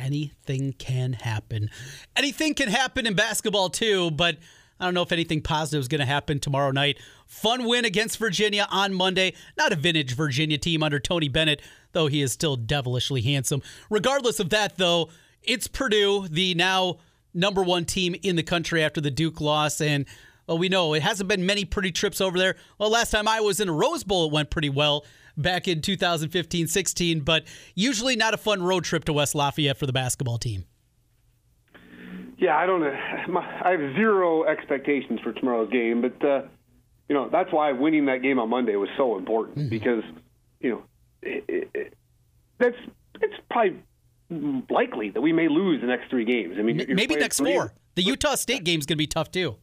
anything 0.00 0.72
can 0.72 1.12
happen. 1.12 1.70
Anything 2.16 2.54
can 2.54 2.68
happen 2.68 3.06
in 3.06 3.14
basketball 3.14 3.68
too, 3.68 4.10
but 4.10 4.38
I 4.80 4.86
don't 4.86 4.94
know 4.94 5.02
if 5.02 5.12
anything 5.12 5.42
positive 5.42 5.80
is 5.80 5.88
going 5.88 6.00
to 6.00 6.06
happen 6.06 6.40
tomorrow 6.40 6.70
night. 6.70 6.98
Fun 7.26 7.66
win 7.66 7.84
against 7.84 8.18
Virginia 8.18 8.66
on 8.70 8.94
Monday. 8.94 9.34
Not 9.58 9.72
a 9.72 9.76
vintage 9.76 10.14
Virginia 10.14 10.56
team 10.56 10.82
under 10.82 10.98
Tony 10.98 11.28
Bennett, 11.28 11.60
though 11.92 12.06
he 12.06 12.22
is 12.22 12.32
still 12.32 12.56
devilishly 12.56 13.20
handsome. 13.20 13.62
Regardless 13.90 14.40
of 14.40 14.50
that, 14.50 14.78
though, 14.78 15.10
it's 15.42 15.68
Purdue, 15.68 16.26
the 16.28 16.54
now 16.54 16.98
number 17.34 17.62
one 17.62 17.84
team 17.84 18.16
in 18.22 18.36
the 18.36 18.42
country 18.42 18.82
after 18.82 19.00
the 19.00 19.10
Duke 19.10 19.40
loss. 19.40 19.80
And 19.80 20.06
well, 20.46 20.58
we 20.58 20.68
know 20.68 20.94
it 20.94 21.02
hasn't 21.02 21.28
been 21.28 21.44
many 21.44 21.64
pretty 21.64 21.92
trips 21.92 22.20
over 22.20 22.38
there. 22.38 22.56
Well, 22.78 22.90
last 22.90 23.10
time 23.10 23.28
I 23.28 23.40
was 23.40 23.60
in 23.60 23.68
a 23.68 23.72
Rose 23.72 24.02
Bowl, 24.02 24.26
it 24.26 24.32
went 24.32 24.50
pretty 24.50 24.70
well 24.70 25.04
back 25.36 25.68
in 25.68 25.82
2015 25.82 26.66
16, 26.66 27.20
but 27.20 27.44
usually 27.74 28.16
not 28.16 28.34
a 28.34 28.38
fun 28.38 28.62
road 28.62 28.84
trip 28.84 29.04
to 29.04 29.12
West 29.12 29.34
Lafayette 29.34 29.76
for 29.76 29.86
the 29.86 29.92
basketball 29.92 30.38
team. 30.38 30.64
Yeah, 32.40 32.56
I 32.56 32.66
don't 32.66 32.80
know. 32.80 33.40
I 33.40 33.70
have 33.70 33.94
zero 33.94 34.44
expectations 34.44 35.20
for 35.22 35.32
tomorrow's 35.32 35.70
game, 35.70 36.00
but 36.00 36.24
uh, 36.26 36.42
you 37.08 37.14
know 37.14 37.28
that's 37.30 37.52
why 37.52 37.70
winning 37.72 38.06
that 38.06 38.22
game 38.22 38.38
on 38.38 38.48
Monday 38.48 38.74
was 38.74 38.88
so 38.96 39.16
important 39.16 39.58
mm-hmm. 39.58 39.68
because 39.68 40.02
you 40.60 40.70
know 40.70 40.82
it, 41.22 41.70
it, 41.74 41.94
that's 42.58 42.76
it's 43.20 43.34
probably 43.50 43.82
likely 44.70 45.10
that 45.10 45.20
we 45.20 45.32
may 45.32 45.48
lose 45.48 45.80
the 45.80 45.86
next 45.86 46.08
three 46.08 46.24
games. 46.24 46.56
I 46.58 46.62
mean, 46.62 46.84
maybe 46.88 47.16
next 47.16 47.38
three. 47.38 47.52
four. 47.52 47.74
The 47.96 48.02
Utah 48.02 48.36
State 48.36 48.64
game's 48.64 48.86
going 48.86 48.96
to 48.96 49.02
be 49.02 49.06
tough 49.06 49.30
too. 49.30 49.56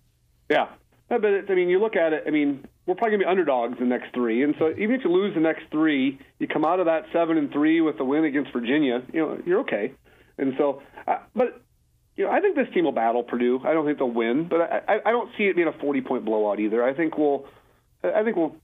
Yeah, 0.49 0.67
but 1.09 1.23
I 1.25 1.55
mean, 1.55 1.69
you 1.69 1.79
look 1.79 1.95
at 1.95 2.13
it. 2.13 2.23
I 2.27 2.29
mean, 2.29 2.65
we're 2.85 2.95
probably 2.95 3.17
going 3.17 3.21
to 3.21 3.25
be 3.25 3.29
underdogs 3.29 3.79
the 3.79 3.85
next 3.85 4.13
three, 4.13 4.43
and 4.43 4.53
so 4.59 4.69
even 4.71 4.91
if 4.91 5.03
you 5.03 5.11
lose 5.11 5.33
the 5.33 5.41
next 5.41 5.63
three, 5.71 6.19
you 6.39 6.47
come 6.47 6.65
out 6.65 6.79
of 6.79 6.85
that 6.85 7.05
seven 7.11 7.37
and 7.37 7.51
three 7.51 7.81
with 7.81 7.97
the 7.97 8.05
win 8.05 8.25
against 8.25 8.51
Virginia. 8.53 9.01
You 9.13 9.21
know, 9.21 9.41
you're 9.45 9.59
okay. 9.61 9.93
And 10.37 10.53
so, 10.57 10.83
uh, 11.07 11.17
but 11.35 11.61
you 12.17 12.25
know, 12.25 12.31
I 12.31 12.41
think 12.41 12.55
this 12.55 12.67
team 12.73 12.85
will 12.85 12.91
battle 12.91 13.23
Purdue. 13.23 13.61
I 13.63 13.73
don't 13.73 13.85
think 13.85 13.99
they'll 13.99 14.09
win, 14.09 14.47
but 14.49 14.61
I, 14.61 14.97
I 15.05 15.11
don't 15.11 15.29
see 15.37 15.43
it 15.43 15.55
being 15.55 15.67
a 15.67 15.79
40 15.79 16.01
point 16.01 16.25
blowout 16.25 16.59
either. 16.59 16.83
I 16.83 16.93
think 16.93 17.17
we'll, 17.17 17.45
I 18.03 18.23
think 18.23 18.35
we'll 18.35 18.55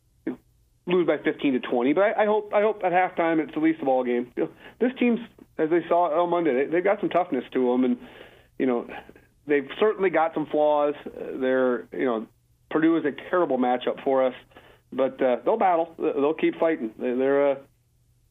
lose 0.87 1.05
by 1.05 1.17
15 1.23 1.53
to 1.53 1.59
20. 1.59 1.93
But 1.93 2.01
I, 2.01 2.23
I 2.23 2.25
hope, 2.25 2.51
I 2.53 2.61
hope 2.61 2.81
at 2.83 2.91
halftime 2.91 3.39
it's 3.39 3.53
at 3.55 3.61
least 3.61 3.79
a 3.81 3.85
ball 3.85 4.03
game. 4.03 4.31
You 4.35 4.45
know, 4.45 4.49
this 4.79 4.91
team's, 4.99 5.19
as 5.59 5.69
they 5.69 5.81
saw 5.87 6.23
on 6.23 6.31
Monday, 6.31 6.65
they, 6.65 6.71
they've 6.71 6.83
got 6.83 6.99
some 6.99 7.09
toughness 7.09 7.43
to 7.53 7.71
them, 7.71 7.83
and 7.83 7.97
you 8.57 8.65
know, 8.65 8.87
they've 9.45 9.69
certainly 9.79 10.09
got 10.09 10.33
some 10.33 10.47
flaws. 10.47 10.95
They're, 11.05 11.85
you 11.91 12.05
know, 12.05 12.27
Purdue 12.71 12.97
is 12.97 13.05
a 13.05 13.11
terrible 13.29 13.59
matchup 13.59 14.03
for 14.03 14.25
us, 14.25 14.33
but 14.91 15.21
uh, 15.21 15.37
they'll 15.45 15.57
battle. 15.57 15.93
They'll 15.99 16.33
keep 16.33 16.59
fighting. 16.59 16.91
They're, 16.97 17.51
uh, 17.51 17.55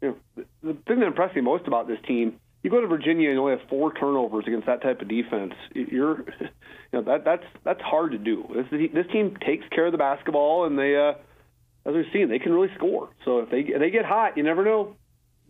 you 0.01 0.09
know, 0.37 0.45
the 0.65 0.77
thing 0.89 0.99
that 0.99 1.07
impressed 1.07 1.37
me 1.37 1.43
most 1.43 1.69
about 1.69 1.87
this 1.87 1.99
team 2.09 2.41
you 2.63 2.71
go 2.71 2.81
to 2.81 2.87
Virginia 2.87 3.31
and 3.31 3.39
only 3.39 3.57
have 3.57 3.69
four 3.69 3.93
turnovers 3.93 4.45
against 4.47 4.67
that 4.67 4.83
type 4.83 5.01
of 5.01 5.09
defense. 5.09 5.55
You're, 5.75 6.19
you 6.41 6.49
know, 6.93 7.03
that 7.03 7.25
that's 7.25 7.45
that's 7.65 7.81
hard 7.81 8.13
to 8.13 8.19
do. 8.19 8.45
This 8.55 8.91
this 8.93 9.07
team 9.13 9.37
takes 9.45 9.65
care 9.71 9.87
of 9.87 9.93
the 9.93 9.99
basketball, 9.99 10.67
and 10.67 10.79
they, 10.79 10.97
uh, 10.97 11.15
as 11.89 11.95
we've 11.95 12.07
seen, 12.13 12.29
they 12.29 12.39
can 12.39 12.53
really 12.53 12.73
score. 12.77 13.11
So 13.25 13.41
if 13.41 13.51
they 13.51 13.61
if 13.61 13.81
they 13.81 13.91
get 13.91 14.05
hot, 14.05 14.37
you 14.37 14.43
never 14.43 14.65
know. 14.65 14.97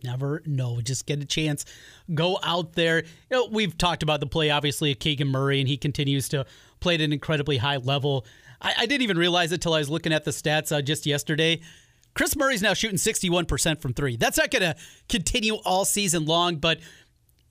Never 0.03 0.41
know. 0.45 0.81
Just 0.81 1.05
get 1.05 1.21
a 1.21 1.25
chance. 1.25 1.65
Go 2.13 2.37
out 2.43 2.73
there. 2.73 3.03
You 3.03 3.37
know, 3.37 3.47
we've 3.49 3.77
talked 3.77 4.03
about 4.03 4.19
the 4.19 4.27
play, 4.27 4.49
obviously, 4.49 4.91
of 4.91 4.99
Keegan 4.99 5.29
Murray, 5.29 5.59
and 5.61 5.67
he 5.67 5.77
continues 5.77 6.27
to 6.29 6.45
play 6.81 6.95
at 6.95 7.01
an 7.01 7.13
incredibly 7.13 7.57
high 7.57 7.77
level. 7.77 8.25
I, 8.61 8.73
I 8.79 8.85
didn't 8.85 9.03
even 9.03 9.17
realize 9.17 9.53
it 9.53 9.61
till 9.61 9.73
I 9.73 9.79
was 9.79 9.89
looking 9.89 10.11
at 10.11 10.25
the 10.25 10.31
stats 10.31 10.75
uh, 10.75 10.81
just 10.81 11.05
yesterday. 11.05 11.61
Kris 12.15 12.35
Murray's 12.35 12.61
now 12.61 12.73
shooting 12.73 12.97
61% 12.97 13.81
from 13.81 13.93
three. 13.93 14.17
That's 14.17 14.37
not 14.37 14.51
going 14.51 14.61
to 14.61 14.75
continue 15.09 15.55
all 15.65 15.83
season 15.85 16.25
long, 16.25 16.57
but 16.57 16.79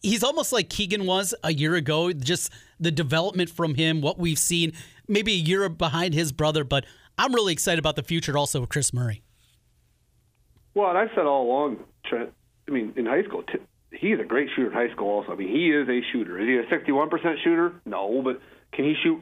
he's 0.03 0.23
almost 0.23 0.53
like 0.53 0.69
Keegan 0.69 1.07
was 1.07 1.35
a 1.43 1.53
year 1.53 1.75
ago. 1.75 2.13
Just 2.13 2.51
the 2.79 2.91
development 2.91 3.51
from 3.51 3.75
him, 3.75 4.01
what 4.01 4.19
we've 4.19 4.39
seen, 4.39 4.73
maybe 5.09 5.33
a 5.33 5.37
year 5.37 5.69
behind 5.69 6.15
his 6.15 6.33
brother. 6.33 6.65
But 6.65 6.85
I'm 7.19 7.35
really 7.35 7.53
excited 7.53 7.79
about 7.79 7.97
the 7.97 8.03
future 8.03 8.37
also 8.37 8.61
with 8.61 8.71
Kris 8.71 8.93
Murray. 8.93 9.23
Well, 10.75 10.89
and 10.89 10.99
I've 10.99 11.11
said 11.15 11.27
all 11.27 11.47
along, 11.47 11.79
Trent. 12.07 12.33
I 12.69 12.71
mean, 12.71 12.95
in 12.97 13.07
high 13.07 13.23
school, 13.25 13.45
he's 13.93 14.19
a 14.19 14.25
great 14.25 14.49
shooter 14.55 14.69
in 14.69 14.73
high 14.73 14.93
school. 14.93 15.09
Also, 15.09 15.33
I 15.33 15.37
mean, 15.37 15.49
he 15.49 15.71
is 15.71 15.89
a 15.89 16.01
shooter. 16.13 16.39
Is 16.39 16.47
he 16.47 16.57
a 16.57 16.79
61% 16.79 17.43
shooter? 17.43 17.75
No, 17.85 18.23
but 18.23 18.41
can 18.73 18.85
he 18.85 18.95
shoot 19.03 19.21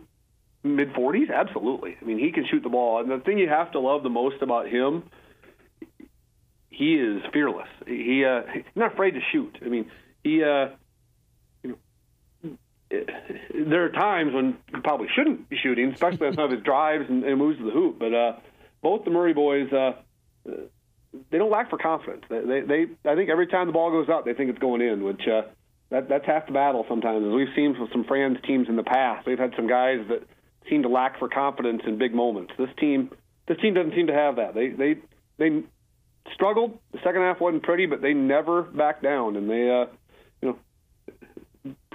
mid 0.63 0.93
40s? 0.93 1.33
Absolutely. 1.33 1.97
I 2.01 2.05
mean, 2.05 2.19
he 2.19 2.33
can 2.33 2.47
shoot 2.47 2.63
the 2.63 2.69
ball. 2.69 3.01
And 3.01 3.11
the 3.11 3.19
thing 3.19 3.39
you 3.39 3.49
have 3.49 3.73
to 3.73 3.81
love 3.81 4.03
the 4.03 4.11
most 4.11 4.43
about 4.43 4.69
him, 4.69 5.05
he 6.69 6.95
is 6.95 7.23
fearless. 7.33 7.69
He 7.87 8.25
uh, 8.25 8.43
he's 8.53 8.65
not 8.77 8.93
afraid 8.93 9.13
to 9.13 9.21
shoot. 9.33 9.59
I 9.65 9.69
mean, 9.69 9.91
he, 10.23 10.43
uh, 10.43 10.69
you 11.63 11.79
know, 12.43 12.57
there 13.55 13.85
are 13.85 13.91
times 13.91 14.35
when 14.35 14.57
he 14.75 14.81
probably 14.81 15.09
shouldn't 15.15 15.49
be 15.49 15.57
shooting, 15.57 15.93
especially 15.93 16.27
on 16.27 16.35
some 16.35 16.45
of 16.45 16.51
his 16.51 16.63
drives 16.63 17.07
and, 17.09 17.25
and 17.25 17.39
moves 17.39 17.59
to 17.59 17.65
the 17.65 17.71
hoop. 17.71 17.99
But 17.99 18.15
uh, 18.15 18.33
both 18.83 19.05
the 19.05 19.11
Murray 19.11 19.33
boys, 19.33 19.73
uh, 19.73 19.93
they 21.31 21.39
don't 21.39 21.51
lack 21.51 21.71
for 21.71 21.79
confidence. 21.79 22.25
They, 22.29 22.41
they, 22.41 22.61
they, 22.61 23.11
I 23.11 23.15
think 23.15 23.31
every 23.31 23.47
time 23.47 23.67
the 23.67 23.73
ball 23.73 23.91
goes 23.91 24.09
up, 24.09 24.25
they 24.25 24.35
think 24.35 24.51
it's 24.51 24.59
going 24.59 24.81
in, 24.81 25.05
which 25.05 25.23
uh, 25.27 25.43
that, 25.91 26.09
that's 26.09 26.27
half 26.27 26.47
the 26.47 26.53
battle 26.53 26.85
sometimes. 26.89 27.27
As 27.27 27.33
we've 27.33 27.55
seen 27.55 27.77
with 27.79 27.93
some 27.93 28.05
Fran's 28.05 28.39
teams 28.47 28.69
in 28.69 28.77
the 28.77 28.83
past, 28.83 29.27
they've 29.27 29.39
had 29.39 29.53
some 29.57 29.69
guys 29.69 30.01
that 30.09 30.23
seem 30.69 30.83
to 30.83 30.89
lack 30.89 31.19
for 31.19 31.29
confidence 31.29 31.83
in 31.87 31.99
big 31.99 32.15
moments. 32.15 32.53
This 32.59 32.71
team, 32.79 33.11
this 33.49 33.59
team 33.59 33.75
doesn't 33.75 33.95
seem 33.95 34.07
to 34.09 34.15
have 34.15 34.37
that. 34.37 34.55
They, 34.55 34.69
they, 34.69 34.99
they 35.39 35.63
struggled. 36.35 36.79
The 36.93 36.99
second 37.03 37.23
half 37.23 37.41
wasn't 37.41 37.63
pretty, 37.63 37.87
but 37.87 38.03
they 38.03 38.15
never 38.15 38.63
backed 38.63 39.03
down, 39.03 39.37
and 39.37 39.49
they, 39.51 39.71
uh, 39.71 39.87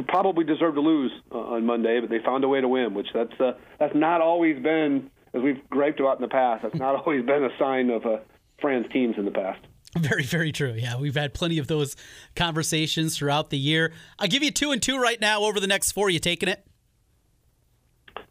probably 0.07 0.45
deserved 0.45 0.75
to 0.75 0.81
lose 0.81 1.11
uh, 1.31 1.37
on 1.37 1.65
Monday, 1.65 1.99
but 1.99 2.09
they 2.09 2.19
found 2.19 2.43
a 2.43 2.47
way 2.47 2.61
to 2.61 2.67
win, 2.67 2.93
which 2.93 3.07
that's 3.13 3.39
uh, 3.39 3.53
that's 3.79 3.95
not 3.95 4.21
always 4.21 4.61
been, 4.61 5.09
as 5.33 5.41
we've 5.41 5.67
griped 5.69 5.99
about 5.99 6.17
in 6.17 6.21
the 6.21 6.27
past, 6.27 6.63
that's 6.63 6.75
not 6.75 6.95
always 7.05 7.25
been 7.25 7.43
a 7.43 7.57
sign 7.57 7.89
of 7.89 8.05
uh, 8.05 8.17
Fran's 8.61 8.85
teams 8.91 9.15
in 9.17 9.25
the 9.25 9.31
past. 9.31 9.59
Very, 9.97 10.23
very 10.23 10.51
true. 10.51 10.73
Yeah, 10.77 10.97
we've 10.97 11.15
had 11.15 11.33
plenty 11.33 11.57
of 11.57 11.67
those 11.67 11.95
conversations 12.35 13.17
throughout 13.17 13.49
the 13.49 13.57
year. 13.57 13.93
I'll 14.19 14.27
give 14.27 14.43
you 14.43 14.51
two 14.51 14.71
and 14.71 14.81
two 14.81 14.99
right 14.99 15.19
now 15.21 15.41
over 15.41 15.59
the 15.59 15.67
next 15.67 15.93
four. 15.93 16.09
You 16.09 16.19
taking 16.19 16.49
it? 16.49 16.65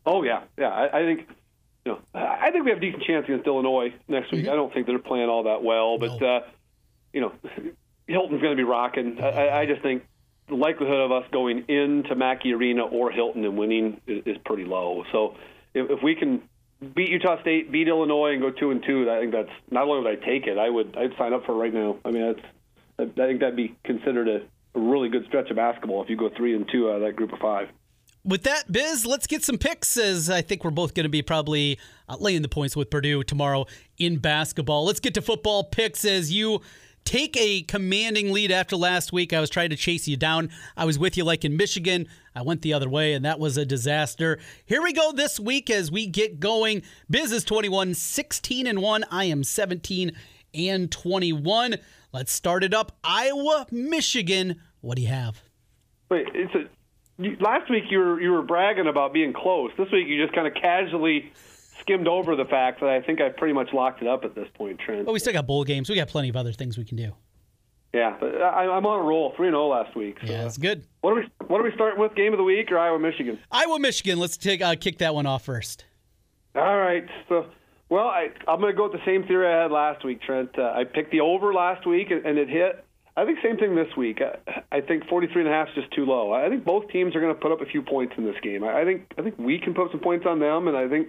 Oh 0.04 0.22
yeah, 0.22 0.42
yeah. 0.58 0.68
I, 0.68 0.98
I 0.98 1.02
think 1.02 1.28
you 1.86 1.92
know, 1.92 2.00
I 2.14 2.50
think 2.50 2.64
we 2.64 2.70
have 2.70 2.78
a 2.78 2.80
decent 2.80 3.02
chance 3.04 3.24
against 3.24 3.46
Illinois 3.46 3.94
next 4.08 4.30
week. 4.32 4.42
Mm-hmm. 4.42 4.52
I 4.52 4.56
don't 4.56 4.72
think 4.72 4.86
they're 4.86 4.98
playing 4.98 5.28
all 5.28 5.44
that 5.44 5.62
well, 5.62 5.98
but 5.98 6.20
no. 6.20 6.36
uh, 6.36 6.40
you 7.12 7.20
know, 7.20 7.32
Hilton's 8.06 8.42
going 8.42 8.52
to 8.52 8.56
be 8.56 8.64
rocking. 8.64 9.18
I, 9.20 9.60
I 9.60 9.66
just 9.66 9.82
think 9.82 10.04
the 10.48 10.54
likelihood 10.54 11.00
of 11.00 11.12
us 11.12 11.24
going 11.33 11.64
into 11.68 12.14
Mackey 12.14 12.52
Arena 12.52 12.85
or 12.85 13.11
Hilton 13.11 13.44
and 13.44 13.57
winning 13.57 14.00
is, 14.07 14.22
is 14.26 14.37
pretty 14.44 14.64
low. 14.64 15.04
So 15.12 15.37
if, 15.72 15.90
if 15.90 16.02
we 16.02 16.14
can 16.14 16.42
beat 16.94 17.09
Utah 17.11 17.40
State, 17.40 17.72
beat 17.72 17.88
Illinois, 17.88 18.33
and 18.33 18.42
go 18.42 18.50
two 18.50 18.70
and 18.70 18.83
two, 18.83 19.11
I 19.11 19.20
think 19.20 19.33
that's 19.33 19.50
not 19.70 19.88
only 19.88 20.02
would 20.02 20.18
I 20.18 20.24
take 20.24 20.46
it, 20.46 20.59
I 20.59 20.68
would 20.68 20.96
I'd 20.96 21.16
sign 21.16 21.33
up 21.33 21.46
for 21.46 21.52
it 21.52 21.57
right 21.57 21.74
now. 21.74 21.96
I 22.04 22.11
mean, 22.11 22.35
that's 22.35 22.46
I 22.98 23.26
think 23.26 23.40
that'd 23.40 23.57
be 23.57 23.74
considered 23.85 24.28
a, 24.28 24.78
a 24.78 24.80
really 24.80 25.09
good 25.09 25.24
stretch 25.26 25.50
of 25.50 25.57
basketball 25.57 26.02
if 26.02 26.11
you 26.11 26.16
go 26.16 26.30
three 26.37 26.54
and 26.54 26.68
two 26.70 26.90
out 26.90 26.96
of 26.96 27.02
that 27.02 27.16
group 27.16 27.33
of 27.33 27.38
five. 27.38 27.68
With 28.26 28.44
that, 28.44 28.72
Biz, 28.72 29.04
let's 29.04 29.26
get 29.26 29.44
some 29.44 29.59
picks 29.59 29.98
as 29.98 30.30
I 30.30 30.40
think 30.40 30.64
we're 30.64 30.70
both 30.70 30.94
going 30.94 31.04
to 31.04 31.11
be 31.11 31.20
probably 31.20 31.78
uh, 32.09 32.16
laying 32.18 32.40
the 32.40 32.48
points 32.48 32.74
with 32.74 32.88
Purdue 32.88 33.22
tomorrow 33.22 33.66
in 33.98 34.16
basketball. 34.16 34.87
Let's 34.87 35.00
get 35.00 35.12
to 35.14 35.22
football 35.22 35.64
picks 35.64 36.07
as 36.07 36.33
you 36.33 36.62
take 37.04 37.36
a 37.36 37.62
commanding 37.62 38.32
lead 38.32 38.50
after 38.50 38.76
last 38.76 39.12
week. 39.12 39.32
I 39.32 39.40
was 39.40 39.50
trying 39.50 39.70
to 39.70 39.76
chase 39.76 40.08
you 40.08 40.16
down. 40.16 40.50
I 40.76 40.84
was 40.84 40.98
with 40.98 41.16
you 41.16 41.24
like 41.24 41.44
in 41.44 41.56
Michigan. 41.56 42.06
I 42.34 42.42
went 42.42 42.62
the 42.62 42.72
other 42.72 42.88
way, 42.88 43.12
and 43.12 43.24
that 43.24 43.38
was 43.38 43.56
a 43.56 43.64
disaster. 43.64 44.38
Here 44.66 44.82
we 44.82 44.92
go 44.92 45.12
this 45.12 45.38
week 45.38 45.70
as 45.70 45.90
we 45.90 46.06
get 46.06 46.40
going. 46.40 46.82
Biz 47.10 47.32
is 47.32 47.44
21, 47.44 47.94
16 47.94 48.66
and 48.66 48.80
1. 48.80 49.04
I 49.10 49.24
am 49.24 49.44
17 49.44 50.12
and 50.54 50.90
21. 50.90 51.76
Let's 52.12 52.33
start 52.33 52.64
it 52.64 52.74
up. 52.74 52.92
Iowa, 53.02 53.66
Michigan. 53.70 54.60
What 54.81 54.96
do 54.96 55.02
you 55.02 55.08
have? 55.08 55.42
Wait, 56.10 56.26
it's 56.35 56.54
a 56.54 56.68
last 57.40 57.70
week 57.70 57.85
you 57.90 57.98
were 57.98 58.20
you 58.20 58.33
were 58.33 58.42
bragging 58.42 58.87
about 58.87 59.12
being 59.12 59.33
close. 59.33 59.70
This 59.79 59.90
week 59.92 60.06
you 60.08 60.22
just 60.22 60.35
kind 60.35 60.46
of 60.46 60.54
casually 60.54 61.33
skimmed 61.81 62.08
over 62.08 62.37
the 62.37 62.44
fact 62.44 62.81
that 62.81 62.88
I 62.88 63.00
think 63.00 63.20
I 63.20 63.29
pretty 63.29 63.54
much 63.54 63.72
locked 63.72 64.02
it 64.02 64.08
up 64.08 64.25
at 64.25 64.35
this 64.35 64.48
point, 64.54 64.79
Trent. 64.79 65.06
But 65.06 65.12
we 65.12 65.18
still 65.18 65.33
got 65.33 65.46
bowl 65.46 65.64
games. 65.64 65.88
We 65.88 65.96
got 65.96 66.08
plenty 66.08 66.29
of 66.29 66.37
other 66.37 66.52
things 66.52 66.79
we 66.79 66.85
can 66.85 66.96
do. 66.96 67.12
Yeah, 67.92 68.16
but 68.18 68.42
I, 68.42 68.64
am 68.64 68.87
on 68.87 69.00
a 69.00 69.02
roll, 69.02 69.33
three 69.37 69.50
zero 69.50 69.68
last 69.68 69.94
week. 69.94 70.18
So. 70.20 70.33
Yeah, 70.33 70.42
that's 70.42 70.58
good. 70.58 70.85
What 71.02 71.12
are 71.12 71.14
we 71.16 71.29
What 71.46 71.60
are 71.60 71.64
we 71.64 71.70
starting 71.75 72.00
with? 72.00 72.16
Game 72.16 72.33
of 72.33 72.38
the 72.38 72.44
week 72.44 72.72
or 72.72 72.79
Iowa 72.79 72.98
Michigan? 72.98 73.38
Iowa 73.52 73.79
Michigan. 73.79 74.18
Let's 74.18 74.37
take 74.37 74.60
uh, 74.60 74.75
kick 74.75 74.98
that 74.98 75.14
one 75.14 75.27
off 75.27 75.44
first. 75.44 75.85
All 76.56 76.77
right. 76.77 77.06
So, 77.29 77.46
well, 77.88 78.06
I, 78.06 78.29
I'm 78.48 78.60
going 78.60 78.72
to 78.72 78.77
go 78.77 78.85
with 78.85 78.92
the 78.92 79.04
same 79.04 79.25
theory 79.29 79.46
I 79.46 79.62
had 79.62 79.70
last 79.70 80.04
week, 80.04 80.22
Trent. 80.22 80.50
Uh, 80.58 80.72
I 80.75 80.83
picked 80.85 81.12
the 81.12 81.20
over 81.20 81.54
last 81.54 81.87
week 81.87 82.10
and, 82.10 82.27
and 82.27 82.37
it 82.37 82.48
hit. 82.48 82.85
I 83.16 83.25
think 83.25 83.38
same 83.44 83.58
thing 83.58 83.77
this 83.77 83.96
week. 83.96 84.20
I, 84.20 84.62
I 84.77 84.81
think 84.81 85.06
43 85.08 85.42
and 85.42 85.50
a 85.50 85.54
half 85.54 85.68
is 85.68 85.75
just 85.75 85.92
too 85.92 86.04
low. 86.04 86.33
I 86.33 86.48
think 86.48 86.64
both 86.64 86.88
teams 86.88 87.14
are 87.14 87.20
going 87.20 87.33
to 87.33 87.40
put 87.40 87.52
up 87.52 87.60
a 87.60 87.66
few 87.66 87.83
points 87.83 88.14
in 88.18 88.25
this 88.25 88.35
game. 88.42 88.64
I, 88.64 88.81
I 88.81 88.85
think 88.85 89.06
I 89.16 89.22
think 89.22 89.38
we 89.38 89.60
can 89.60 89.72
put 89.72 89.92
some 89.92 90.00
points 90.00 90.27
on 90.27 90.40
them, 90.40 90.66
and 90.66 90.77
I 90.77 90.88
think 90.88 91.08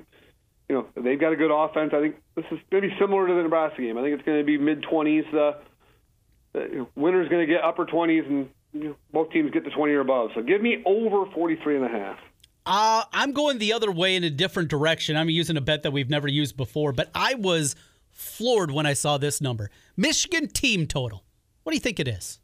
you 0.70 0.76
know 0.76 0.88
they've 0.96 1.20
got 1.20 1.34
a 1.34 1.36
good 1.36 1.52
offense. 1.52 1.92
I 1.94 2.02
think 2.02 2.16
this 2.36 2.46
is 2.52 2.60
maybe 2.72 2.90
similar 3.00 3.28
to 3.28 3.34
the 3.34 3.44
Nebraska 3.44 3.82
game. 3.82 3.98
I 3.98 4.02
think 4.02 4.16
it's 4.16 4.26
going 4.26 4.40
to 4.40 4.44
be 4.44 4.58
mid 4.58 4.84
20s. 4.84 5.34
Uh, 5.34 5.54
uh, 6.58 6.86
winner's 6.96 7.30
going 7.30 7.46
to 7.46 7.52
get 7.52 7.64
upper 7.64 7.86
20s, 7.86 8.28
and 8.28 8.50
you 8.74 8.90
know, 8.90 8.96
both 9.12 9.32
teams 9.32 9.52
get 9.52 9.64
to 9.66 9.70
20 9.70 9.94
or 9.94 10.02
above. 10.02 10.32
So 10.36 10.42
give 10.42 10.62
me 10.62 10.82
over 10.86 11.30
43 11.32 11.78
and 11.78 11.86
a 11.86 11.90
half. 11.90 12.18
Uh, 12.66 13.04
I'm 13.14 13.32
going 13.32 13.60
the 13.60 13.74
other 13.74 13.92
way 13.92 14.16
in 14.16 14.24
a 14.24 14.30
different 14.30 14.70
direction. 14.70 15.16
I'm 15.16 15.30
using 15.30 15.56
a 15.56 15.62
bet 15.62 15.84
that 15.84 15.92
we've 15.92 16.10
never 16.10 16.28
used 16.28 16.58
before, 16.58 16.92
but 16.92 17.12
I 17.14 17.36
was 17.36 17.76
floored 18.10 18.72
when 18.72 18.86
I 18.86 18.94
saw 18.94 19.18
this 19.18 19.40
number. 19.40 19.70
Michigan 19.96 20.48
team 20.48 20.88
total. 20.88 21.24
What 21.64 21.72
do 21.72 21.76
you 21.76 21.82
think 21.82 22.00
it 22.00 22.08
is? 22.08 22.40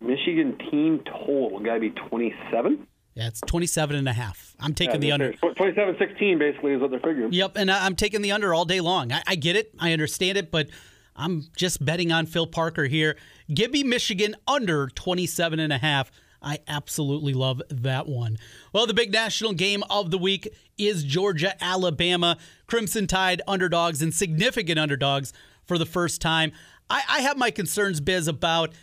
Michigan 0.00 0.58
team 0.70 1.02
total 1.06 1.60
got 1.60 1.74
to 1.74 1.80
be 1.80 1.90
27. 1.90 2.86
Yeah, 3.14 3.28
it's 3.28 3.40
27 3.42 3.94
and 3.94 4.08
a 4.08 4.12
half. 4.12 4.56
I'm 4.58 4.74
taking 4.74 5.00
the 5.00 5.12
under. 5.12 5.32
27 5.32 5.96
16 5.98 6.38
basically 6.38 6.72
is 6.72 6.80
what 6.80 6.90
they're 6.90 6.98
figuring. 6.98 7.32
Yep, 7.32 7.56
and 7.56 7.70
I'm 7.70 7.94
taking 7.94 8.22
the 8.22 8.32
under 8.32 8.52
all 8.52 8.64
day 8.64 8.80
long. 8.80 9.12
I, 9.12 9.22
I 9.26 9.34
get 9.36 9.54
it. 9.54 9.72
I 9.78 9.92
understand 9.92 10.36
it, 10.36 10.50
but 10.50 10.68
I'm 11.14 11.44
just 11.56 11.84
betting 11.84 12.10
on 12.10 12.26
Phil 12.26 12.46
Parker 12.46 12.84
here. 12.84 13.16
Give 13.52 13.70
me 13.70 13.84
Michigan 13.84 14.34
under 14.48 14.88
27 14.88 15.60
and 15.60 15.72
a 15.72 15.78
half. 15.78 16.10
I 16.42 16.58
absolutely 16.68 17.32
love 17.32 17.62
that 17.70 18.06
one. 18.06 18.36
Well, 18.72 18.86
the 18.86 18.94
big 18.94 19.12
national 19.12 19.52
game 19.52 19.82
of 19.88 20.10
the 20.10 20.18
week 20.18 20.48
is 20.76 21.04
Georgia 21.04 21.54
Alabama. 21.62 22.36
Crimson 22.66 23.06
Tide 23.06 23.40
underdogs 23.46 24.02
and 24.02 24.12
significant 24.12 24.78
underdogs 24.78 25.32
for 25.64 25.78
the 25.78 25.86
first 25.86 26.20
time. 26.20 26.52
I, 26.90 27.02
I 27.08 27.20
have 27.20 27.38
my 27.38 27.50
concerns, 27.50 28.00
Biz, 28.00 28.28
about 28.28 28.74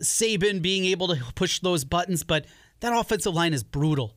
Saban 0.00 0.62
being 0.62 0.86
able 0.86 1.08
to 1.08 1.22
push 1.34 1.58
those 1.58 1.84
buttons, 1.84 2.24
but 2.24 2.46
that 2.80 2.96
offensive 2.96 3.34
line 3.34 3.54
is 3.54 3.62
brutal. 3.62 4.16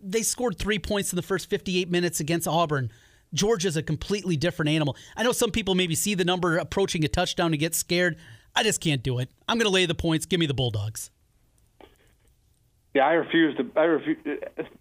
They 0.00 0.22
scored 0.22 0.58
three 0.58 0.78
points 0.78 1.12
in 1.12 1.16
the 1.16 1.22
first 1.22 1.48
58 1.50 1.90
minutes 1.90 2.20
against 2.20 2.46
Auburn. 2.46 2.90
Georgia's 3.34 3.76
a 3.76 3.82
completely 3.82 4.36
different 4.36 4.70
animal. 4.70 4.96
I 5.16 5.22
know 5.22 5.32
some 5.32 5.50
people 5.50 5.74
maybe 5.74 5.94
see 5.94 6.14
the 6.14 6.24
number 6.24 6.56
approaching 6.56 7.04
a 7.04 7.08
touchdown 7.08 7.52
and 7.52 7.60
get 7.60 7.74
scared. 7.74 8.16
I 8.54 8.62
just 8.62 8.80
can't 8.80 9.02
do 9.02 9.18
it. 9.18 9.30
I'm 9.48 9.58
going 9.58 9.66
to 9.66 9.72
lay 9.72 9.86
the 9.86 9.94
points. 9.94 10.26
Give 10.26 10.40
me 10.40 10.46
the 10.46 10.54
Bulldogs. 10.54 11.10
Yeah, 12.94 13.06
I 13.06 13.12
refuse 13.12 13.56
to. 13.58 13.70
I 13.76 13.84
refuse. 13.84 14.16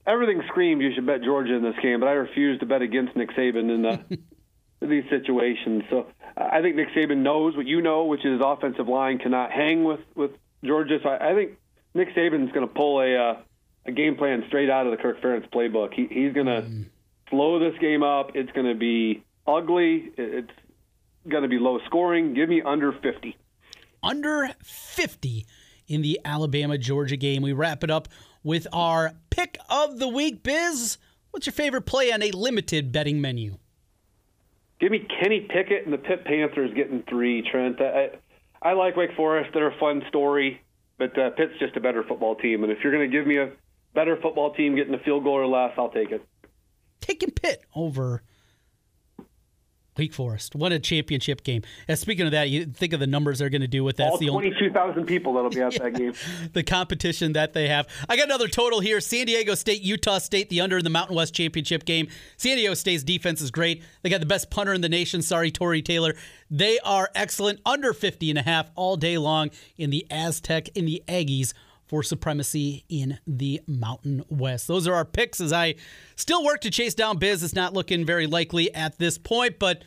Everything 0.05 0.41
screamed 0.47 0.81
you 0.81 0.91
should 0.95 1.05
bet 1.05 1.21
Georgia 1.23 1.53
in 1.53 1.61
this 1.61 1.75
game, 1.81 1.99
but 1.99 2.07
I 2.07 2.13
refuse 2.13 2.59
to 2.61 2.65
bet 2.65 2.81
against 2.81 3.15
Nick 3.15 3.31
Saban 3.31 3.69
in 3.69 3.85
uh, 3.85 4.01
these 4.81 5.03
situations. 5.09 5.83
So 5.89 6.07
I 6.35 6.61
think 6.61 6.77
Nick 6.77 6.87
Saban 6.95 7.17
knows 7.17 7.57
what 7.57 7.67
you 7.67 7.81
know, 7.81 8.05
which 8.05 8.25
is 8.25 8.39
offensive 8.43 8.87
line 8.87 9.19
cannot 9.19 9.51
hang 9.51 9.83
with 9.83 9.99
with 10.15 10.31
Georgia. 10.63 10.99
So 11.03 11.09
I, 11.09 11.31
I 11.31 11.35
think 11.35 11.57
Nick 11.97 12.15
Saban's 12.15 12.51
going 12.53 12.67
to 12.67 12.73
pull 12.73 13.01
a 13.01 13.15
uh, 13.15 13.37
a 13.85 13.91
game 13.91 14.15
plan 14.15 14.43
straight 14.47 14.69
out 14.69 14.85
of 14.85 14.91
the 14.91 14.97
Kirk 14.97 15.21
Ferentz 15.21 15.49
playbook. 15.49 15.93
He, 15.93 16.07
he's 16.09 16.33
going 16.33 16.45
to 16.45 16.61
mm. 16.61 16.85
slow 17.29 17.59
this 17.59 17.77
game 17.79 18.03
up. 18.03 18.31
It's 18.35 18.51
going 18.51 18.67
to 18.67 18.75
be 18.75 19.23
ugly. 19.47 20.11
It's 20.17 20.51
going 21.27 21.43
to 21.43 21.49
be 21.49 21.57
low 21.57 21.79
scoring. 21.87 22.33
Give 22.33 22.47
me 22.47 22.61
under 22.61 22.93
fifty. 22.93 23.35
Under 24.03 24.49
fifty 24.63 25.45
in 25.87 26.01
the 26.01 26.19
Alabama 26.23 26.77
Georgia 26.77 27.17
game. 27.17 27.41
We 27.41 27.53
wrap 27.53 27.83
it 27.83 27.89
up 27.89 28.07
with 28.43 28.67
our 28.71 29.13
pick 29.29 29.57
of 29.69 29.99
the 29.99 30.07
week. 30.07 30.43
Biz, 30.43 30.97
what's 31.31 31.47
your 31.47 31.53
favorite 31.53 31.87
play 31.87 32.11
on 32.11 32.21
a 32.21 32.31
limited 32.31 32.91
betting 32.91 33.19
menu? 33.19 33.57
Give 34.79 34.91
me 34.91 35.07
Kenny 35.21 35.47
Pickett 35.49 35.85
and 35.85 35.93
the 35.93 35.97
Pitt 35.97 36.23
Panthers 36.25 36.71
getting 36.75 37.03
three, 37.09 37.41
Trent. 37.49 37.81
I, 37.81 38.11
I 38.61 38.73
like 38.73 38.95
Wake 38.95 39.15
Forest. 39.15 39.49
They're 39.53 39.71
a 39.71 39.79
fun 39.79 40.03
story, 40.07 40.61
but 40.97 41.17
uh, 41.17 41.29
Pitt's 41.31 41.53
just 41.59 41.75
a 41.75 41.79
better 41.79 42.03
football 42.03 42.35
team. 42.35 42.63
And 42.63 42.71
if 42.71 42.79
you're 42.83 42.93
going 42.93 43.09
to 43.09 43.17
give 43.17 43.27
me 43.27 43.37
a 43.37 43.51
better 43.93 44.17
football 44.21 44.53
team 44.53 44.75
getting 44.75 44.93
a 44.93 44.99
field 44.99 45.23
goal 45.23 45.33
or 45.33 45.47
less, 45.47 45.71
I'll 45.77 45.89
take 45.89 46.11
it. 46.11 46.25
Taking 47.01 47.31
Pitt 47.31 47.63
over 47.75 48.23
Wake 49.97 50.13
Forest. 50.13 50.55
What 50.55 50.71
a 50.71 50.79
championship 50.79 51.43
game. 51.43 51.63
And 51.87 51.97
speaking 51.97 52.25
of 52.25 52.31
that, 52.31 52.49
you 52.49 52.65
think 52.65 52.93
of 52.93 52.99
the 52.99 53.07
numbers 53.07 53.39
they're 53.39 53.49
going 53.49 53.61
to 53.61 53.67
do 53.67 53.83
with 53.83 53.97
that. 53.97 54.11
All 54.11 54.17
22,000 54.17 55.05
people 55.05 55.33
that'll 55.33 55.49
be 55.49 55.61
at 55.61 55.73
yeah, 55.73 55.83
that 55.83 55.95
game. 55.95 56.13
The 56.53 56.63
competition 56.63 57.33
that 57.33 57.53
they 57.53 57.67
have. 57.67 57.87
I 58.07 58.15
got 58.15 58.25
another 58.25 58.47
total 58.47 58.79
here. 58.79 58.99
San 58.99 59.25
Diego 59.25 59.55
State, 59.55 59.81
Utah 59.81 60.19
State, 60.19 60.49
the 60.49 60.61
under 60.61 60.77
in 60.77 60.83
the 60.83 60.89
Mountain 60.89 61.15
West 61.15 61.33
Championship 61.33 61.85
game. 61.85 62.07
San 62.37 62.57
Diego 62.57 62.73
State's 62.73 63.03
defense 63.03 63.41
is 63.41 63.51
great. 63.51 63.83
They 64.01 64.09
got 64.09 64.19
the 64.19 64.25
best 64.25 64.49
punter 64.49 64.73
in 64.73 64.81
the 64.81 64.89
nation. 64.89 65.21
Sorry, 65.21 65.51
Tory 65.51 65.81
Taylor. 65.81 66.15
They 66.49 66.79
are 66.79 67.09
excellent. 67.15 67.59
Under 67.65 67.93
50 67.93 68.29
and 68.29 68.39
a 68.39 68.43
half 68.43 68.71
all 68.75 68.97
day 68.97 69.17
long 69.17 69.51
in 69.77 69.89
the 69.89 70.05
Aztec, 70.09 70.69
in 70.69 70.85
the 70.85 71.03
Aggies 71.07 71.53
for 71.87 72.03
supremacy 72.03 72.83
in 72.89 73.17
the 73.25 73.61
Mountain 73.67 74.23
West. 74.29 74.67
Those 74.67 74.87
are 74.87 74.93
our 74.93 75.05
picks 75.05 75.39
as 75.39 75.53
I 75.53 75.75
still 76.15 76.43
work 76.43 76.61
to 76.61 76.69
chase 76.69 76.93
down 76.93 77.17
Biz. 77.17 77.43
It's 77.43 77.55
not 77.55 77.73
looking 77.73 78.05
very 78.05 78.27
likely 78.27 78.73
at 78.73 78.99
this 78.99 79.17
point, 79.17 79.57
but 79.57 79.83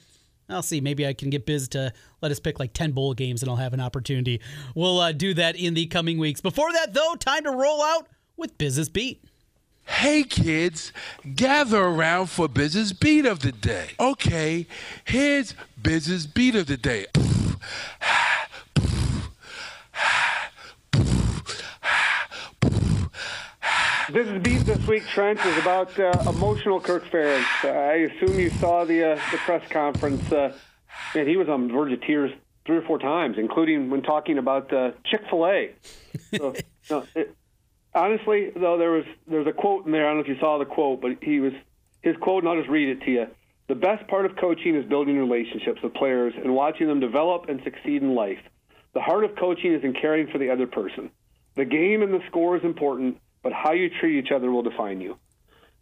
I'll 0.49 0.63
see. 0.63 0.81
Maybe 0.81 1.07
I 1.07 1.13
can 1.13 1.31
get 1.31 1.47
Biz 1.47 1.69
to 1.71 1.93
let 2.23 2.33
us 2.33 2.41
pick 2.41 2.59
like 2.59 2.73
10 2.73 2.93
bowl 2.93 3.15
games 3.15 3.43
and 3.43 3.51
I'll 3.51 3.57
have 3.57 3.75
an 3.75 3.81
opportunity. 3.81 4.41
We'll 4.75 4.99
uh, 4.99 5.13
do 5.13 5.35
that 5.35 5.57
in 5.57 5.75
the 5.75 5.87
coming 5.87 6.19
weeks. 6.19 6.41
Before 6.41 6.73
that, 6.73 6.95
though, 6.95 7.15
time 7.15 7.45
to 7.45 7.51
roll 7.51 7.83
out 7.83 8.09
with 8.37 8.57
Biz's 8.59 8.89
Beat. 8.89 9.25
Hey 9.85 10.23
kids, 10.23 10.93
gather 11.35 11.83
around 11.83 12.27
for 12.27 12.49
Biz's 12.49 12.93
Beat 12.93 13.27
of 13.27 13.41
the 13.41 13.51
Day. 13.51 13.89
Okay, 13.99 14.67
here's 15.05 15.55
Biz's 15.83 16.27
Beat 16.29 16.55
of 16.55 16.67
the 16.67 16.77
Day. 16.77 17.07
This 24.13 24.27
is 24.27 24.43
Beat 24.43 24.67
This 24.67 24.85
Week, 24.89 25.07
Trent, 25.07 25.39
is 25.47 25.57
about 25.59 25.97
uh, 26.01 26.11
emotional 26.29 26.81
Kirk 26.81 27.05
Ferentz. 27.11 27.45
Uh, 27.63 27.69
I 27.69 27.93
assume 28.11 28.41
you 28.41 28.51
saw 28.51 28.85
the 28.85 29.13
uh, 29.13 29.15
the 29.31 29.37
press 29.37 29.63
conference. 29.71 30.33
Uh, 30.33 30.53
man, 31.15 31.29
he 31.29 31.37
was 31.37 31.49
on 31.49 31.69
the 31.69 31.73
verge 31.73 31.93
of 31.93 32.01
tears 32.01 32.33
three 32.67 32.79
or 32.79 32.83
four 32.83 32.99
times, 32.99 33.37
including 33.39 33.89
when 33.89 34.03
talking 34.03 34.39
about 34.39 34.73
uh, 34.73 34.91
Chick 35.05 35.21
Fil 35.31 35.47
A. 35.47 35.71
So, 36.35 36.57
no, 36.91 37.07
honestly, 37.95 38.51
though, 38.57 38.79
there 38.79 38.91
was 38.91 39.05
there's 39.29 39.47
a 39.47 39.53
quote 39.53 39.87
in 39.87 39.93
there. 39.93 40.07
I 40.07 40.09
don't 40.09 40.17
know 40.17 40.23
if 40.25 40.29
you 40.29 40.41
saw 40.41 40.59
the 40.59 40.65
quote, 40.65 41.01
but 41.01 41.23
he 41.23 41.39
was 41.39 41.53
his 42.03 42.17
quote, 42.17 42.43
and 42.43 42.51
I'll 42.51 42.59
just 42.59 42.69
read 42.69 42.89
it 42.89 43.05
to 43.05 43.11
you. 43.13 43.27
The 43.69 43.77
best 43.77 44.09
part 44.09 44.27
of 44.27 44.35
coaching 44.35 44.75
is 44.75 44.85
building 44.87 45.19
relationships 45.19 45.83
with 45.85 45.95
players 45.95 46.35
and 46.35 46.53
watching 46.53 46.89
them 46.89 46.99
develop 46.99 47.49
and 47.49 47.63
succeed 47.63 48.03
in 48.03 48.17
life. 48.17 48.41
The 48.93 49.03
heart 49.03 49.23
of 49.23 49.37
coaching 49.37 49.73
is 49.73 49.85
in 49.85 49.93
caring 49.93 50.27
for 50.27 50.39
the 50.39 50.51
other 50.51 50.67
person. 50.67 51.13
The 51.55 51.65
game 51.65 52.03
and 52.03 52.13
the 52.13 52.23
score 52.27 52.57
is 52.57 52.65
important 52.65 53.19
but 53.43 53.53
how 53.53 53.73
you 53.73 53.91
treat 54.01 54.19
each 54.19 54.33
other 54.33 54.51
will 54.51 54.63
define 54.63 55.01
you. 55.01 55.17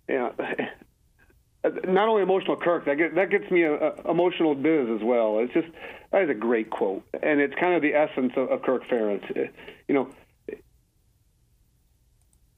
Yeah. 0.09 0.31
Not 1.85 2.09
only 2.09 2.23
emotional 2.23 2.57
Kirk, 2.57 2.85
that 2.87 2.97
get, 2.97 3.15
that 3.17 3.31
gets 3.31 3.51
me 3.51 3.65
a, 3.65 3.75
a 3.75 4.11
emotional 4.11 4.55
biz 4.55 4.89
as 4.89 5.03
well. 5.03 5.41
It's 5.41 5.53
just 5.53 5.67
that 6.13 6.23
is 6.23 6.31
a 6.31 6.35
great 6.35 6.71
quote, 6.71 7.03
and 7.21 7.41
it's 7.41 7.55
kind 7.57 7.75
of 7.75 7.83
the 7.83 7.95
essence 7.95 8.33
of, 8.37 8.49
of 8.51 8.63
Kirk 8.63 8.85
Ferentz. 8.89 9.29
Uh, 9.37 9.51
you 9.89 9.95
know, 9.95 10.09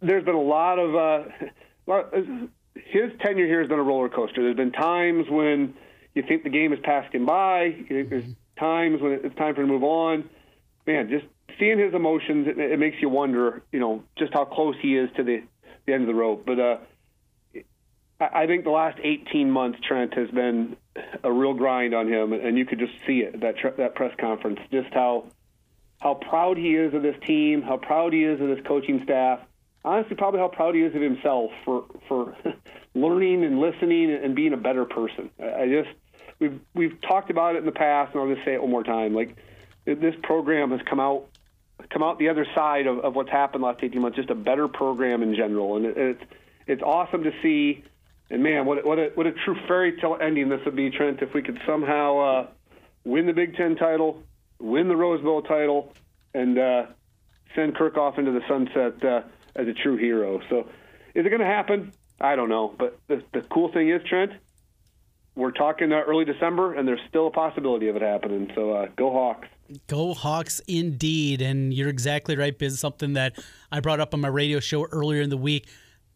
there's 0.00 0.24
been 0.24 0.34
a 0.34 0.40
lot 0.40 0.78
of 0.78 0.94
uh, 0.94 1.24
his 2.74 3.10
tenure 3.20 3.46
here 3.46 3.60
has 3.60 3.68
been 3.68 3.78
a 3.78 3.82
roller 3.82 4.08
coaster. 4.08 4.42
There's 4.42 4.56
been 4.56 4.72
times 4.72 5.26
when 5.28 5.74
you 6.14 6.22
think 6.22 6.44
the 6.44 6.50
game 6.50 6.72
is 6.72 6.78
passing 6.82 7.24
by. 7.24 7.74
There's 7.88 8.24
times 8.58 9.00
when 9.00 9.12
it's 9.12 9.34
time 9.36 9.54
for 9.54 9.62
him 9.62 9.68
to 9.68 9.72
move 9.72 9.84
on. 9.84 10.28
Man, 10.86 11.08
just 11.08 11.26
seeing 11.60 11.78
his 11.78 11.94
emotions, 11.94 12.48
it, 12.48 12.58
it, 12.58 12.78
makes 12.78 13.00
you 13.00 13.08
wonder, 13.08 13.62
you 13.70 13.78
know, 13.78 14.02
just 14.18 14.32
how 14.32 14.44
close 14.44 14.74
he 14.80 14.96
is 14.96 15.10
to 15.16 15.22
the, 15.22 15.42
the 15.86 15.92
end 15.92 16.02
of 16.02 16.08
the 16.08 16.14
rope. 16.14 16.44
But 16.44 16.58
uh, 16.58 16.76
I, 18.18 18.46
think 18.46 18.64
the 18.64 18.70
last 18.70 18.98
18 19.02 19.50
months, 19.50 19.78
Trent 19.86 20.14
has 20.14 20.30
been 20.30 20.76
a 21.22 21.30
real 21.30 21.54
grind 21.54 21.94
on 21.94 22.08
him, 22.08 22.32
and 22.32 22.58
you 22.58 22.66
could 22.66 22.78
just 22.78 22.94
see 23.06 23.20
it 23.20 23.40
that 23.40 23.54
that 23.76 23.94
press 23.94 24.14
conference, 24.18 24.60
just 24.72 24.92
how 24.92 25.26
how 26.00 26.14
proud 26.14 26.56
he 26.56 26.74
is 26.74 26.94
of 26.94 27.02
this 27.02 27.16
team, 27.26 27.62
how 27.62 27.76
proud 27.76 28.12
he 28.12 28.24
is 28.24 28.40
of 28.40 28.48
this 28.48 28.60
coaching 28.66 29.02
staff. 29.04 29.40
Honestly, 29.84 30.16
probably 30.16 30.40
how 30.40 30.48
proud 30.48 30.74
he 30.74 30.82
is 30.82 30.94
of 30.94 31.00
himself 31.00 31.50
for 31.64 31.84
for 32.08 32.36
learning 32.94 33.44
and 33.44 33.60
listening 33.60 34.12
and 34.12 34.34
being 34.34 34.52
a 34.52 34.58
better 34.58 34.84
person. 34.84 35.30
I 35.38 35.66
just 35.68 35.90
we've 36.38 36.60
we've 36.74 37.00
talked 37.02 37.30
about 37.30 37.54
it 37.54 37.58
in 37.58 37.66
the 37.66 37.72
past, 37.72 38.14
and 38.14 38.22
I'll 38.22 38.34
just 38.34 38.44
say 38.44 38.54
it 38.54 38.60
one 38.60 38.70
more 38.70 38.84
time. 38.84 39.14
Like 39.14 39.36
this 39.84 40.14
program 40.22 40.70
has 40.72 40.80
come 40.88 41.00
out 41.00 41.26
come 41.88 42.02
out 42.02 42.18
the 42.18 42.28
other 42.28 42.46
side 42.54 42.86
of, 42.86 42.98
of 43.00 43.14
what's 43.14 43.30
happened 43.30 43.64
last 43.64 43.82
18 43.82 44.00
months, 44.00 44.16
just 44.16 44.30
a 44.30 44.34
better 44.34 44.68
program 44.68 45.22
in 45.22 45.34
general. 45.34 45.76
And 45.76 45.86
it, 45.86 45.96
it's 45.96 46.22
it's 46.66 46.82
awesome 46.82 47.24
to 47.24 47.32
see. 47.42 47.84
And 48.30 48.42
man, 48.42 48.66
what 48.66 48.84
what 48.86 48.98
a, 48.98 49.10
what 49.14 49.26
a 49.26 49.32
true 49.32 49.56
fairy 49.66 49.98
tale 50.00 50.16
ending 50.20 50.48
this 50.48 50.60
would 50.64 50.76
be, 50.76 50.90
Trent, 50.90 51.20
if 51.22 51.34
we 51.34 51.42
could 51.42 51.60
somehow 51.66 52.18
uh, 52.18 52.46
win 53.04 53.26
the 53.26 53.32
Big 53.32 53.56
Ten 53.56 53.76
title, 53.76 54.22
win 54.58 54.88
the 54.88 54.96
Rose 54.96 55.22
Bowl 55.22 55.42
title, 55.42 55.92
and 56.34 56.58
uh, 56.58 56.86
send 57.54 57.74
Kirk 57.74 57.96
off 57.96 58.18
into 58.18 58.32
the 58.32 58.42
sunset 58.48 59.04
uh, 59.04 59.22
as 59.56 59.66
a 59.66 59.72
true 59.72 59.96
hero. 59.96 60.40
So, 60.48 60.68
is 61.14 61.26
it 61.26 61.28
going 61.28 61.40
to 61.40 61.46
happen? 61.46 61.92
I 62.20 62.36
don't 62.36 62.48
know. 62.48 62.74
But 62.76 62.98
the, 63.08 63.22
the 63.32 63.40
cool 63.40 63.72
thing 63.72 63.90
is, 63.90 64.02
Trent, 64.08 64.32
we're 65.34 65.50
talking 65.50 65.92
uh, 65.92 66.02
early 66.06 66.24
December, 66.24 66.74
and 66.74 66.86
there's 66.86 67.00
still 67.08 67.26
a 67.26 67.32
possibility 67.32 67.88
of 67.88 67.96
it 67.96 68.02
happening. 68.02 68.52
So, 68.54 68.72
uh, 68.72 68.86
go 68.96 69.10
Hawks. 69.10 69.48
Go 69.86 70.14
Hawks 70.14 70.60
indeed. 70.66 71.42
And 71.42 71.72
you're 71.72 71.88
exactly 71.88 72.36
right, 72.36 72.56
Biz. 72.56 72.78
Something 72.78 73.14
that 73.14 73.38
I 73.70 73.80
brought 73.80 74.00
up 74.00 74.14
on 74.14 74.20
my 74.20 74.28
radio 74.28 74.60
show 74.60 74.86
earlier 74.86 75.22
in 75.22 75.30
the 75.30 75.36
week. 75.36 75.68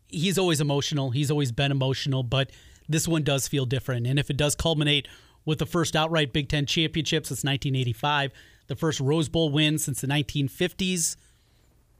He's 0.08 0.38
always 0.38 0.60
emotional. 0.60 1.10
He's 1.10 1.30
always 1.30 1.52
been 1.52 1.70
emotional, 1.70 2.22
but 2.22 2.50
this 2.88 3.08
one 3.08 3.22
does 3.22 3.48
feel 3.48 3.66
different. 3.66 4.06
And 4.06 4.18
if 4.18 4.30
it 4.30 4.36
does 4.36 4.54
culminate 4.54 5.08
with 5.44 5.58
the 5.58 5.66
first 5.66 5.96
outright 5.96 6.32
Big 6.32 6.48
Ten 6.48 6.66
championship 6.66 7.26
since 7.26 7.44
1985, 7.44 8.32
the 8.66 8.76
first 8.76 9.00
Rose 9.00 9.28
Bowl 9.28 9.50
win 9.50 9.78
since 9.78 10.00
the 10.00 10.06
1950s, 10.06 11.16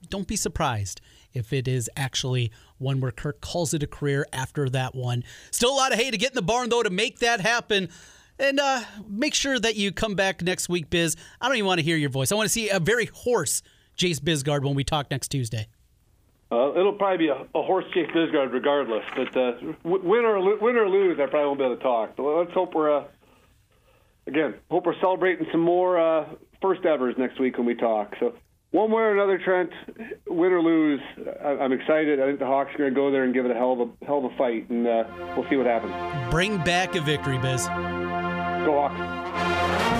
don't 0.09 0.29
be 0.29 0.37
surprised 0.37 1.01
if 1.33 1.53
it 1.53 1.67
is 1.67 1.91
actually 1.97 2.53
one 2.79 3.01
where 3.01 3.11
Kirk 3.11 3.41
calls 3.41 3.75
it 3.75 3.83
a 3.83 3.87
career 3.87 4.27
after 4.33 4.69
that 4.71 4.95
one. 4.95 5.25
Still 5.51 5.73
a 5.73 5.77
lot 5.77 5.93
of 5.93 5.99
hay 5.99 6.11
to 6.11 6.17
get 6.17 6.31
in 6.31 6.37
the 6.37 6.43
barn, 6.43 6.69
though, 6.69 6.83
to 6.83 6.91
make 6.91 7.19
that 7.19 7.41
happen. 7.41 7.89
And 8.39 8.59
uh, 8.59 8.83
make 9.09 9.35
sure 9.35 9.59
that 9.59 9.77
you 9.77 9.93
come 9.93 10.15
back 10.15 10.43
next 10.43 10.69
week, 10.69 10.91
Biz. 10.91 11.17
I 11.41 11.47
don't 11.49 11.57
even 11.57 11.67
want 11.67 11.79
to 11.79 11.85
hear 11.85 11.97
your 11.97 12.11
voice. 12.11 12.33
I 12.33 12.35
want 12.35 12.47
to 12.47 12.53
see 12.53 12.69
a 12.69 12.81
very 12.81 13.07
hoarse 13.07 13.63
Jace 13.97 14.19
Bisgard 14.21 14.65
when 14.65 14.75
we 14.75 14.83
talk 14.85 15.11
next 15.11 15.29
Tuesday. 15.29 15.69
Uh, 16.51 16.73
it'll 16.77 16.93
probably 16.93 17.19
be 17.27 17.29
a, 17.29 17.47
a 17.55 17.63
hoarse 17.63 17.85
Jace 17.95 18.13
Bisgard 18.13 18.53
regardless, 18.53 19.05
but 19.17 19.37
uh, 19.37 19.53
win 19.85 20.25
or 20.25 20.41
lo- 20.41 20.59
win 20.61 20.77
or 20.77 20.89
lose, 20.89 21.19
I 21.19 21.27
probably 21.27 21.47
won't 21.47 21.59
be 21.59 21.65
able 21.65 21.77
to 21.77 21.83
talk. 21.83 22.17
But 22.17 22.23
let's 22.25 22.53
hope 22.53 22.75
we're 22.75 22.99
uh, 22.99 23.05
again 24.27 24.55
hope 24.71 24.87
we're 24.87 24.99
celebrating 25.01 25.47
some 25.53 25.61
more 25.61 25.99
uh, 25.99 26.27
first 26.61 26.85
evers 26.85 27.15
next 27.19 27.41
week 27.41 27.57
when 27.57 27.67
we 27.67 27.75
talk. 27.75 28.15
So 28.21 28.35
one 28.71 28.91
way 28.91 29.03
or 29.03 29.13
another, 29.13 29.39
Trent, 29.39 29.71
win 30.29 30.53
or 30.53 30.61
lose, 30.61 31.01
I, 31.43 31.51
I'm 31.51 31.73
excited. 31.73 32.21
I 32.21 32.27
think 32.27 32.41
the 32.41 32.47
Hawks 32.47 32.75
are 32.75 32.79
going 32.79 32.91
to 32.91 32.95
go 32.95 33.11
there 33.11 33.25
and 33.25 33.33
give 33.33 33.47
it 33.47 33.51
a 33.51 33.55
hell 33.55 33.73
of 33.73 33.81
a 33.81 34.05
hell 34.05 34.19
of 34.19 34.33
a 34.33 34.37
fight, 34.37 34.69
and 34.71 34.87
uh, 34.87 35.05
we'll 35.37 35.49
see 35.49 35.57
what 35.57 35.67
happens. 35.67 35.93
Bring 36.31 36.59
back 36.59 36.95
a 36.95 37.01
victory, 37.01 37.39
Biz. 37.39 37.69
Go 38.65 38.79
off. 38.79 39.94